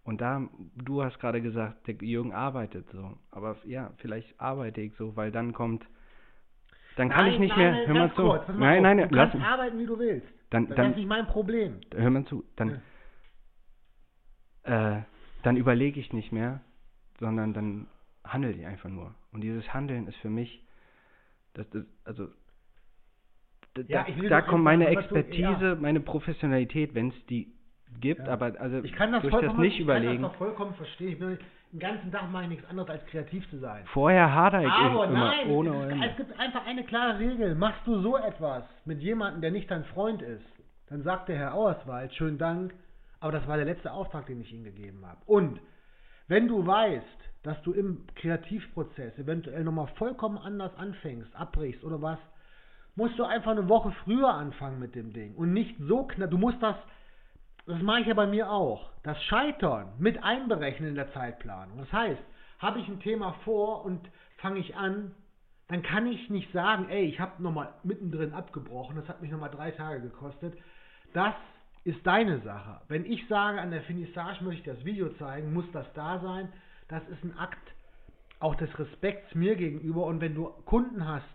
und 0.03 0.21
da, 0.21 0.47
du 0.75 1.03
hast 1.03 1.19
gerade 1.19 1.41
gesagt, 1.41 1.87
der 1.87 1.95
Jürgen 1.95 2.33
arbeitet 2.33 2.87
so. 2.91 3.17
Aber 3.31 3.57
ja, 3.65 3.93
vielleicht 3.97 4.39
arbeite 4.39 4.81
ich 4.81 4.93
so, 4.93 5.15
weil 5.15 5.31
dann 5.31 5.53
kommt, 5.53 5.83
dann 6.97 7.09
kann 7.09 7.25
Nein, 7.25 7.33
ich 7.33 7.39
nicht 7.39 7.55
nein, 7.57 7.71
mehr, 7.73 7.87
hör 7.87 7.93
mal 7.95 8.09
zu. 8.13 8.21
kurz, 8.21 8.47
mal 8.49 8.57
nein, 8.57 8.77
auf, 8.79 8.83
nein, 8.83 9.09
du 9.09 9.15
lass, 9.15 9.31
kannst 9.31 9.47
arbeiten, 9.47 9.79
wie 9.79 9.85
du 9.85 9.97
willst. 9.99 10.27
dann, 10.49 10.67
Das 10.67 10.75
dann, 10.75 10.89
ist 10.91 10.97
nicht 10.97 11.07
mein 11.07 11.27
Problem. 11.27 11.79
hör 11.95 12.09
mal 12.09 12.25
zu, 12.25 12.43
dann, 12.55 12.81
äh, 14.63 15.01
dann 15.43 15.57
überlege 15.57 15.99
ich 15.99 16.11
nicht 16.13 16.31
mehr, 16.31 16.61
sondern 17.19 17.53
dann 17.53 17.87
handle 18.23 18.51
ich 18.51 18.65
einfach 18.65 18.89
nur. 18.89 19.13
Und 19.31 19.41
dieses 19.41 19.73
Handeln 19.73 20.07
ist 20.07 20.17
für 20.17 20.29
mich, 20.29 20.63
das, 21.53 21.69
das 21.69 21.85
also, 22.03 22.27
Ja, 23.87 24.03
da, 24.03 24.27
da 24.29 24.41
kommt 24.41 24.63
meine 24.63 24.87
einfach 24.87 25.09
nur 25.11 25.21
dazu- 25.21 25.29
Expertise, 25.29 25.75
meine 25.79 25.99
Professionalität, 25.99 26.95
wenn 26.95 27.09
es 27.09 27.25
die 27.27 27.53
gibt, 27.99 28.21
Ja. 28.21 28.33
aber 28.33 28.59
also 28.59 28.83
Ich 28.83 28.91
kann 28.93 29.11
das 29.11 29.21
durch 29.21 29.39
das 29.39 29.55
nicht 29.57 29.75
ich 29.75 29.79
überlegen. 29.81 30.13
kann 30.13 30.21
das 30.23 30.31
doch 30.31 30.37
vollkommen 30.37 30.73
verstehen. 30.73 31.09
Ich 31.09 31.19
bin 31.19 31.37
den 31.71 31.79
ganzen 31.79 32.11
Tag 32.11 32.31
mache 32.31 32.43
ich 32.43 32.49
nichts 32.49 32.69
anderes 32.69 32.89
als 32.89 33.05
kreativ 33.07 33.49
zu 33.49 33.57
sein. 33.59 33.83
Vorher 33.87 34.33
hader 34.33 34.61
ich 34.61 34.71
Aber 34.71 35.05
immer 35.05 35.19
nein, 35.19 35.49
ohne 35.49 35.91
es, 35.91 36.11
es 36.11 36.17
gibt 36.17 36.39
einfach 36.39 36.65
eine 36.65 36.83
klare 36.85 37.19
Regel. 37.19 37.55
Machst 37.55 37.85
du 37.85 38.01
so 38.01 38.17
etwas 38.17 38.63
mit 38.85 39.01
jemandem, 39.01 39.41
der 39.41 39.51
nicht 39.51 39.69
dein 39.69 39.83
Freund 39.85 40.21
ist, 40.21 40.45
dann 40.89 41.03
sagt 41.03 41.27
der 41.29 41.37
Herr 41.37 41.53
Auerswald, 41.53 42.13
schönen 42.13 42.37
Dank, 42.37 42.73
aber 43.19 43.33
das 43.33 43.47
war 43.47 43.57
der 43.57 43.65
letzte 43.65 43.91
Auftrag, 43.91 44.27
den 44.27 44.41
ich 44.41 44.53
Ihnen 44.53 44.63
gegeben 44.63 45.05
habe. 45.05 45.19
Und 45.25 45.59
wenn 46.27 46.47
du 46.47 46.65
weißt, 46.65 47.05
dass 47.43 47.61
du 47.63 47.73
im 47.73 48.05
Kreativprozess 48.15 49.17
eventuell 49.17 49.63
nochmal 49.63 49.87
vollkommen 49.95 50.37
anders 50.37 50.75
anfängst, 50.75 51.35
abbrichst 51.35 51.83
oder 51.83 52.01
was, 52.01 52.19
musst 52.95 53.17
du 53.19 53.23
einfach 53.23 53.51
eine 53.51 53.69
Woche 53.69 53.93
früher 54.03 54.33
anfangen 54.33 54.79
mit 54.79 54.95
dem 54.95 55.13
Ding 55.13 55.35
und 55.35 55.53
nicht 55.53 55.75
so 55.79 56.03
knapp. 56.03 56.31
Du 56.31 56.37
musst 56.37 56.61
das, 56.61 56.75
das 57.67 57.81
mache 57.81 58.01
ich 58.01 58.07
ja 58.07 58.13
bei 58.13 58.27
mir 58.27 58.49
auch, 58.49 58.89
das 59.03 59.21
Scheitern 59.23 59.93
mit 59.99 60.23
einberechnen 60.23 60.89
in 60.89 60.95
der 60.95 61.11
Zeitplanung. 61.13 61.77
Das 61.77 61.91
heißt, 61.91 62.21
habe 62.59 62.79
ich 62.79 62.87
ein 62.87 62.99
Thema 63.01 63.33
vor 63.43 63.85
und 63.85 64.01
fange 64.37 64.59
ich 64.59 64.75
an, 64.75 65.13
dann 65.67 65.83
kann 65.83 66.07
ich 66.07 66.29
nicht 66.29 66.51
sagen, 66.53 66.87
ey, 66.89 67.05
ich 67.05 67.19
habe 67.19 67.43
nochmal 67.43 67.73
mittendrin 67.83 68.33
abgebrochen, 68.33 68.95
das 68.95 69.07
hat 69.09 69.21
mich 69.21 69.31
nochmal 69.31 69.51
drei 69.51 69.71
Tage 69.71 70.01
gekostet. 70.01 70.57
Das 71.13 71.33
ist 71.83 72.05
deine 72.05 72.39
Sache. 72.39 72.81
Wenn 72.87 73.05
ich 73.05 73.27
sage, 73.27 73.59
an 73.59 73.71
der 73.71 73.81
Finissage 73.81 74.43
möchte 74.43 74.69
ich 74.69 74.77
das 74.77 74.85
Video 74.85 75.09
zeigen, 75.15 75.53
muss 75.53 75.65
das 75.73 75.85
da 75.93 76.19
sein. 76.19 76.51
Das 76.87 77.01
ist 77.09 77.23
ein 77.23 77.37
Akt 77.37 77.73
auch 78.39 78.55
des 78.55 78.69
Respekts 78.79 79.33
mir 79.35 79.55
gegenüber. 79.55 80.05
Und 80.05 80.21
wenn 80.21 80.35
du 80.35 80.45
Kunden 80.65 81.05
hast, 81.07 81.25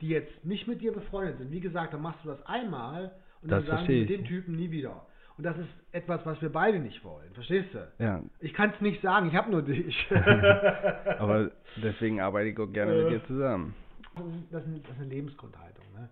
die 0.00 0.08
jetzt 0.08 0.44
nicht 0.44 0.66
mit 0.66 0.80
dir 0.80 0.92
befreundet 0.92 1.38
sind, 1.38 1.50
wie 1.50 1.60
gesagt, 1.60 1.92
dann 1.92 2.02
machst 2.02 2.24
du 2.24 2.28
das 2.28 2.44
einmal 2.46 3.12
und 3.42 3.50
dann 3.50 3.60
Das 3.60 3.66
sagen 3.66 3.78
verstehe 3.78 4.06
die 4.06 4.16
mit 4.16 4.20
dem 4.20 4.28
Typen 4.28 4.56
nie 4.56 4.70
wieder. 4.70 5.06
Und 5.36 5.44
das 5.44 5.56
ist 5.58 5.68
etwas, 5.92 6.24
was 6.24 6.40
wir 6.40 6.50
beide 6.50 6.78
nicht 6.78 7.02
wollen. 7.04 7.32
Verstehst 7.34 7.74
du? 7.74 7.86
Ja, 8.02 8.22
Ich 8.38 8.54
kann 8.54 8.70
es 8.70 8.80
nicht 8.80 9.02
sagen, 9.02 9.28
ich 9.28 9.34
habe 9.34 9.50
nur 9.50 9.62
dich. 9.62 10.06
aber 11.18 11.50
deswegen 11.76 12.20
arbeite 12.20 12.50
ich 12.50 12.58
auch 12.58 12.72
gerne 12.72 12.94
mit 12.94 13.10
dir 13.10 13.26
zusammen. 13.26 13.74
Das 14.14 14.24
ist, 14.24 14.66
eine- 14.68 14.78
das 14.80 14.92
ist 14.92 14.98
eine 15.00 15.08
Lebensgrundhaltung. 15.08 15.84
Ne? 15.92 16.08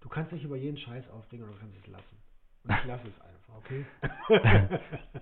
Du 0.00 0.08
kannst 0.08 0.30
dich 0.30 0.44
über 0.44 0.56
jeden 0.56 0.76
Scheiß 0.76 1.10
aufregen 1.10 1.44
oder 1.44 1.54
du 1.54 1.60
kannst 1.60 1.76
es 1.76 1.86
lassen. 1.88 2.16
Und 2.64 2.70
ich 2.70 2.84
lasse 2.86 3.08
es 3.08 3.20
einfach, 3.20 3.56
okay? 3.58 4.78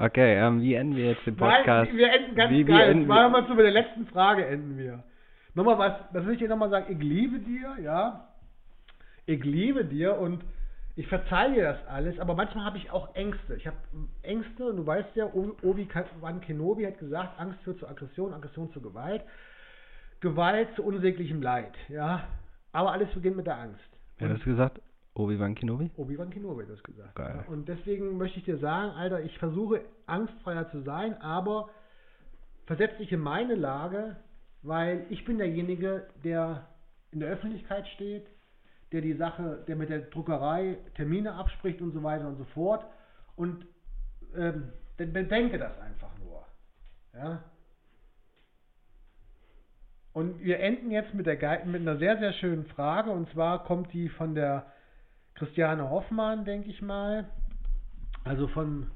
Okay, 0.00 0.36
ähm, 0.38 0.60
wie 0.62 0.74
enden 0.74 0.94
wir 0.96 1.06
jetzt 1.10 1.26
den 1.26 1.34
Podcast? 1.34 1.90
Nein, 1.90 1.98
wir 1.98 2.12
enden 2.12 2.36
ganz 2.36 2.52
wie, 2.52 2.62
geil. 2.62 2.94
wir? 2.94 3.06
wir 3.08 3.46
zu 3.48 3.56
bei 3.56 3.62
der 3.62 3.72
letzten 3.72 4.06
Frage 4.06 4.46
enden 4.46 4.78
wir. 4.78 5.02
Nochmal 5.54 5.76
was, 5.76 5.92
das 6.12 6.24
will 6.24 6.34
ich 6.34 6.38
dir 6.38 6.48
nochmal 6.48 6.70
sagen. 6.70 6.86
Ich 6.88 7.02
liebe 7.02 7.40
dir, 7.40 7.76
ja. 7.82 8.28
Ich 9.26 9.42
liebe 9.42 9.84
dir 9.84 10.16
und 10.16 10.44
ich 10.98 11.06
verzeihe 11.06 11.54
dir 11.54 11.62
das 11.62 11.86
alles, 11.86 12.18
aber 12.18 12.34
manchmal 12.34 12.64
habe 12.64 12.76
ich 12.76 12.90
auch 12.90 13.14
Ängste. 13.14 13.54
Ich 13.54 13.68
habe 13.68 13.76
Ängste 14.22 14.66
und 14.66 14.78
du 14.78 14.84
weißt 14.84 15.14
ja, 15.14 15.26
Obi- 15.32 15.54
Obi-Wan 15.62 16.40
Kenobi 16.40 16.84
hat 16.86 16.98
gesagt, 16.98 17.38
Angst 17.38 17.60
führt 17.62 17.78
zu 17.78 17.86
Aggression, 17.86 18.34
Aggression 18.34 18.72
zu 18.72 18.80
Gewalt, 18.80 19.22
Gewalt 20.18 20.68
zu 20.74 20.82
unsäglichem 20.82 21.40
Leid, 21.40 21.72
ja. 21.88 22.26
Aber 22.72 22.90
alles 22.90 23.08
beginnt 23.14 23.36
mit 23.36 23.46
der 23.46 23.58
Angst. 23.58 23.88
Wer 24.18 24.28
hat 24.28 24.38
das 24.38 24.44
gesagt? 24.44 24.80
Obi-Wan 25.14 25.54
Kenobi? 25.54 25.92
Obi-Wan 25.96 26.30
Kenobi 26.30 26.64
hat 26.64 26.70
das 26.70 26.82
gesagt. 26.82 27.14
Geil. 27.14 27.44
Ja. 27.44 27.52
Und 27.52 27.68
deswegen 27.68 28.16
möchte 28.16 28.40
ich 28.40 28.44
dir 28.44 28.58
sagen, 28.58 28.90
Alter, 28.90 29.20
ich 29.20 29.38
versuche 29.38 29.82
angstfreier 30.06 30.68
zu 30.72 30.82
sein, 30.82 31.20
aber 31.22 31.68
versetz 32.66 32.96
dich 32.98 33.12
in 33.12 33.20
meine 33.20 33.54
Lage, 33.54 34.16
weil 34.62 35.06
ich 35.10 35.24
bin 35.24 35.38
derjenige, 35.38 36.08
der 36.24 36.66
in 37.12 37.20
der 37.20 37.28
Öffentlichkeit 37.30 37.86
steht, 37.94 38.26
der 38.92 39.00
die 39.00 39.14
Sache, 39.14 39.64
der 39.66 39.76
mit 39.76 39.90
der 39.90 40.00
Druckerei 40.00 40.78
Termine 40.94 41.34
abspricht 41.34 41.80
und 41.80 41.92
so 41.92 42.02
weiter 42.02 42.26
und 42.26 42.36
so 42.36 42.44
fort. 42.44 42.86
Und 43.36 43.66
ähm, 44.34 44.72
dann 44.96 45.12
bedenke 45.12 45.58
das 45.58 45.78
einfach 45.78 46.10
nur. 46.18 46.44
Ja. 47.14 47.44
Und 50.12 50.40
wir 50.40 50.58
enden 50.60 50.90
jetzt 50.90 51.14
mit, 51.14 51.26
der, 51.26 51.64
mit 51.64 51.82
einer 51.82 51.98
sehr, 51.98 52.18
sehr 52.18 52.32
schönen 52.32 52.66
Frage. 52.66 53.10
Und 53.10 53.30
zwar 53.30 53.64
kommt 53.64 53.92
die 53.92 54.08
von 54.08 54.34
der 54.34 54.66
Christiane 55.34 55.88
Hoffmann, 55.88 56.44
denke 56.44 56.70
ich 56.70 56.82
mal. 56.82 57.28
Also 58.24 58.48
vom 58.48 58.90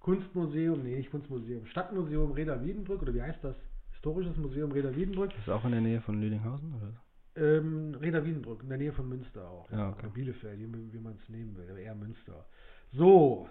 Kunstmuseum, 0.00 0.82
nee, 0.82 0.96
nicht 0.96 1.10
Kunstmuseum, 1.10 1.66
Stadtmuseum 1.66 2.32
Reda 2.32 2.62
Wiedenbrück, 2.62 3.02
oder 3.02 3.14
wie 3.14 3.22
heißt 3.22 3.42
das? 3.42 3.56
Historisches 3.92 4.36
Museum 4.36 4.70
Reda 4.70 4.94
Wiedenbrück. 4.94 5.32
Ist 5.38 5.48
auch 5.48 5.64
in 5.64 5.72
der 5.72 5.80
Nähe 5.80 6.00
von 6.02 6.20
Lüdinghausen? 6.20 6.74
Oder? 6.74 6.92
Ähm, 7.36 7.94
Reda 8.00 8.24
Wiedenbrück, 8.24 8.62
in 8.62 8.68
der 8.70 8.78
Nähe 8.78 8.92
von 8.92 9.08
Münster 9.08 9.48
auch. 9.48 9.70
Ja, 9.70 9.90
okay. 9.90 10.00
Oder 10.06 10.08
Bielefeld, 10.14 10.58
wie, 10.58 10.92
wie 10.92 10.98
man 10.98 11.14
es 11.22 11.28
nehmen 11.28 11.56
will, 11.56 11.68
aber 11.70 11.78
eher 11.78 11.94
Münster. 11.94 12.46
So, 12.92 13.48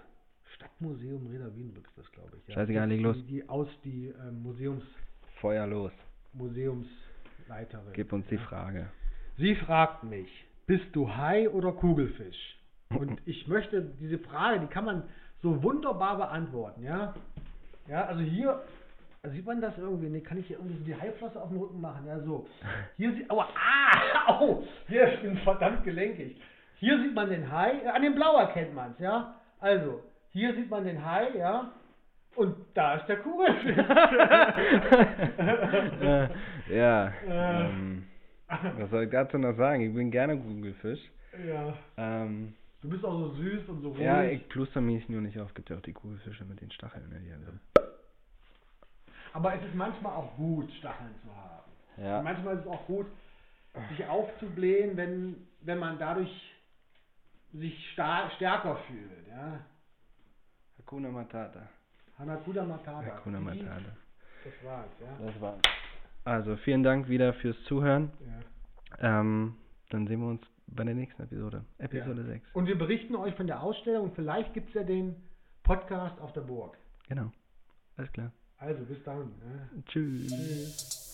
Stadtmuseum 0.54 1.26
Reda 1.28 1.54
Wiedenbrück 1.54 1.86
ist 1.88 1.98
das, 1.98 2.10
glaube 2.12 2.36
ich. 2.46 2.52
Scheißegal, 2.54 2.88
Die- 2.88 2.94
leg 2.96 3.04
los. 3.04 3.16
Die, 3.18 3.22
die 3.26 3.48
aus 3.48 3.68
die 3.84 4.06
ähm, 4.08 4.42
Museums, 4.42 4.82
Feuer 5.40 5.66
los. 5.66 5.92
Museumsleiterin. 6.32 7.92
Gib 7.92 8.12
uns 8.12 8.26
die 8.28 8.36
Ja. 8.36 8.40
Frage. 8.42 8.86
Sie 9.38 9.54
fragt 9.54 10.04
mich, 10.04 10.28
bist 10.66 10.86
du 10.94 11.14
Hai 11.14 11.48
oder 11.50 11.72
Kugelfisch? 11.72 12.58
Und 12.90 13.20
ich 13.26 13.46
möchte 13.48 13.82
diese 14.00 14.18
Frage, 14.18 14.60
die 14.60 14.66
kann 14.66 14.84
man 14.84 15.02
so 15.42 15.62
wunderbar 15.62 16.16
beantworten, 16.16 16.82
ja? 16.82 17.14
Ja, 17.88 18.06
also 18.06 18.20
hier, 18.22 18.62
sieht 19.30 19.46
man 19.46 19.60
das 19.60 19.76
irgendwie? 19.78 20.08
Ne, 20.08 20.20
kann 20.20 20.38
ich 20.38 20.46
hier 20.46 20.56
irgendwie 20.56 20.78
so 20.78 20.84
die 20.84 20.94
Haiflosse 20.94 21.40
auf 21.40 21.48
dem 21.48 21.58
Rücken 21.58 21.80
machen? 21.80 22.06
Ja, 22.06 22.20
so. 22.20 22.46
Hier 22.96 23.12
sieht, 23.12 23.30
aua, 23.30 23.48
ah, 23.54 24.32
au, 24.40 24.62
hier, 24.88 25.12
ich 25.14 25.20
bin 25.20 25.36
verdammt 25.38 25.84
gelenkig. 25.84 26.40
Hier 26.76 26.98
sieht 27.00 27.14
man 27.14 27.30
den 27.30 27.50
Hai, 27.50 27.80
äh, 27.84 27.88
an 27.88 28.02
dem 28.02 28.14
Blau 28.14 28.36
erkennt 28.36 28.74
man 28.74 28.92
es, 28.92 28.98
ja? 28.98 29.34
Also, 29.60 30.02
hier 30.30 30.54
sieht 30.54 30.70
man 30.70 30.84
den 30.84 31.04
Hai, 31.04 31.30
ja? 31.36 31.72
Und 32.34 32.54
da 32.74 32.96
ist 32.96 33.06
der 33.06 33.16
Kugelfisch. 33.18 33.78
äh, 36.02 36.28
ja. 36.68 37.06
Äh. 37.26 37.64
Ähm, 37.64 38.04
was 38.78 38.90
soll 38.90 39.04
ich 39.04 39.10
dazu 39.10 39.38
noch 39.38 39.56
sagen? 39.56 39.80
Ich 39.82 39.94
bin 39.94 40.10
gerne 40.10 40.36
Kugelfisch. 40.36 41.00
ja. 41.46 41.72
Ähm, 41.96 42.54
Du 42.86 42.90
bist 42.90 43.04
auch 43.04 43.18
so 43.18 43.30
süß 43.30 43.68
und 43.68 43.80
so 43.80 43.88
ruhig. 43.88 44.00
Ja, 44.00 44.22
ich 44.22 44.48
pluster 44.48 44.80
mich 44.80 45.08
nur 45.08 45.20
nicht 45.20 45.40
auf. 45.40 45.52
Gibt 45.54 45.70
ja 45.70 45.76
auch 45.76 45.82
die 45.82 45.92
Kugelfische 45.92 46.44
mit 46.44 46.60
den 46.60 46.70
Stacheln. 46.70 47.08
Ne, 47.08 47.20
die 47.20 47.32
haben 47.32 47.42
so. 47.44 47.82
Aber 49.36 49.54
es 49.54 49.62
ist 49.64 49.74
manchmal 49.74 50.14
auch 50.14 50.34
gut, 50.36 50.72
Stacheln 50.78 51.14
zu 51.22 51.28
haben. 51.36 51.70
Ja. 51.98 52.18
Und 52.18 52.24
manchmal 52.24 52.54
ist 52.56 52.62
es 52.62 52.66
auch 52.66 52.86
gut, 52.86 53.06
sich 53.90 54.06
aufzublähen, 54.06 54.96
wenn, 54.96 55.46
wenn 55.60 55.78
man 55.78 55.98
dadurch 55.98 56.30
sich 57.52 57.90
stärker 57.92 58.76
fühlt. 58.86 59.28
Ja? 59.28 59.60
Hakuna 60.78 61.10
Matata. 61.10 61.68
Hanakuda 62.18 62.64
Matata. 62.64 63.04
Hakuna 63.04 63.38
Matata. 63.40 63.92
Das 64.42 64.54
war's, 64.64 64.86
ja. 65.00 65.26
Das 65.26 65.40
war's. 65.42 65.60
Also 66.24 66.56
vielen 66.56 66.82
Dank 66.82 67.08
wieder 67.10 67.34
fürs 67.34 67.62
Zuhören. 67.64 68.10
ja. 68.20 69.20
Ähm, 69.20 69.56
dann 69.90 70.06
sehen 70.06 70.20
wir 70.20 70.28
uns 70.28 70.40
bei 70.66 70.82
der 70.84 70.94
nächsten 70.94 71.22
Episode. 71.22 71.62
Episode 71.76 72.22
Ja. 72.22 72.28
6. 72.28 72.54
Und 72.54 72.66
wir 72.68 72.78
berichten 72.78 73.14
euch 73.16 73.34
von 73.34 73.46
der 73.46 73.62
Ausstellung. 73.62 74.12
Vielleicht 74.14 74.54
gibt 74.54 74.68
es 74.68 74.74
ja 74.74 74.82
den 74.82 75.14
Podcast 75.62 76.18
auf 76.22 76.32
der 76.32 76.40
Burg. 76.40 76.78
Genau. 77.08 77.30
Alles 77.98 78.10
klar. 78.12 78.32
Also 78.58 78.84
bis 78.84 79.02
dann. 79.04 79.32
Ja. 79.44 79.82
Tschüss. 79.86 80.30
Tschüss. 80.32 81.05